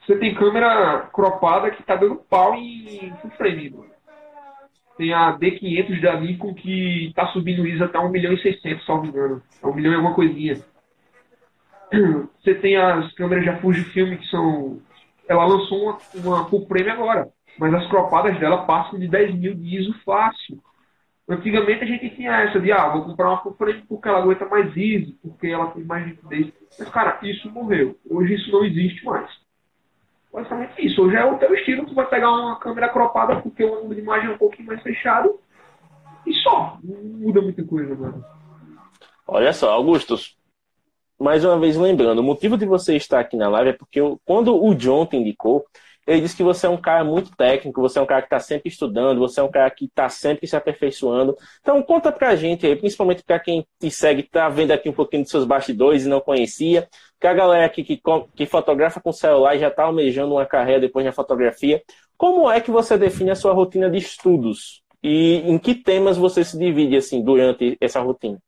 Você 0.00 0.18
tem 0.18 0.34
câmera 0.34 1.08
cropada 1.12 1.70
que 1.70 1.82
tá 1.82 1.94
dando 1.94 2.16
pau 2.16 2.54
em 2.54 3.14
full 3.20 3.30
frame, 3.32 3.70
mano. 3.70 3.91
Tem 4.96 5.12
a 5.12 5.36
D500 5.38 6.00
da 6.00 6.20
Nikon 6.20 6.54
que 6.54 7.12
tá 7.14 7.26
subindo 7.28 7.66
ISO 7.66 7.84
até 7.84 7.98
1 7.98 8.08
milhão 8.10 8.32
e 8.32 8.42
600, 8.42 8.84
salvo 8.84 9.06
engano. 9.06 9.42
É 9.62 9.66
1 9.66 9.74
milhão 9.74 9.92
e 9.92 9.96
alguma 9.96 10.14
coisinha. 10.14 10.54
Você 12.42 12.54
tem 12.56 12.76
as 12.76 13.12
câmeras 13.14 13.44
da 13.44 13.56
Fujifilm 13.58 14.16
que 14.16 14.26
são... 14.26 14.80
Ela 15.28 15.46
lançou 15.46 15.82
uma, 15.82 15.98
uma 16.14 16.44
full 16.48 16.66
frame 16.66 16.90
agora. 16.90 17.28
Mas 17.58 17.72
as 17.74 17.86
cropadas 17.88 18.38
dela 18.38 18.64
passam 18.64 18.98
de 18.98 19.08
10 19.08 19.34
mil 19.34 19.54
de 19.54 19.78
ISO 19.78 19.94
fácil. 20.04 20.58
Antigamente 21.28 21.84
a 21.84 21.86
gente 21.86 22.10
tinha 22.10 22.32
essa 22.42 22.60
de, 22.60 22.72
ah, 22.72 22.88
vou 22.88 23.04
comprar 23.04 23.28
uma 23.30 23.42
full 23.42 23.54
frame 23.54 23.82
porque 23.88 24.08
ela 24.08 24.18
aguenta 24.18 24.44
mais 24.46 24.76
ISO, 24.76 25.14
porque 25.22 25.46
ela 25.46 25.70
tem 25.70 25.84
mais 25.84 26.06
nitidez. 26.06 26.52
Mas, 26.78 26.88
cara, 26.90 27.18
isso 27.22 27.50
morreu. 27.50 27.96
Hoje 28.10 28.34
isso 28.34 28.50
não 28.50 28.64
existe 28.64 29.04
mais. 29.04 29.30
Basicamente 30.32 30.86
isso. 30.86 31.02
Hoje 31.02 31.16
é 31.16 31.24
o 31.24 31.38
teu 31.38 31.54
estilo, 31.54 31.84
tu 31.84 31.94
vai 31.94 32.08
pegar 32.08 32.30
uma 32.30 32.58
câmera 32.58 32.88
cropada 32.88 33.40
porque 33.42 33.62
o 33.62 33.74
ângulo 33.76 33.94
de 33.94 34.00
imagem 34.00 34.30
é 34.30 34.34
um 34.34 34.38
pouquinho 34.38 34.68
mais 34.68 34.82
fechado 34.82 35.38
e 36.26 36.32
só. 36.34 36.78
Não 36.82 37.02
muda 37.02 37.42
muita 37.42 37.62
coisa, 37.64 37.94
mano. 37.94 38.24
Olha 39.26 39.52
só, 39.52 39.72
Augustus. 39.72 40.36
Mais 41.20 41.44
uma 41.44 41.58
vez 41.58 41.76
lembrando, 41.76 42.18
o 42.18 42.22
motivo 42.22 42.56
de 42.56 42.66
você 42.66 42.96
estar 42.96 43.20
aqui 43.20 43.36
na 43.36 43.48
live 43.48 43.70
é 43.70 43.72
porque 43.72 44.00
eu, 44.00 44.20
quando 44.24 44.60
o 44.60 44.74
John 44.74 45.06
te 45.06 45.16
indicou, 45.16 45.64
ele 46.06 46.22
disse 46.22 46.36
que 46.36 46.42
você 46.42 46.66
é 46.66 46.68
um 46.68 46.76
cara 46.76 47.04
muito 47.04 47.34
técnico, 47.36 47.80
você 47.80 47.98
é 47.98 48.02
um 48.02 48.06
cara 48.06 48.22
que 48.22 48.26
está 48.26 48.40
sempre 48.40 48.68
estudando, 48.68 49.18
você 49.18 49.40
é 49.40 49.42
um 49.42 49.50
cara 49.50 49.70
que 49.70 49.84
está 49.84 50.08
sempre 50.08 50.46
se 50.46 50.56
aperfeiçoando. 50.56 51.36
Então 51.60 51.82
conta 51.82 52.10
pra 52.10 52.34
gente 52.34 52.66
aí, 52.66 52.74
principalmente 52.76 53.22
para 53.22 53.38
quem 53.38 53.66
te 53.78 53.90
segue, 53.90 54.22
está 54.22 54.48
vendo 54.48 54.72
aqui 54.72 54.88
um 54.88 54.92
pouquinho 54.92 55.22
dos 55.22 55.30
seus 55.30 55.44
bastidores 55.44 56.04
e 56.04 56.08
não 56.08 56.20
conhecia, 56.20 56.88
que 57.20 57.26
a 57.26 57.34
galera 57.34 57.66
aqui 57.66 57.84
que, 57.84 58.00
que 58.34 58.46
fotografa 58.46 59.00
com 59.00 59.12
celular 59.12 59.56
já 59.56 59.68
está 59.68 59.84
almejando 59.84 60.34
uma 60.34 60.46
carreira 60.46 60.80
depois 60.80 61.06
na 61.06 61.12
fotografia. 61.12 61.82
Como 62.16 62.50
é 62.50 62.60
que 62.60 62.70
você 62.70 62.98
define 62.98 63.30
a 63.30 63.36
sua 63.36 63.52
rotina 63.52 63.88
de 63.90 63.98
estudos? 63.98 64.82
E 65.02 65.36
em 65.44 65.58
que 65.58 65.74
temas 65.74 66.16
você 66.16 66.44
se 66.44 66.58
divide 66.58 66.96
assim 66.96 67.22
durante 67.22 67.76
essa 67.80 68.00
rotina? 68.00 68.38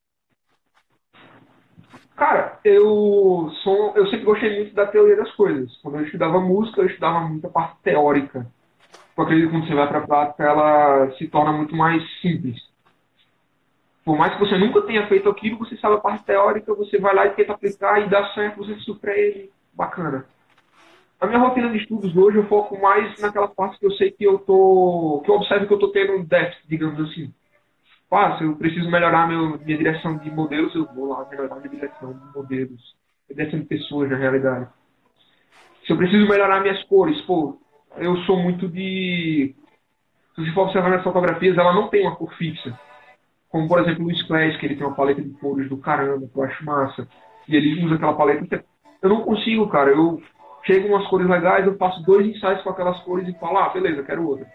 Cara, 2.17 2.61
eu 2.65 3.51
sou, 3.65 3.93
eu 3.97 4.07
sempre 4.07 4.25
gostei 4.25 4.57
muito 4.57 4.75
da 4.75 4.87
teoria 4.87 5.17
das 5.17 5.33
coisas. 5.33 5.77
Quando 5.83 5.99
eu 5.99 6.05
estudava 6.05 6.39
música, 6.41 6.81
eu 6.81 6.87
estudava 6.87 7.21
muita 7.21 7.49
parte 7.49 7.77
teórica. 7.83 8.47
Eu 9.17 9.25
acredito 9.25 9.47
que 9.47 9.57
quando 9.57 9.67
você 9.67 9.75
vai 9.75 9.89
para 9.89 9.99
a 9.99 10.07
prática, 10.07 10.45
ela 10.45 11.11
se 11.19 11.27
torna 11.27 11.53
muito 11.53 11.75
mais 11.75 12.03
simples. 12.21 12.57
Por 14.05 14.17
mais 14.17 14.35
que 14.35 14.41
você 14.41 14.57
nunca 14.57 14.83
tenha 14.83 15.07
feito 15.09 15.29
aquilo, 15.29 15.59
você 15.59 15.77
sabe 15.77 15.95
a 15.95 16.01
parte 16.01 16.25
teórica, 16.25 16.75
você 16.75 16.99
vai 16.99 17.15
lá 17.15 17.27
e 17.27 17.31
tenta 17.31 17.53
aplicar 17.53 18.01
e 18.01 18.09
dá 18.09 18.33
certo, 18.33 18.59
você 18.59 18.75
surpreende. 18.81 19.51
Bacana. 19.73 20.25
A 21.21 21.27
minha 21.27 21.39
rotina 21.39 21.69
de 21.71 21.79
estudos 21.79 22.17
hoje, 22.17 22.37
eu 22.37 22.47
foco 22.47 22.81
mais 22.81 23.19
naquela 23.21 23.49
parte 23.49 23.79
que 23.79 23.87
eu 23.87 23.91
sei 23.93 24.13
que 24.13 24.23
eu 24.23 24.39
tô, 24.39 25.21
que 25.25 25.31
eu 25.31 25.35
observo 25.35 25.67
que 25.67 25.75
eu 25.75 25.79
tô 25.79 25.89
tendo 25.89 26.13
um 26.13 26.25
déficit, 26.25 26.69
digamos 26.69 27.01
assim 27.01 27.33
ah, 28.17 28.37
se 28.39 28.45
eu 28.45 28.57
preciso 28.57 28.91
melhorar 28.91 29.27
meu, 29.29 29.59
minha 29.59 29.79
direção 29.79 30.17
de 30.19 30.31
modelos, 30.31 30.75
eu 30.75 30.87
vou 30.95 31.09
lá 31.09 31.27
melhorar 31.29 31.57
minha 31.57 31.69
direção 31.69 32.13
de 32.13 32.35
modelos, 32.35 32.95
direção 33.29 33.61
de 33.61 33.67
pessoas 33.67 34.11
na 34.11 34.17
realidade. 34.17 34.69
Se 35.87 35.93
eu 35.93 35.97
preciso 35.97 36.29
melhorar 36.29 36.61
minhas 36.61 36.83
cores, 36.85 37.21
pô, 37.23 37.59
eu 37.97 38.17
sou 38.19 38.39
muito 38.39 38.69
de. 38.69 39.55
Se 40.35 40.41
você 40.43 40.53
for 40.53 40.63
observar 40.63 40.89
minhas 40.89 41.05
fotografias, 41.05 41.57
ela 41.57 41.73
não 41.73 41.89
tem 41.89 42.03
uma 42.03 42.17
cor 42.17 42.33
fixa. 42.35 42.79
Como, 43.49 43.69
por 43.69 43.79
exemplo, 43.81 44.03
o 44.03 44.05
Luiz 44.07 44.21
que 44.27 44.67
ele 44.67 44.75
tem 44.75 44.85
uma 44.85 44.97
paleta 44.97 45.23
de 45.23 45.31
cores 45.35 45.69
do 45.69 45.77
caramba, 45.77 46.27
que 46.27 46.37
eu 46.37 46.43
acho 46.43 46.65
massa. 46.65 47.07
E 47.47 47.55
ele 47.55 47.85
usa 47.85 47.95
aquela 47.95 48.15
paleta. 48.15 48.65
Eu 49.01 49.09
não 49.09 49.23
consigo, 49.23 49.69
cara. 49.69 49.91
Eu 49.91 50.21
chego 50.65 50.89
umas 50.89 51.07
cores 51.09 51.29
legais, 51.29 51.67
eu 51.67 51.77
faço 51.77 52.03
dois 52.03 52.27
ensaios 52.27 52.63
com 52.63 52.71
aquelas 52.71 52.99
cores 53.01 53.29
e 53.29 53.39
falo, 53.39 53.59
ah, 53.59 53.69
beleza, 53.69 54.03
quero 54.03 54.27
outra. 54.27 54.47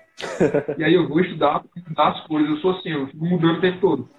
E 0.78 0.84
aí 0.84 0.94
eu 0.94 1.08
vou 1.08 1.20
estudar, 1.22 1.64
estudar 1.76 2.10
as 2.10 2.28
cores, 2.28 2.50
eu 2.50 2.58
sou 2.58 2.72
assim, 2.72 2.90
eu 2.90 3.08
fico 3.08 3.26
mudando 3.26 3.58
o 3.58 3.62
tempo 3.62 3.80
todo. 3.80 4.10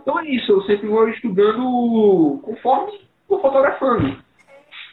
Então 0.00 0.18
é 0.18 0.28
isso, 0.28 0.52
eu 0.52 0.62
sempre 0.62 0.86
vou 0.86 1.08
estudando 1.08 2.40
conforme 2.42 3.00
vou 3.28 3.40
fotografando. 3.40 4.22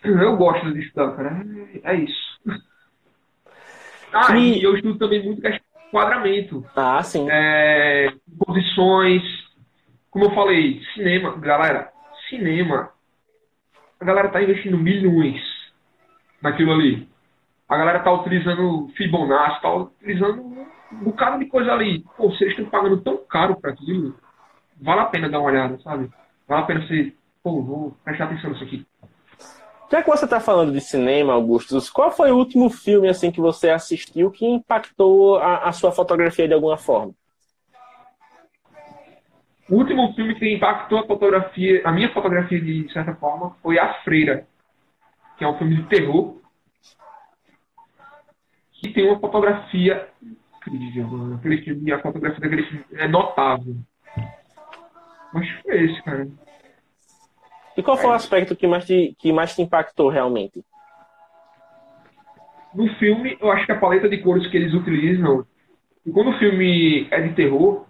Eu 0.04 0.36
gosto 0.36 0.74
de 0.74 0.80
estudar, 0.80 1.16
cara. 1.16 1.46
É, 1.84 1.94
é 1.94 1.96
isso. 1.96 2.42
Ah, 4.14 4.38
e... 4.38 4.60
e 4.60 4.64
eu 4.64 4.76
estudo 4.76 5.00
também 5.00 5.24
muito 5.24 5.42
questão 5.42 5.62
de 5.62 5.88
enquadramento. 5.88 6.66
Ah, 6.76 7.02
sim. 7.02 7.30
É, 7.32 8.12
posições. 8.46 9.24
Como 10.10 10.26
eu 10.26 10.36
falei, 10.36 10.82
cinema, 10.94 11.34
galera, 11.38 11.94
cinema 12.28 12.92
a 14.02 14.06
galera 14.06 14.30
tá 14.30 14.42
investindo 14.42 14.78
milhões 14.80 15.40
naquilo 16.42 16.74
ali. 16.74 17.08
A 17.72 17.78
galera 17.78 18.00
tá 18.02 18.12
utilizando 18.12 18.90
Fibonacci, 18.98 19.62
tá 19.62 19.74
utilizando 19.74 20.42
um 20.92 21.04
bocado 21.06 21.40
de 21.40 21.46
coisa 21.46 21.72
ali. 21.72 22.04
Pô, 22.18 22.30
vocês 22.30 22.52
estão 22.52 22.66
pagando 22.66 23.00
tão 23.00 23.16
caro 23.30 23.56
para 23.56 23.72
aquilo, 23.72 24.14
vale 24.82 25.00
a 25.00 25.06
pena 25.06 25.30
dar 25.30 25.40
uma 25.40 25.48
olhada, 25.48 25.80
sabe? 25.80 26.12
Vale 26.46 26.64
a 26.64 26.66
pena 26.66 26.86
você, 26.86 27.14
pô, 27.42 27.62
vou 27.62 27.96
prestar 28.04 28.26
atenção 28.26 28.50
nisso 28.50 28.66
aqui. 28.66 28.86
Já 29.90 30.04
que 30.04 30.10
você 30.10 30.26
está 30.26 30.42
falando 30.42 30.74
de 30.74 30.82
cinema, 30.82 31.32
Augustus, 31.32 31.90
qual 31.90 32.12
foi 32.12 32.30
o 32.30 32.36
último 32.36 32.70
filme 32.70 33.08
assim 33.08 33.32
que 33.32 33.40
você 33.40 33.70
assistiu 33.70 34.30
que 34.30 34.46
impactou 34.46 35.40
a, 35.40 35.70
a 35.70 35.72
sua 35.72 35.94
fotografia 35.94 36.50
de 36.50 36.54
alguma 36.54 36.76
forma? 36.76 37.14
O 39.70 39.76
último 39.76 40.14
filme 40.14 40.36
que 40.36 40.54
impactou 40.54 41.00
a 41.00 41.08
fotografia, 41.08 41.82
a 41.86 41.92
minha 41.94 42.12
fotografia 42.12 42.60
de 42.60 42.92
certa 42.92 43.16
forma, 43.16 43.56
foi 43.64 43.80
A 43.80 43.94
Freira, 44.04 44.46
que 45.38 45.46
é 45.46 45.48
um 45.48 45.58
filme 45.58 45.78
de 45.78 45.84
terror. 45.84 46.41
Que 48.82 48.90
tem 48.90 49.08
uma 49.08 49.20
fotografia 49.20 50.10
incrível, 50.22 51.08
mano. 51.08 51.36
Aquele 51.36 51.62
filme, 51.62 51.92
a 51.92 52.02
fotografia 52.02 52.40
daquele 52.40 52.64
filme 52.64 52.86
é 52.94 53.08
notável. 53.08 53.76
Mas 55.32 55.50
foi 55.62 55.86
esse, 55.86 56.02
cara. 56.02 56.28
E 57.78 57.84
qual 57.84 57.96
foi 57.96 58.10
o 58.10 58.14
aspecto 58.14 58.56
que 58.56 58.68
mais 58.68 58.86
te, 58.86 59.16
que 59.20 59.32
mais 59.32 59.56
te 59.56 59.62
impactou 59.62 60.10
realmente? 60.10 60.66
No 62.74 62.88
filme, 62.96 63.38
eu 63.40 63.52
acho 63.52 63.66
que 63.66 63.72
a 63.72 63.80
paleta 63.80 64.10
de 64.10 64.18
cores 64.18 64.48
que 64.48 64.58
eles 64.58 64.74
utilizam. 64.74 65.46
E 66.06 66.12
quando 66.12 66.32
o 66.32 66.40
filme 66.40 67.08
é 67.12 67.22
de 67.22 67.36
terror, 67.36 67.86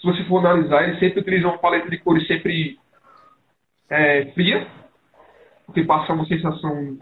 se 0.00 0.06
você 0.06 0.24
for 0.24 0.38
analisar, 0.38 0.82
ele 0.82 0.98
sempre 0.98 1.20
utiliza 1.20 1.46
uma 1.46 1.58
paleta 1.58 1.88
de 1.88 1.98
cores 1.98 2.26
sempre 2.26 2.78
é, 3.88 4.26
fria, 4.32 4.66
porque 5.64 5.84
passa 5.84 6.12
uma 6.12 6.26
sensação 6.26 6.98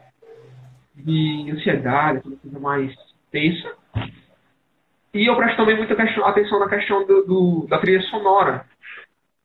de 0.95 1.51
ansiedade, 1.51 2.26
uma 2.26 2.36
coisa 2.36 2.59
mais 2.61 2.95
tensa. 3.30 3.72
E 5.12 5.28
eu 5.28 5.36
presto 5.36 5.57
também 5.57 5.76
muita 5.76 5.95
questão, 5.95 6.26
atenção 6.26 6.59
na 6.59 6.68
questão 6.68 7.07
do, 7.07 7.24
do, 7.24 7.66
da 7.68 7.78
trilha 7.78 8.03
sonora. 8.03 8.66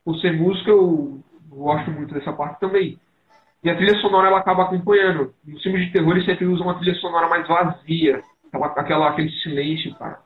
Por 0.03 0.15
ser 0.17 0.33
música, 0.33 0.69
eu 0.69 1.19
gosto 1.49 1.91
muito 1.91 2.13
dessa 2.13 2.33
parte 2.33 2.59
também. 2.59 2.99
E 3.63 3.69
a 3.69 3.75
trilha 3.75 3.99
sonora 3.99 4.27
ela 4.27 4.39
acaba 4.39 4.63
acompanhando. 4.63 5.33
Nos 5.45 5.61
filmes 5.61 5.85
de 5.85 5.91
terror 5.91 6.13
eles 6.13 6.25
sempre 6.25 6.45
usam 6.45 6.65
uma 6.65 6.75
trilha 6.75 6.95
sonora 6.95 7.27
mais 7.27 7.47
vazia, 7.47 8.21
aquela, 8.53 9.09
aquele 9.09 9.29
silêncio, 9.41 9.93
cara. 9.95 10.19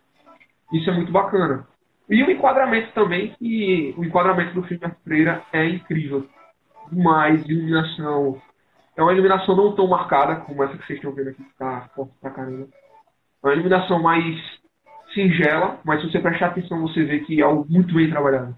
Isso 0.72 0.90
é 0.90 0.94
muito 0.94 1.12
bacana. 1.12 1.68
E 2.10 2.22
o 2.22 2.30
enquadramento 2.30 2.92
também, 2.94 3.34
que 3.40 3.94
o 3.98 4.04
enquadramento 4.04 4.54
do 4.54 4.64
filme 4.64 4.86
A 4.86 4.90
Freira 5.04 5.44
é 5.52 5.66
incrível. 5.68 6.28
Demais, 6.92 7.44
iluminação. 7.48 8.42
É 8.96 9.02
uma 9.02 9.14
iluminação 9.14 9.56
não 9.56 9.76
tão 9.76 9.88
marcada 9.88 10.38
como 10.42 10.64
essa 10.64 10.78
que 10.78 10.86
vocês 10.86 11.00
estão 11.00 11.12
vendo 11.12 11.30
aqui, 11.30 11.44
que 11.44 11.58
tá 11.58 11.90
forte 11.96 12.14
pra 12.22 12.30
caramba. 12.30 12.68
É 13.44 13.48
uma 13.48 13.54
iluminação 13.54 14.02
mais 14.02 14.40
singela, 15.14 15.80
mas 15.84 16.02
se 16.02 16.12
você 16.12 16.20
prestar 16.20 16.48
atenção, 16.48 16.82
você 16.82 17.04
vê 17.04 17.20
que 17.20 17.40
é 17.40 17.44
algo 17.44 17.66
muito 17.70 17.94
bem 17.94 18.10
trabalhado. 18.10 18.56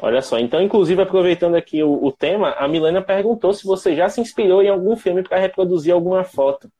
Olha 0.00 0.22
só, 0.22 0.38
então, 0.38 0.62
inclusive, 0.62 1.02
aproveitando 1.02 1.56
aqui 1.56 1.82
o, 1.82 2.04
o 2.04 2.12
tema, 2.12 2.52
a 2.52 2.68
Milena 2.68 3.02
perguntou 3.02 3.52
se 3.52 3.66
você 3.66 3.96
já 3.96 4.08
se 4.08 4.20
inspirou 4.20 4.62
em 4.62 4.68
algum 4.68 4.96
filme 4.96 5.24
para 5.24 5.38
reproduzir 5.38 5.92
alguma 5.92 6.22
foto. 6.22 6.70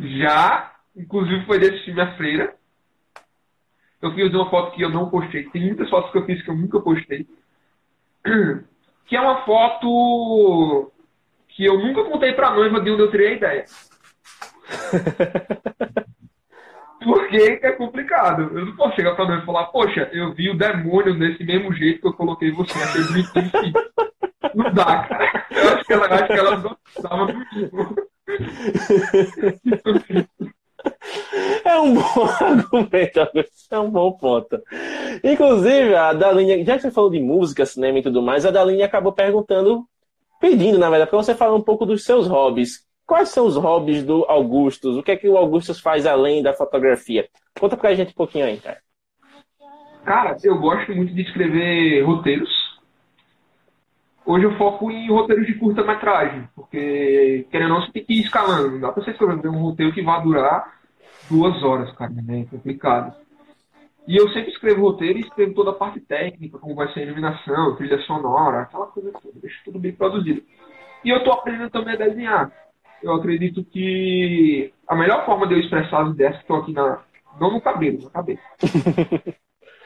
Já, 0.00 0.74
inclusive 0.94 1.46
foi 1.46 1.58
desse 1.58 1.84
filme 1.84 2.00
A 2.00 2.14
Freira. 2.16 2.54
Eu 4.02 4.14
fiz 4.14 4.32
uma 4.32 4.48
foto 4.50 4.76
que 4.76 4.82
eu 4.82 4.90
não 4.90 5.08
postei. 5.08 5.48
Tem 5.48 5.64
muitas 5.66 5.88
fotos 5.88 6.12
que 6.12 6.18
eu 6.18 6.26
fiz 6.26 6.42
que 6.42 6.50
eu 6.50 6.56
nunca 6.56 6.78
postei. 6.78 7.26
Que 9.08 9.16
é 9.16 9.20
uma 9.20 9.44
foto 9.44 10.92
que 11.48 11.64
eu 11.64 11.78
nunca 11.78 12.04
contei 12.04 12.32
pra 12.32 12.50
noiva 12.50 12.80
de 12.80 12.90
onde 12.90 13.02
eu 13.02 13.10
tirei 13.10 13.28
a 13.28 13.32
ideia. 13.32 13.64
Porque 17.02 17.60
é 17.62 17.72
complicado. 17.72 18.42
Eu 18.56 18.66
não 18.66 18.76
posso 18.76 18.94
chegar 18.96 19.14
pra 19.14 19.24
noiva 19.24 19.42
e 19.42 19.46
falar, 19.46 19.66
poxa, 19.66 20.10
eu 20.12 20.34
vi 20.34 20.50
o 20.50 20.58
demônio 20.58 21.18
desse 21.18 21.42
mesmo 21.44 21.72
jeito 21.72 22.00
que 22.00 22.08
eu 22.08 22.12
coloquei 22.12 22.50
você. 22.50 22.78
Achei 22.78 23.02
bonitinho. 23.04 23.72
Não 24.54 24.72
dá, 24.72 25.04
cara. 25.04 25.46
Eu 25.50 25.68
acho 25.74 25.84
que 25.84 25.92
ela, 25.92 26.06
acho 26.06 26.26
que 26.26 26.32
ela 26.32 26.56
gostava 26.56 27.26
muito. 27.26 28.08
É 31.64 31.78
um 31.78 31.94
bom 31.94 32.02
argumento, 32.40 33.20
é 33.70 33.78
um 33.78 33.90
bom 33.90 34.12
ponto. 34.12 34.60
Inclusive, 35.22 35.94
a 35.94 36.12
Daline, 36.12 36.64
já 36.64 36.76
que 36.76 36.82
você 36.82 36.90
falou 36.90 37.10
de 37.10 37.20
música, 37.20 37.66
cinema 37.66 37.98
e 37.98 38.02
tudo 38.02 38.22
mais, 38.22 38.44
a 38.44 38.50
Daline 38.50 38.82
acabou 38.82 39.12
perguntando, 39.12 39.84
pedindo, 40.40 40.78
na 40.78 40.90
verdade, 40.90 41.10
para 41.10 41.22
você 41.22 41.34
falar 41.34 41.54
um 41.54 41.62
pouco 41.62 41.86
dos 41.86 42.04
seus 42.04 42.26
hobbies. 42.26 42.86
Quais 43.06 43.30
são 43.30 43.46
os 43.46 43.56
hobbies 43.56 44.02
do 44.02 44.24
Augustus? 44.28 44.96
O 44.96 45.02
que 45.02 45.12
é 45.12 45.16
que 45.16 45.28
o 45.28 45.38
Augustus 45.38 45.80
faz 45.80 46.06
além 46.06 46.42
da 46.42 46.52
fotografia? 46.52 47.26
Conta 47.58 47.76
pra 47.76 47.94
gente 47.94 48.10
um 48.10 48.16
pouquinho 48.16 48.44
aí, 48.44 48.58
cara. 48.58 48.78
Cara, 50.04 50.36
eu 50.42 50.58
gosto 50.58 50.94
muito 50.94 51.14
de 51.14 51.22
escrever 51.22 52.02
roteiros. 52.02 52.50
Hoje 54.26 54.44
eu 54.44 54.56
foco 54.58 54.90
em 54.90 55.08
roteiros 55.08 55.46
de 55.46 55.54
curta-metragem, 55.54 56.46
porque, 56.54 57.46
querendo 57.50 57.72
ou 57.72 57.80
não, 57.80 57.86
você 57.86 57.92
tem 57.92 58.04
que 58.04 58.12
ir 58.12 58.20
escalando. 58.20 58.72
Não 58.72 58.80
dá 58.80 58.92
pra 58.92 59.02
você 59.02 59.10
escrever 59.10 59.48
um 59.48 59.62
roteiro 59.62 59.92
que 59.92 60.02
vai 60.02 60.22
durar 60.22 60.78
duas 61.28 61.62
horas, 61.62 61.90
cara, 61.96 62.10
né? 62.10 62.40
É 62.40 62.44
complicado. 62.44 63.14
E 64.06 64.16
eu 64.16 64.28
sempre 64.30 64.50
escrevo 64.50 64.82
roteiro 64.82 65.18
e 65.18 65.22
escrevo 65.22 65.54
toda 65.54 65.70
a 65.70 65.74
parte 65.74 66.00
técnica, 66.00 66.58
como 66.58 66.74
vai 66.74 66.90
ser 66.92 67.00
a 67.00 67.02
iluminação, 67.04 67.76
trilha 67.76 67.98
sonora, 68.02 68.62
aquela 68.62 68.86
coisa 68.86 69.12
toda, 69.12 69.38
deixo 69.40 69.62
tudo 69.64 69.78
bem 69.78 69.92
produzido. 69.92 70.42
E 71.04 71.10
eu 71.10 71.22
tô 71.22 71.30
aprendendo 71.30 71.70
também 71.70 71.94
a 71.94 71.98
desenhar. 71.98 72.50
Eu 73.02 73.12
acredito 73.12 73.62
que 73.64 74.72
a 74.86 74.96
melhor 74.96 75.24
forma 75.26 75.46
de 75.46 75.54
eu 75.54 75.60
expressar 75.60 76.02
as 76.02 76.14
ideias 76.14 76.36
que 76.36 76.42
estão 76.42 76.56
aqui 76.56 76.72
na. 76.72 77.02
Não 77.38 77.52
no 77.52 77.60
cabelo, 77.60 78.02
na 78.02 78.10
cabeça. 78.10 78.42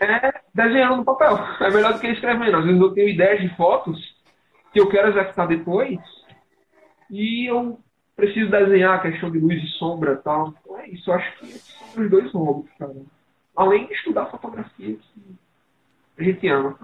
é 0.01 0.32
desenhando 0.55 0.97
no 0.97 1.05
papel. 1.05 1.36
É 1.61 1.70
melhor 1.70 1.93
do 1.93 2.01
que 2.01 2.07
escrevendo. 2.07 2.57
Às 2.57 2.64
vezes 2.64 2.80
eu 2.80 2.95
tenho 2.95 3.09
ideias 3.09 3.40
de 3.40 3.55
fotos 3.57 3.99
que 4.72 4.80
eu 4.80 4.88
quero 4.88 5.09
executar 5.09 5.47
depois 5.49 5.99
e 7.11 7.47
eu 7.47 7.78
preciso 8.23 8.53
desenhar 8.53 8.95
a 8.95 9.03
questão 9.03 9.33
de 9.33 9.39
luz 9.41 9.61
e 9.61 9.66
sombra 9.79 10.14
tal. 10.16 10.55
Então 10.61 10.79
é 10.79 10.89
isso, 10.89 11.11
eu 11.11 11.14
acho 11.14 11.39
que 11.39 11.47
são 11.47 12.05
os 12.05 12.11
dois 12.11 12.33
hobbies, 12.33 12.70
cara. 12.79 12.95
Além 13.57 13.87
de 13.87 13.95
estudar 13.95 14.27
fotografia, 14.27 14.97
que 14.97 15.43
a 16.18 16.23
gente 16.23 16.49
ama. 16.49 16.79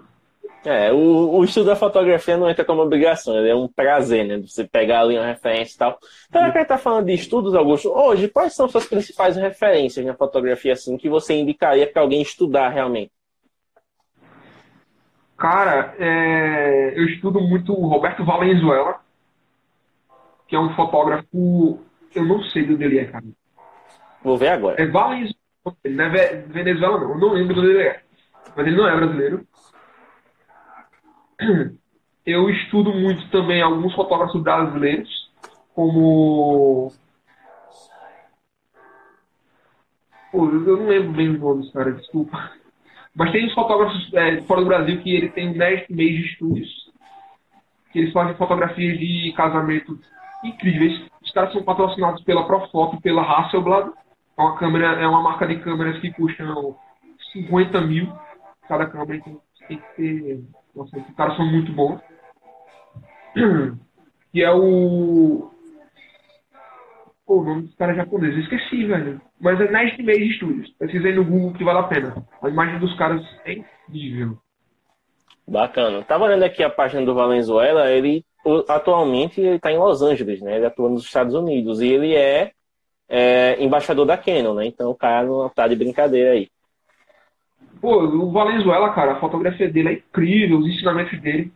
É, 0.64 0.92
o, 0.92 1.36
o 1.36 1.44
estudo 1.44 1.66
da 1.66 1.76
fotografia 1.76 2.36
não 2.36 2.50
entra 2.50 2.64
como 2.64 2.82
obrigação, 2.82 3.38
ele 3.38 3.48
é 3.48 3.54
um 3.54 3.68
prazer, 3.68 4.26
né? 4.26 4.38
Você 4.38 4.64
pegar 4.64 5.02
ali 5.02 5.16
uma 5.16 5.26
referência 5.26 5.76
e 5.76 5.78
tal. 5.78 5.98
Então, 6.28 6.42
já 6.42 6.50
que 6.50 6.58
a 6.58 6.60
gente 6.60 6.68
tá 6.68 6.78
falando 6.78 7.06
de 7.06 7.14
estudos, 7.14 7.54
Augusto, 7.54 7.88
hoje, 7.88 8.28
quais 8.28 8.54
são 8.54 8.68
suas 8.68 8.86
principais 8.86 9.36
referências 9.36 10.04
na 10.04 10.14
fotografia, 10.14 10.72
assim, 10.72 10.96
que 10.96 11.08
você 11.08 11.34
indicaria 11.34 11.86
para 11.86 12.02
alguém 12.02 12.20
estudar 12.20 12.70
realmente? 12.70 13.12
Cara, 15.36 15.94
é, 16.00 16.98
eu 16.98 17.04
estudo 17.04 17.40
muito 17.40 17.72
o 17.72 17.86
Roberto 17.86 18.24
Valenzuela, 18.24 19.00
que 20.48 20.56
é 20.56 20.58
um 20.58 20.74
fotógrafo. 20.74 21.78
Eu 22.14 22.24
não 22.24 22.42
sei 22.44 22.66
de 22.66 22.74
onde 22.74 22.84
ele 22.84 22.98
é, 22.98 23.04
cara. 23.04 23.24
Vou 24.24 24.36
ver 24.36 24.48
agora. 24.48 24.80
É. 24.80 24.84
Ele 25.84 25.94
não 25.94 26.04
é 26.06 26.36
Venezuela, 26.48 26.98
não. 26.98 27.10
Eu 27.10 27.18
não 27.18 27.32
lembro 27.34 27.54
de 27.54 27.60
onde 27.60 27.70
ele 27.70 27.82
é. 27.82 28.02
Mas 28.56 28.66
ele 28.66 28.76
não 28.76 28.88
é 28.88 28.96
brasileiro. 28.96 29.46
Eu 32.26 32.50
estudo 32.50 32.92
muito 32.92 33.30
também 33.30 33.62
alguns 33.62 33.94
fotógrafos 33.94 34.42
brasileiros, 34.42 35.30
como. 35.74 36.92
Pô, 40.32 40.44
eu 40.46 40.76
não 40.76 40.88
lembro 40.88 41.12
bem 41.12 41.30
os 41.30 41.40
nomes, 41.40 41.72
cara, 41.72 41.92
desculpa. 41.92 42.52
Mas 43.14 43.32
tem 43.32 43.46
uns 43.46 43.54
fotógrafos 43.54 44.12
é, 44.14 44.42
fora 44.42 44.60
do 44.60 44.66
Brasil 44.66 45.00
que 45.00 45.14
ele 45.14 45.30
tem 45.30 45.52
10 45.52 45.88
meses 45.88 46.16
de 46.16 46.26
estúdios, 46.32 46.90
que 47.92 48.00
eles 48.00 48.12
fazem 48.12 48.36
fotografias 48.36 48.98
de 48.98 49.32
casamento 49.34 49.98
incríveis. 50.44 51.08
Os 51.22 51.30
caras 51.32 51.52
são 51.52 51.62
patrocinados 51.62 52.22
pela 52.24 52.46
Profoto 52.46 52.96
e 52.96 53.00
pela 53.00 53.22
Hasselblad. 53.22 53.90
É 54.36 54.40
uma 54.40 54.56
câmera, 54.56 55.00
é 55.00 55.06
uma 55.06 55.22
marca 55.22 55.46
de 55.46 55.58
câmeras 55.60 55.98
que 56.00 56.12
custam 56.12 56.76
50 57.32 57.80
mil 57.82 58.12
cada 58.68 58.86
câmera, 58.86 59.16
então 59.16 59.40
tem 59.66 59.78
que 59.78 59.96
ter. 59.96 60.44
Nossa, 60.74 60.96
os 60.96 61.14
caras 61.14 61.36
são 61.36 61.46
muito 61.46 61.72
bons. 61.72 62.00
Que 64.32 64.42
é 64.42 64.52
o. 64.52 65.50
Pô, 67.26 67.40
o 67.40 67.44
nome 67.44 67.62
dos 67.62 67.74
caras 67.74 67.96
japoneses, 67.96 68.36
eu 68.36 68.42
esqueci, 68.42 68.84
velho. 68.86 69.20
Mas 69.40 69.60
é 69.60 69.70
Nest 69.70 70.00
Image 70.00 70.34
Studios. 70.34 70.70
Pesquisei 70.78 71.14
no 71.14 71.24
Google 71.24 71.52
que 71.52 71.64
vale 71.64 71.78
a 71.80 71.82
pena. 71.84 72.26
A 72.42 72.48
imagem 72.48 72.78
dos 72.78 72.96
caras 72.96 73.22
é 73.44 73.52
incrível. 73.52 74.38
Bacana. 75.46 76.02
Tava 76.02 76.24
olhando 76.24 76.42
aqui 76.42 76.62
a 76.62 76.70
página 76.70 77.04
do 77.04 77.14
Valenzuela, 77.14 77.90
ele 77.90 78.24
atualmente 78.68 79.40
ele 79.40 79.56
está 79.56 79.72
em 79.72 79.78
Los 79.78 80.02
Angeles, 80.02 80.40
né? 80.40 80.56
Ele 80.56 80.66
atua 80.66 80.88
nos 80.88 81.04
Estados 81.04 81.34
Unidos 81.34 81.80
e 81.80 81.88
ele 81.88 82.14
é, 82.14 82.52
é, 83.08 83.62
embaixador 83.62 84.06
da 84.06 84.16
Canon, 84.16 84.54
né? 84.54 84.66
Então 84.66 84.90
o 84.90 84.94
cara 84.94 85.26
não 85.26 85.48
tá 85.48 85.66
de 85.66 85.76
brincadeira 85.76 86.32
aí. 86.32 86.48
Pô, 87.80 88.02
o 88.02 88.32
Valenzuela, 88.32 88.92
cara, 88.92 89.12
a 89.12 89.20
fotografia 89.20 89.70
dele 89.70 89.88
é 89.88 89.92
incrível, 89.92 90.58
os 90.58 90.66
ensinamentos 90.66 91.20
dele 91.20 91.52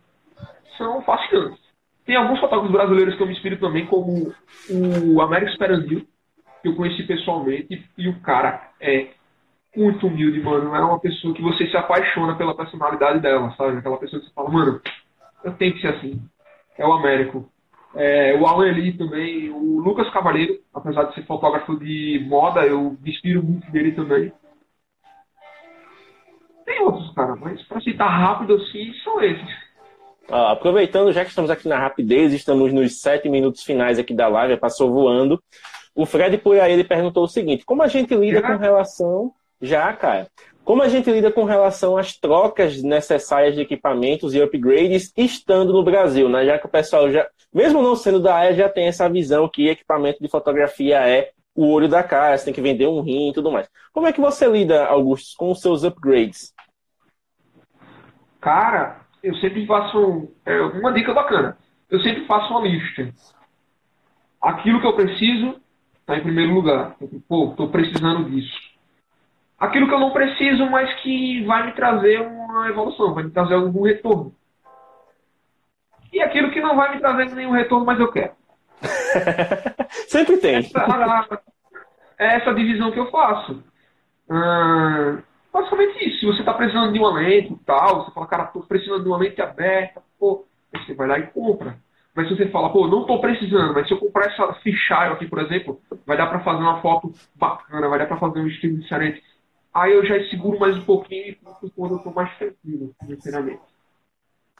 são 0.78 1.02
fascinantes. 1.02 1.60
Tem 2.04 2.16
alguns 2.16 2.40
fotógrafos 2.40 2.72
brasileiros 2.72 3.14
que 3.16 3.22
eu 3.22 3.26
me 3.26 3.32
inspiro 3.32 3.58
também, 3.58 3.86
como 3.86 4.32
o 4.70 5.20
Américo 5.20 5.50
Esperandil, 5.50 6.06
que 6.60 6.68
eu 6.68 6.76
conheci 6.76 7.04
pessoalmente, 7.04 7.84
e 7.96 8.08
o 8.08 8.20
cara 8.20 8.70
é 8.80 9.08
muito 9.76 10.06
humilde, 10.06 10.40
mano. 10.40 10.74
É 10.74 10.80
uma 10.80 10.98
pessoa 10.98 11.34
que 11.34 11.42
você 11.42 11.66
se 11.68 11.76
apaixona 11.76 12.36
pela 12.36 12.56
personalidade 12.56 13.20
dela, 13.20 13.54
sabe? 13.56 13.78
Aquela 13.78 13.98
pessoa 13.98 14.20
que 14.20 14.28
você 14.28 14.34
fala, 14.34 14.50
mano, 14.50 14.80
eu 15.44 15.52
tenho 15.54 15.74
que 15.74 15.80
ser 15.80 15.88
assim 15.88 16.20
é 16.76 16.86
o 16.86 16.92
Américo. 16.92 17.48
É, 17.94 18.34
o 18.34 18.46
Alan 18.46 18.72
Lee 18.72 18.96
também, 18.96 19.50
o 19.50 19.78
Lucas 19.80 20.08
Cavaleiro, 20.10 20.58
apesar 20.72 21.04
de 21.04 21.14
ser 21.14 21.26
fotógrafo 21.26 21.78
de 21.78 22.24
moda, 22.26 22.66
eu 22.66 22.96
me 23.02 23.10
inspiro 23.10 23.42
muito 23.42 23.70
dele 23.70 23.92
também. 23.92 24.32
Tem 26.64 26.80
outros, 26.82 27.12
cara, 27.14 27.36
mas 27.36 27.62
para 27.64 27.80
citar 27.80 28.08
rápido 28.08 28.54
assim, 28.54 28.92
são 29.04 29.20
esses. 29.22 29.62
Ah, 30.30 30.52
aproveitando, 30.52 31.12
já 31.12 31.22
que 31.22 31.30
estamos 31.30 31.50
aqui 31.50 31.68
na 31.68 31.78
rapidez, 31.78 32.32
estamos 32.32 32.72
nos 32.72 33.00
sete 33.00 33.28
minutos 33.28 33.62
finais 33.62 33.98
aqui 33.98 34.14
da 34.14 34.28
live, 34.28 34.56
passou 34.56 34.90
voando. 34.90 35.42
O 35.94 36.06
Fred 36.06 36.38
por 36.38 36.58
aí 36.58 36.72
ele 36.72 36.84
perguntou 36.84 37.24
o 37.24 37.28
seguinte: 37.28 37.64
como 37.64 37.82
a 37.82 37.88
gente 37.88 38.14
lida 38.14 38.40
já? 38.40 38.52
com 38.52 38.56
relação. 38.56 39.32
Já, 39.60 39.92
cara. 39.92 40.28
Como 40.64 40.80
a 40.80 40.88
gente 40.88 41.10
lida 41.10 41.32
com 41.32 41.42
relação 41.44 41.96
às 41.96 42.16
trocas 42.16 42.80
necessárias 42.82 43.54
de 43.54 43.62
equipamentos 43.62 44.32
e 44.32 44.40
upgrades 44.40 45.12
estando 45.16 45.72
no 45.72 45.82
Brasil, 45.82 46.28
né? 46.28 46.46
Já 46.46 46.56
que 46.56 46.66
o 46.66 46.70
pessoal 46.70 47.10
já, 47.10 47.26
mesmo 47.52 47.82
não 47.82 47.96
sendo 47.96 48.20
da 48.20 48.36
área, 48.36 48.54
já 48.54 48.68
tem 48.68 48.86
essa 48.86 49.08
visão 49.08 49.48
que 49.48 49.68
equipamento 49.68 50.22
de 50.22 50.28
fotografia 50.28 50.98
é 51.00 51.32
o 51.54 51.66
olho 51.66 51.88
da 51.88 52.02
cara, 52.02 52.38
você 52.38 52.44
tem 52.44 52.54
que 52.54 52.60
vender 52.60 52.86
um 52.86 53.00
rim 53.00 53.30
e 53.30 53.32
tudo 53.32 53.50
mais. 53.50 53.68
Como 53.92 54.06
é 54.06 54.12
que 54.12 54.20
você 54.20 54.46
lida, 54.46 54.86
Augusto, 54.86 55.36
com 55.36 55.50
os 55.50 55.60
seus 55.60 55.82
upgrades? 55.82 56.54
Cara, 58.40 59.00
eu 59.20 59.34
sempre 59.36 59.66
faço 59.66 60.28
é, 60.46 60.60
uma 60.60 60.92
dica 60.92 61.12
bacana. 61.12 61.58
Eu 61.90 62.00
sempre 62.00 62.24
faço 62.26 62.50
uma 62.52 62.66
lista. 62.66 63.12
Aquilo 64.40 64.80
que 64.80 64.86
eu 64.86 64.94
preciso 64.94 65.60
está 66.00 66.16
em 66.16 66.22
primeiro 66.22 66.54
lugar. 66.54 66.96
Pô, 67.28 67.50
estou 67.50 67.68
precisando 67.68 68.30
disso 68.30 68.71
aquilo 69.62 69.86
que 69.86 69.94
eu 69.94 70.00
não 70.00 70.10
preciso, 70.10 70.68
mas 70.68 70.92
que 71.02 71.44
vai 71.44 71.66
me 71.66 71.72
trazer 71.72 72.20
uma 72.20 72.68
evolução, 72.68 73.14
vai 73.14 73.22
me 73.22 73.30
trazer 73.30 73.54
algum 73.54 73.84
retorno. 73.84 74.34
E 76.12 76.20
aquilo 76.20 76.50
que 76.50 76.60
não 76.60 76.74
vai 76.74 76.94
me 76.94 77.00
trazer 77.00 77.32
nenhum 77.34 77.52
retorno, 77.52 77.86
mas 77.86 77.98
eu 77.98 78.10
quero. 78.10 78.32
Sempre 80.08 80.36
tem. 80.38 80.56
Essa, 80.56 81.40
é 82.18 82.36
essa 82.36 82.52
divisão 82.52 82.90
que 82.90 82.98
eu 82.98 83.10
faço. 83.10 83.62
Hum, 84.28 85.22
basicamente 85.52 86.08
isso. 86.08 86.18
Se 86.18 86.26
você 86.26 86.40
está 86.40 86.52
precisando 86.52 86.92
de 86.92 86.98
uma 86.98 87.14
lente 87.14 87.52
e 87.52 87.58
tal, 87.64 88.04
você 88.04 88.10
fala, 88.10 88.26
cara, 88.26 88.44
estou 88.44 88.64
precisando 88.64 89.04
de 89.04 89.08
uma 89.08 89.18
lente 89.18 89.40
aberta, 89.40 90.02
pô, 90.18 90.44
você 90.74 90.92
vai 90.92 91.06
lá 91.06 91.18
e 91.20 91.28
compra. 91.28 91.78
Mas 92.14 92.28
se 92.28 92.36
você 92.36 92.48
fala, 92.48 92.70
pô, 92.70 92.88
não 92.88 93.02
estou 93.02 93.20
precisando, 93.20 93.72
mas 93.72 93.86
se 93.86 93.94
eu 93.94 93.98
comprar 93.98 94.26
essa 94.26 94.52
fisheye 94.54 95.12
aqui, 95.12 95.26
por 95.26 95.38
exemplo, 95.38 95.80
vai 96.04 96.16
dar 96.16 96.26
para 96.26 96.40
fazer 96.40 96.60
uma 96.60 96.82
foto 96.82 97.10
bacana, 97.34 97.88
vai 97.88 98.00
dar 98.00 98.06
para 98.06 98.18
fazer 98.18 98.40
um 98.40 98.48
estilo 98.48 98.76
diferente. 98.76 99.22
Aí 99.74 99.92
eu 99.92 100.04
já 100.04 100.22
seguro 100.28 100.58
mais 100.58 100.76
um 100.76 100.82
pouquinho 100.82 101.28
e 101.28 101.38
quando 101.74 101.94
eu 101.94 101.98
tô 102.00 102.10
mais 102.10 102.36
tranquilo 102.36 102.94
financeiramente. 103.00 103.62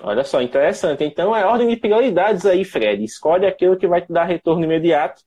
Olha 0.01 0.25
só, 0.25 0.41
interessante. 0.41 1.05
Então 1.05 1.37
é 1.37 1.45
ordem 1.45 1.69
de 1.69 1.77
prioridades 1.77 2.47
aí, 2.47 2.65
Fred. 2.65 3.05
Escolhe 3.05 3.47
aquilo 3.47 3.77
que 3.77 3.87
vai 3.87 4.01
te 4.01 4.13
dar 4.13 4.25
retorno 4.25 4.65
imediato. 4.65 5.23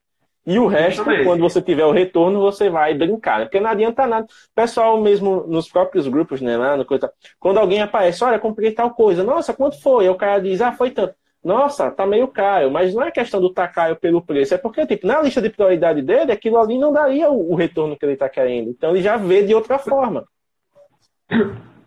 E 0.45 0.59
o 0.59 0.67
resto, 0.67 1.03
quando 1.23 1.41
você 1.41 1.59
tiver 1.59 1.85
o 1.85 1.91
retorno, 1.91 2.39
você 2.39 2.69
vai 2.69 2.93
brincar. 2.93 3.39
Né? 3.39 3.45
Porque 3.45 3.59
não 3.59 3.69
adianta 3.69 4.05
nada. 4.05 4.27
Pessoal, 4.53 4.99
mesmo 5.01 5.45
nos 5.47 5.67
próprios 5.67 6.07
grupos, 6.07 6.39
né? 6.39 6.55
Lá 6.55 6.77
no 6.77 6.85
coisa, 6.85 7.11
quando 7.39 7.57
alguém 7.57 7.81
aparece, 7.81 8.23
olha, 8.23 8.37
comprei 8.37 8.71
tal 8.71 8.91
coisa. 8.93 9.23
Nossa, 9.23 9.53
quanto 9.53 9.81
foi? 9.81 10.05
Aí 10.05 10.09
o 10.09 10.15
cara 10.15 10.39
diz, 10.39 10.61
ah, 10.61 10.71
foi 10.71 10.91
tanto. 10.91 11.15
Nossa, 11.45 11.91
tá 11.91 12.07
meio 12.07 12.27
caro. 12.27 12.71
Mas 12.71 12.93
não 12.95 13.03
é 13.03 13.11
questão 13.11 13.39
do 13.39 13.53
tá 13.53 13.67
caro 13.67 13.95
pelo 13.95 14.21
preço. 14.21 14.55
É 14.55 14.57
porque, 14.57 14.85
tipo, 14.87 15.05
na 15.05 15.21
lista 15.21 15.41
de 15.41 15.49
prioridade 15.49 16.01
dele, 16.01 16.31
aquilo 16.31 16.57
ali 16.57 16.77
não 16.77 16.91
daria 16.91 17.29
o, 17.29 17.51
o 17.51 17.55
retorno 17.55 17.95
que 17.95 18.03
ele 18.03 18.17
tá 18.17 18.27
querendo. 18.27 18.71
Então 18.71 18.89
ele 18.89 19.03
já 19.03 19.15
vê 19.15 19.43
de 19.43 19.53
outra 19.53 19.77
forma. 19.77 20.25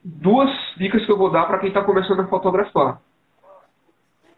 Duas 0.05 0.51
dicas 0.77 1.05
que 1.05 1.11
eu 1.11 1.19
vou 1.19 1.31
dar 1.31 1.47
para 1.47 1.59
quem 1.59 1.73
tá 1.73 1.83
começando 1.83 2.21
a 2.21 2.29
fotografar. 2.29 3.01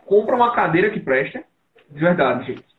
Compra 0.06 0.34
uma 0.34 0.54
cadeira 0.54 0.90
que 0.90 0.98
presta. 0.98 1.44
De 1.90 2.00
verdade, 2.00 2.46
gente 2.46 2.70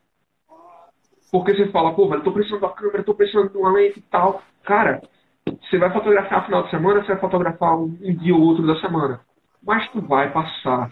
porque 1.31 1.55
você 1.55 1.67
fala, 1.71 1.93
pô, 1.93 2.09
velho, 2.09 2.23
tô 2.23 2.31
precisando 2.33 2.59
da 2.59 2.69
câmera, 2.69 3.03
tô 3.03 3.15
precisando 3.15 3.49
de 3.49 3.57
uma 3.57 3.71
lente 3.71 3.99
e 3.99 4.01
tal. 4.01 4.41
Cara, 4.63 5.01
você 5.45 5.77
vai 5.77 5.89
fotografar 5.91 6.39
no 6.39 6.45
final 6.45 6.63
de 6.63 6.69
semana, 6.69 7.01
você 7.01 7.07
vai 7.07 7.19
fotografar 7.19 7.77
um 7.79 7.87
dia 7.95 8.35
ou 8.35 8.41
outro 8.41 8.67
da 8.67 8.75
semana. 8.81 9.21
Mas 9.63 9.89
tu 9.91 10.01
vai 10.01 10.29
passar 10.31 10.91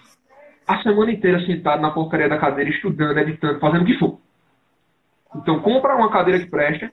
a 0.70 0.84
semana 0.84 1.12
inteira 1.12 1.44
sentado 1.48 1.82
na 1.82 1.90
porcaria 1.90 2.30
da 2.30 2.38
cadeira, 2.38 2.70
estudando, 2.70 3.18
editando, 3.18 3.60
fazendo 3.60 3.82
o 3.82 3.86
que 3.86 3.98
for. 3.98 4.20
Então, 5.36 5.60
compra 5.62 5.96
uma 5.96 6.12
cadeira 6.12 6.40
que 6.40 6.50
presta. 6.50 6.92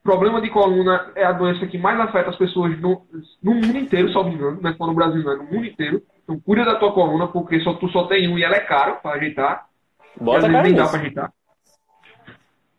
Problema 0.00 0.40
de 0.40 0.48
coluna 0.48 1.10
é 1.16 1.24
a 1.24 1.32
doença 1.32 1.66
que 1.66 1.76
mais 1.76 1.98
afeta 1.98 2.30
as 2.30 2.36
pessoas 2.36 2.78
no, 2.80 3.04
no 3.42 3.54
mundo 3.54 3.76
inteiro, 3.76 4.12
só 4.12 4.22
engano, 4.28 4.60
não 4.62 4.70
é 4.70 4.74
só 4.74 4.86
no 4.86 4.94
Brasil, 4.94 5.24
não, 5.24 5.32
é 5.32 5.36
no 5.36 5.42
mundo 5.42 5.66
inteiro. 5.66 6.00
Então, 6.22 6.38
cuida 6.38 6.64
da 6.64 6.76
tua 6.76 6.92
coluna, 6.92 7.26
porque 7.26 7.58
só, 7.60 7.74
tu 7.74 7.88
só 7.88 8.06
tem 8.06 8.28
um 8.28 8.38
e 8.38 8.44
ela 8.44 8.54
é 8.54 8.60
caro 8.60 9.00
para 9.02 9.16
ajeitar. 9.16 9.66
Bota 10.20 10.46
e 10.46 10.46
às 10.46 10.52
vezes 10.52 10.62
nem 10.62 10.74
dá 10.74 10.88
pra 10.88 11.00
ajeitar. 11.00 11.32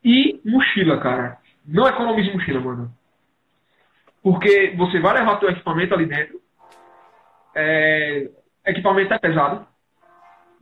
E 0.01 0.39
mochila, 0.45 0.97
cara. 1.01 1.38
Não 1.67 1.88
economize 1.88 2.32
mochila, 2.32 2.61
mano. 2.61 2.93
Porque 4.23 4.73
você 4.77 4.97
vai 5.01 5.13
levar 5.15 5.41
teu 5.41 5.49
equipamento 5.49 5.93
ali 5.93 6.05
dentro. 6.05 6.39
É... 7.53 8.29
Equipamento 8.65 9.13
é 9.13 9.19
pesado. 9.19 9.67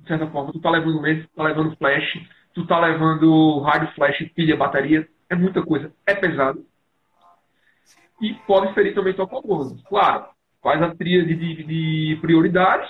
Certa 0.10 0.26
forma. 0.26 0.52
Tu 0.52 0.60
tá 0.60 0.72
levando 0.72 1.02
lente, 1.02 1.28
tu 1.28 1.36
tá 1.36 1.44
levando 1.44 1.78
flash, 1.78 2.28
tu 2.56 2.66
tá 2.66 2.80
levando 2.80 3.60
rádio 3.60 3.94
flash, 3.94 4.18
pilha, 4.34 4.58
bateria. 4.58 5.08
É 5.30 5.36
muita 5.36 5.62
coisa. 5.62 5.94
É 6.04 6.16
pesado. 6.16 6.66
E 8.20 8.34
pode 8.48 8.74
ferir 8.74 8.96
também 8.96 9.14
tua 9.14 9.28
coluna. 9.28 9.80
Claro, 9.88 10.26
faz 10.64 10.82
a 10.82 10.96
tríade 10.96 11.36
de, 11.36 11.64
de 11.64 12.18
prioridades 12.22 12.90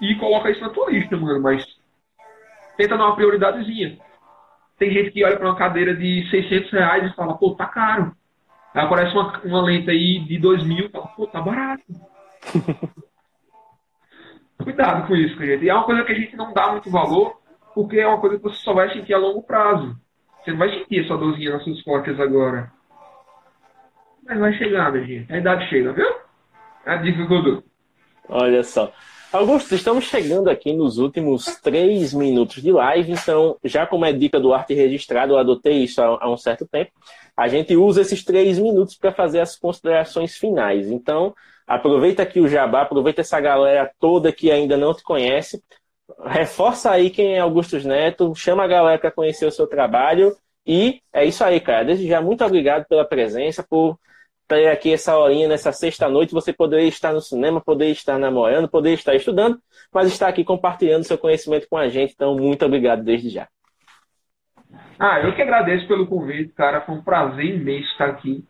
e 0.00 0.14
coloca 0.14 0.50
isso 0.50 0.62
na 0.62 0.70
tua 0.70 0.90
lista, 0.90 1.14
mano. 1.14 1.42
Mas 1.42 1.62
tenta 2.78 2.96
dar 2.96 3.04
uma 3.04 3.16
prioridadezinha. 3.16 3.98
Tem 4.78 4.90
gente 4.90 5.10
que 5.10 5.22
olha 5.26 5.36
para 5.36 5.46
uma 5.46 5.56
cadeira 5.56 5.94
de 5.94 6.26
600 6.30 6.72
reais 6.72 7.12
e 7.12 7.14
fala, 7.14 7.36
pô, 7.36 7.54
tá 7.54 7.66
caro. 7.66 8.16
Aí 8.72 8.82
aparece 8.82 9.12
uma, 9.12 9.40
uma 9.44 9.62
lente 9.62 9.90
aí 9.90 10.20
de 10.20 10.38
2 10.38 10.64
mil 10.64 10.86
e 10.86 10.88
fala, 10.88 11.08
pô, 11.08 11.26
tá 11.26 11.42
barato. 11.42 11.84
Cuidado 14.62 15.06
com 15.06 15.14
isso, 15.14 15.36
gente. 15.36 15.64
E 15.64 15.68
é 15.68 15.74
uma 15.74 15.84
coisa 15.84 16.04
que 16.04 16.12
a 16.12 16.14
gente 16.14 16.36
não 16.36 16.52
dá 16.52 16.72
muito 16.72 16.90
valor, 16.90 17.40
porque 17.74 17.98
é 17.98 18.06
uma 18.06 18.20
coisa 18.20 18.36
que 18.36 18.42
você 18.42 18.56
só 18.62 18.72
vai 18.72 18.92
sentir 18.92 19.14
a 19.14 19.18
longo 19.18 19.42
prazo. 19.42 19.96
Você 20.42 20.50
não 20.52 20.58
vai 20.58 20.70
sentir 20.70 21.04
essa 21.04 21.16
dorzinha 21.16 21.50
nas 21.50 21.64
suas 21.64 21.82
costas 21.82 22.18
agora. 22.18 22.72
Mas 24.24 24.38
vai 24.38 24.52
chegar, 24.54 24.92
minha 24.92 25.04
gente. 25.04 25.32
A 25.32 25.38
idade 25.38 25.68
chega, 25.68 25.92
viu? 25.92 26.08
A 26.84 26.96
dica 26.96 27.20
eu 27.20 27.42
dou. 27.42 27.64
Olha 28.28 28.62
só. 28.62 28.92
Augusto, 29.32 29.74
estamos 29.74 30.04
chegando 30.04 30.48
aqui 30.48 30.72
nos 30.72 30.98
últimos 30.98 31.44
três 31.60 32.14
minutos 32.14 32.62
de 32.62 32.72
live, 32.72 33.12
então, 33.12 33.56
já 33.62 33.86
como 33.86 34.04
é 34.04 34.12
dica 34.12 34.40
do 34.40 34.54
arte 34.54 34.72
registrado, 34.72 35.32
eu 35.34 35.38
adotei 35.38 35.82
isso 35.82 36.00
há 36.00 36.30
um 36.30 36.36
certo 36.36 36.66
tempo. 36.66 36.92
A 37.36 37.48
gente 37.48 37.76
usa 37.76 38.00
esses 38.00 38.24
três 38.24 38.58
minutos 38.58 38.96
para 38.96 39.12
fazer 39.12 39.40
as 39.40 39.56
considerações 39.56 40.38
finais. 40.38 40.90
Então, 40.90 41.34
aproveita 41.66 42.22
aqui 42.22 42.40
o 42.40 42.48
jabá, 42.48 42.82
aproveita 42.82 43.20
essa 43.20 43.40
galera 43.40 43.90
toda 43.98 44.32
que 44.32 44.50
ainda 44.50 44.76
não 44.76 44.94
te 44.94 45.02
conhece, 45.02 45.62
reforça 46.24 46.90
aí 46.90 47.10
quem 47.10 47.34
é 47.34 47.40
Augusto 47.40 47.78
Neto, 47.86 48.34
chama 48.34 48.64
a 48.64 48.68
galera 48.68 48.98
para 48.98 49.10
conhecer 49.10 49.46
o 49.46 49.52
seu 49.52 49.66
trabalho. 49.66 50.36
E 50.66 51.00
é 51.12 51.24
isso 51.24 51.44
aí, 51.44 51.60
cara. 51.60 51.84
Desde 51.84 52.08
já, 52.08 52.20
muito 52.20 52.44
obrigado 52.44 52.86
pela 52.86 53.04
presença, 53.04 53.62
por 53.62 53.98
ter 54.48 54.68
aqui 54.68 54.92
essa 54.92 55.16
horinha 55.16 55.48
nessa 55.48 55.72
sexta-noite, 55.72 56.32
você 56.32 56.52
poderia 56.52 56.88
estar 56.88 57.12
no 57.12 57.20
cinema, 57.20 57.60
poderia 57.60 57.92
estar 57.92 58.18
namorando, 58.18 58.68
poderia 58.68 58.94
estar 58.94 59.14
estudando, 59.14 59.60
mas 59.92 60.08
está 60.08 60.28
aqui 60.28 60.44
compartilhando 60.44 61.04
seu 61.04 61.18
conhecimento 61.18 61.68
com 61.68 61.76
a 61.76 61.88
gente. 61.88 62.12
Então, 62.14 62.36
muito 62.36 62.64
obrigado 62.64 63.02
desde 63.02 63.28
já. 63.28 63.48
Ah, 64.98 65.20
eu 65.20 65.34
que 65.34 65.42
agradeço 65.42 65.86
pelo 65.86 66.06
convite, 66.06 66.52
cara. 66.52 66.80
Foi 66.80 66.94
um 66.94 67.02
prazer 67.02 67.44
imenso 67.44 67.90
estar 67.92 68.08
aqui. 68.08 68.44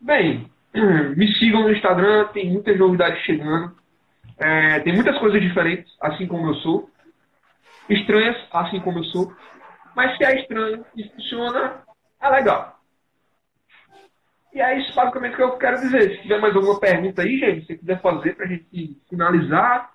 Bem, 0.00 0.50
me 1.16 1.34
sigam 1.34 1.62
no 1.62 1.72
Instagram, 1.72 2.28
tem 2.28 2.50
muitas 2.52 2.78
novidades 2.78 3.22
chegando. 3.24 3.74
É, 4.38 4.80
tem 4.80 4.94
muitas 4.94 5.18
coisas 5.18 5.40
diferentes, 5.40 5.92
assim 6.00 6.26
como 6.26 6.48
eu 6.48 6.54
sou. 6.56 6.90
Estranhas, 7.88 8.36
assim 8.52 8.80
como 8.80 9.00
eu 9.00 9.04
sou. 9.04 9.32
Mas 9.94 10.16
se 10.16 10.24
é 10.24 10.40
estranho 10.40 10.84
e 10.96 11.04
funciona, 11.10 11.82
é 12.20 12.28
legal. 12.28 12.80
E 14.52 14.60
é 14.60 14.78
isso 14.78 14.94
basicamente 14.94 15.36
que 15.36 15.42
eu 15.42 15.56
quero 15.58 15.80
dizer. 15.80 16.16
Se 16.16 16.22
tiver 16.22 16.40
mais 16.40 16.54
alguma 16.54 16.78
pergunta 16.80 17.22
aí, 17.22 17.38
gente, 17.38 17.66
se 17.66 17.76
quiser 17.76 18.00
fazer 18.00 18.34
pra 18.34 18.46
gente 18.46 18.96
finalizar. 19.08 19.90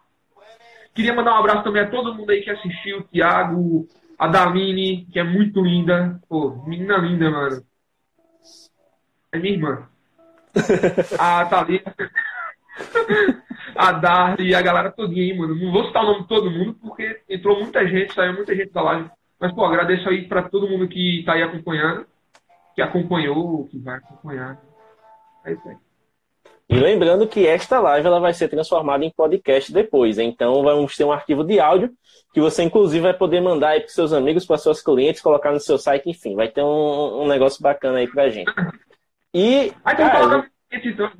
Queria 0.93 1.13
mandar 1.13 1.33
um 1.33 1.39
abraço 1.39 1.63
também 1.63 1.81
a 1.81 1.89
todo 1.89 2.13
mundo 2.15 2.29
aí 2.29 2.41
que 2.41 2.49
assistiu, 2.49 2.99
o 2.99 3.03
Thiago, 3.03 3.87
a 4.17 4.27
Daline, 4.27 5.05
que 5.11 5.19
é 5.19 5.23
muito 5.23 5.61
linda. 5.61 6.21
Pô, 6.29 6.63
menina 6.65 6.97
linda, 6.97 7.29
mano. 7.29 7.63
É 9.31 9.37
minha 9.37 9.53
irmã. 9.53 9.89
A 11.19 11.45
Thalita. 11.45 11.93
a 13.75 13.91
Darly 13.91 14.49
e 14.49 14.55
a 14.55 14.61
galera 14.61 14.91
todinha 14.91 15.35
mano. 15.35 15.55
Não 15.55 15.71
vou 15.71 15.85
citar 15.85 16.03
o 16.03 16.07
nome 16.07 16.21
de 16.21 16.27
todo 16.27 16.51
mundo, 16.51 16.73
porque 16.81 17.21
entrou 17.29 17.59
muita 17.59 17.87
gente, 17.87 18.13
saiu 18.13 18.33
muita 18.33 18.55
gente 18.55 18.71
da 18.71 18.81
live. 18.81 19.09
Mas, 19.39 19.53
pô, 19.53 19.65
agradeço 19.65 20.07
aí 20.09 20.27
pra 20.27 20.43
todo 20.43 20.67
mundo 20.67 20.87
que 20.87 21.23
tá 21.25 21.33
aí 21.33 21.43
acompanhando 21.43 22.05
que 22.75 22.81
acompanhou, 22.81 23.65
que 23.71 23.79
vai 23.79 23.95
acompanhar. 23.95 24.61
É 25.45 25.53
isso 25.53 25.67
aí. 25.67 25.77
E 26.67 26.79
lembrando 26.79 27.27
que 27.27 27.47
esta 27.47 27.79
live 27.79 28.05
ela 28.05 28.19
vai 28.19 28.33
ser 28.33 28.49
transformada 28.49 29.05
em 29.05 29.11
podcast 29.11 29.71
depois. 29.71 30.17
Então 30.17 30.61
vamos 30.61 30.95
ter 30.95 31.05
um 31.05 31.11
arquivo 31.11 31.43
de 31.43 31.59
áudio 31.59 31.91
que 32.33 32.41
você 32.41 32.63
inclusive 32.63 33.01
vai 33.01 33.13
poder 33.13 33.39
mandar 33.39 33.69
aí 33.69 33.79
para 33.79 33.89
seus 33.89 34.11
amigos, 34.11 34.45
para 34.45 34.57
seus 34.57 34.81
clientes, 34.81 35.21
colocar 35.21 35.53
no 35.53 35.59
seu 35.59 35.77
site, 35.77 36.09
enfim, 36.09 36.35
vai 36.35 36.49
ter 36.49 36.61
um, 36.61 37.21
um 37.21 37.27
negócio 37.27 37.61
bacana 37.61 37.99
aí 37.99 38.07
pra 38.07 38.29
gente. 38.29 38.51
E 39.35 39.73
aí, 39.83 39.95
cara, 39.95 40.23
então. 40.23 41.11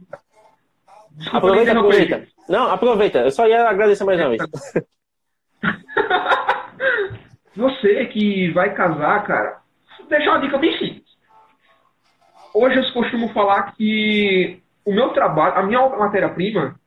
Desculpa, 1.11 1.37
aproveita, 1.37 1.71
aproveita. 1.71 2.27
Não, 2.49 2.71
aproveita. 2.71 3.19
Eu 3.19 3.31
só 3.31 3.47
ia 3.47 3.67
agradecer 3.67 4.03
mais 4.03 4.19
uma 4.19 4.29
vez. 4.29 4.41
Você 7.55 8.05
que 8.07 8.51
vai 8.51 8.73
casar, 8.73 9.23
cara, 9.25 9.61
deixa 10.09 10.29
uma 10.29 10.39
dica 10.39 10.57
bem 10.57 10.77
simples 10.77 11.05
hoje 12.55 12.77
eu 12.77 12.93
costumo 12.93 13.27
falar 13.33 13.73
que 13.73 14.61
o 14.85 14.93
meu 14.93 15.09
trabalho, 15.09 15.57
a 15.57 15.63
minha 15.63 15.89
matéria-prima, 15.89 16.79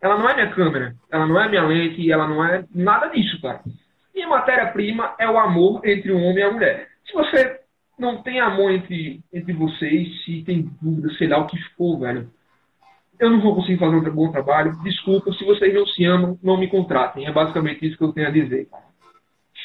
ela 0.00 0.18
não 0.18 0.28
é 0.28 0.34
minha 0.34 0.50
câmera, 0.50 0.94
ela 1.10 1.26
não 1.26 1.40
é 1.40 1.48
minha 1.48 1.62
lente, 1.62 2.12
ela 2.12 2.28
não 2.28 2.44
é 2.44 2.64
nada 2.74 3.06
disso, 3.06 3.40
cara. 3.40 3.62
Minha 4.14 4.28
matéria-prima 4.28 5.14
é 5.18 5.28
o 5.28 5.38
amor 5.38 5.80
entre 5.84 6.12
o 6.12 6.18
homem 6.18 6.38
e 6.38 6.42
a 6.42 6.52
mulher. 6.52 6.88
Se 7.06 7.14
você 7.14 7.60
não 7.98 8.22
tem 8.22 8.40
amor 8.40 8.72
entre, 8.72 9.20
entre 9.32 9.52
vocês, 9.52 10.24
se 10.24 10.42
tem 10.42 10.70
dúvida, 10.80 11.12
sei 11.14 11.28
lá 11.28 11.38
o 11.38 11.46
que 11.46 11.58
for, 11.76 11.98
velho, 11.98 12.30
eu 13.18 13.30
não 13.30 13.40
vou 13.40 13.54
conseguir 13.54 13.78
fazer 13.78 13.96
um 13.96 14.14
bom 14.14 14.30
trabalho. 14.32 14.72
Desculpa, 14.82 15.32
se 15.32 15.44
vocês 15.44 15.72
não 15.72 15.86
se 15.86 16.04
amam, 16.04 16.38
não 16.42 16.58
me 16.58 16.68
contratem. 16.68 17.26
É 17.26 17.32
basicamente 17.32 17.86
isso 17.86 17.96
que 17.96 18.04
eu 18.04 18.12
tenho 18.12 18.28
a 18.28 18.30
dizer. 18.30 18.68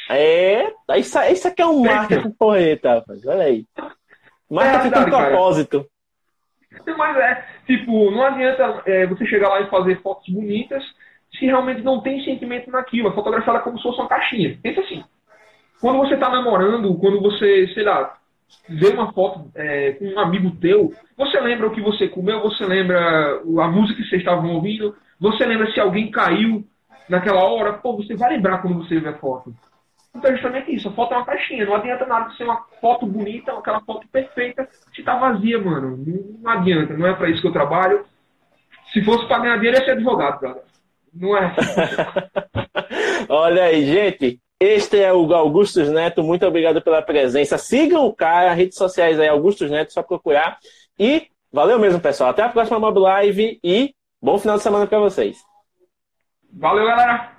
É, 0.09 0.71
isso, 0.97 1.19
isso 1.31 1.47
aqui 1.47 1.61
é 1.61 1.65
um 1.65 1.83
marketing 1.83 2.31
porreta, 2.31 3.03
olha 3.27 3.43
aí. 3.43 3.65
Marketing 4.49 4.95
é, 4.95 5.03
com 5.03 5.09
propósito. 5.09 5.85
Mas 6.97 7.17
é, 7.17 7.45
tipo, 7.65 8.11
não 8.11 8.23
adianta 8.23 8.81
é, 8.85 9.05
você 9.07 9.25
chegar 9.25 9.49
lá 9.49 9.61
e 9.61 9.69
fazer 9.69 10.01
fotos 10.01 10.27
bonitas 10.29 10.83
se 11.37 11.45
realmente 11.45 11.81
não 11.81 12.01
tem 12.01 12.23
sentimento 12.23 12.71
naquilo. 12.71 13.09
A 13.09 13.13
fotografia 13.13 13.53
é 13.53 13.59
como 13.59 13.77
se 13.77 13.83
fosse 13.83 13.99
uma 13.99 14.09
caixinha. 14.09 14.57
Pensa 14.61 14.81
assim. 14.81 15.03
Quando 15.79 15.99
você 15.99 16.15
está 16.15 16.29
namorando, 16.29 16.93
quando 16.95 17.21
você, 17.21 17.67
sei 17.73 17.83
lá, 17.83 18.18
vê 18.67 18.87
uma 18.89 19.11
foto 19.13 19.49
é, 19.55 19.93
com 19.93 20.05
um 20.05 20.19
amigo 20.19 20.51
teu, 20.57 20.93
você 21.17 21.39
lembra 21.39 21.67
o 21.67 21.71
que 21.71 21.81
você 21.81 22.07
comeu, 22.07 22.41
você 22.41 22.65
lembra 22.65 23.41
a 23.41 23.67
música 23.67 24.01
que 24.01 24.09
vocês 24.09 24.21
estavam 24.21 24.53
ouvindo, 24.55 24.95
você 25.19 25.45
lembra 25.45 25.71
se 25.71 25.79
alguém 25.79 26.11
caiu 26.11 26.65
naquela 27.07 27.43
hora, 27.43 27.73
pô, 27.73 27.97
você 27.97 28.15
vai 28.15 28.29
lembrar 28.29 28.59
quando 28.59 28.77
você 28.77 28.99
vê 28.99 29.09
a 29.09 29.17
foto. 29.17 29.53
Então 30.15 30.31
é 30.31 30.33
justamente 30.33 30.73
isso, 30.73 30.91
falta 30.91 31.15
uma 31.15 31.25
caixinha. 31.25 31.65
Não 31.65 31.75
adianta 31.75 32.05
nada 32.05 32.31
ser 32.31 32.43
uma 32.43 32.63
foto 32.81 33.05
bonita, 33.05 33.51
aquela 33.53 33.81
foto 33.81 34.07
perfeita, 34.07 34.67
se 34.93 35.03
tá 35.03 35.17
vazia, 35.17 35.59
mano. 35.59 35.97
Não 36.41 36.51
adianta, 36.51 36.97
não 36.97 37.07
é 37.07 37.13
para 37.13 37.29
isso 37.29 37.41
que 37.41 37.47
eu 37.47 37.53
trabalho. 37.53 38.05
Se 38.91 39.03
fosse 39.03 39.27
para 39.27 39.39
ganhar 39.39 39.57
dinheiro, 39.57 39.77
ia 39.77 39.85
ser 39.85 39.91
advogado, 39.91 40.39
brother. 40.39 40.63
Não 41.13 41.37
é 41.37 41.45
assim. 41.45 43.25
Olha 43.29 43.63
aí, 43.63 43.85
gente. 43.85 44.39
Este 44.59 44.99
é 44.99 45.13
o 45.13 45.33
Augustus 45.33 45.89
Neto. 45.89 46.21
Muito 46.21 46.45
obrigado 46.45 46.81
pela 46.81 47.01
presença. 47.01 47.57
Sigam 47.57 48.05
o 48.05 48.13
cara, 48.13 48.53
redes 48.53 48.77
sociais 48.77 49.19
aí, 49.19 49.27
Augustus 49.29 49.71
Neto, 49.71 49.93
só 49.93 50.03
procurar. 50.03 50.59
E 50.97 51.27
valeu 51.51 51.79
mesmo, 51.79 51.99
pessoal. 51.99 52.31
Até 52.31 52.43
a 52.43 52.49
próxima 52.49 52.79
Mob 52.79 52.99
Live 52.99 53.59
e 53.63 53.95
bom 54.21 54.37
final 54.37 54.57
de 54.57 54.63
semana 54.63 54.85
para 54.85 54.99
vocês. 54.99 55.37
Valeu, 56.51 56.85
galera! 56.85 57.38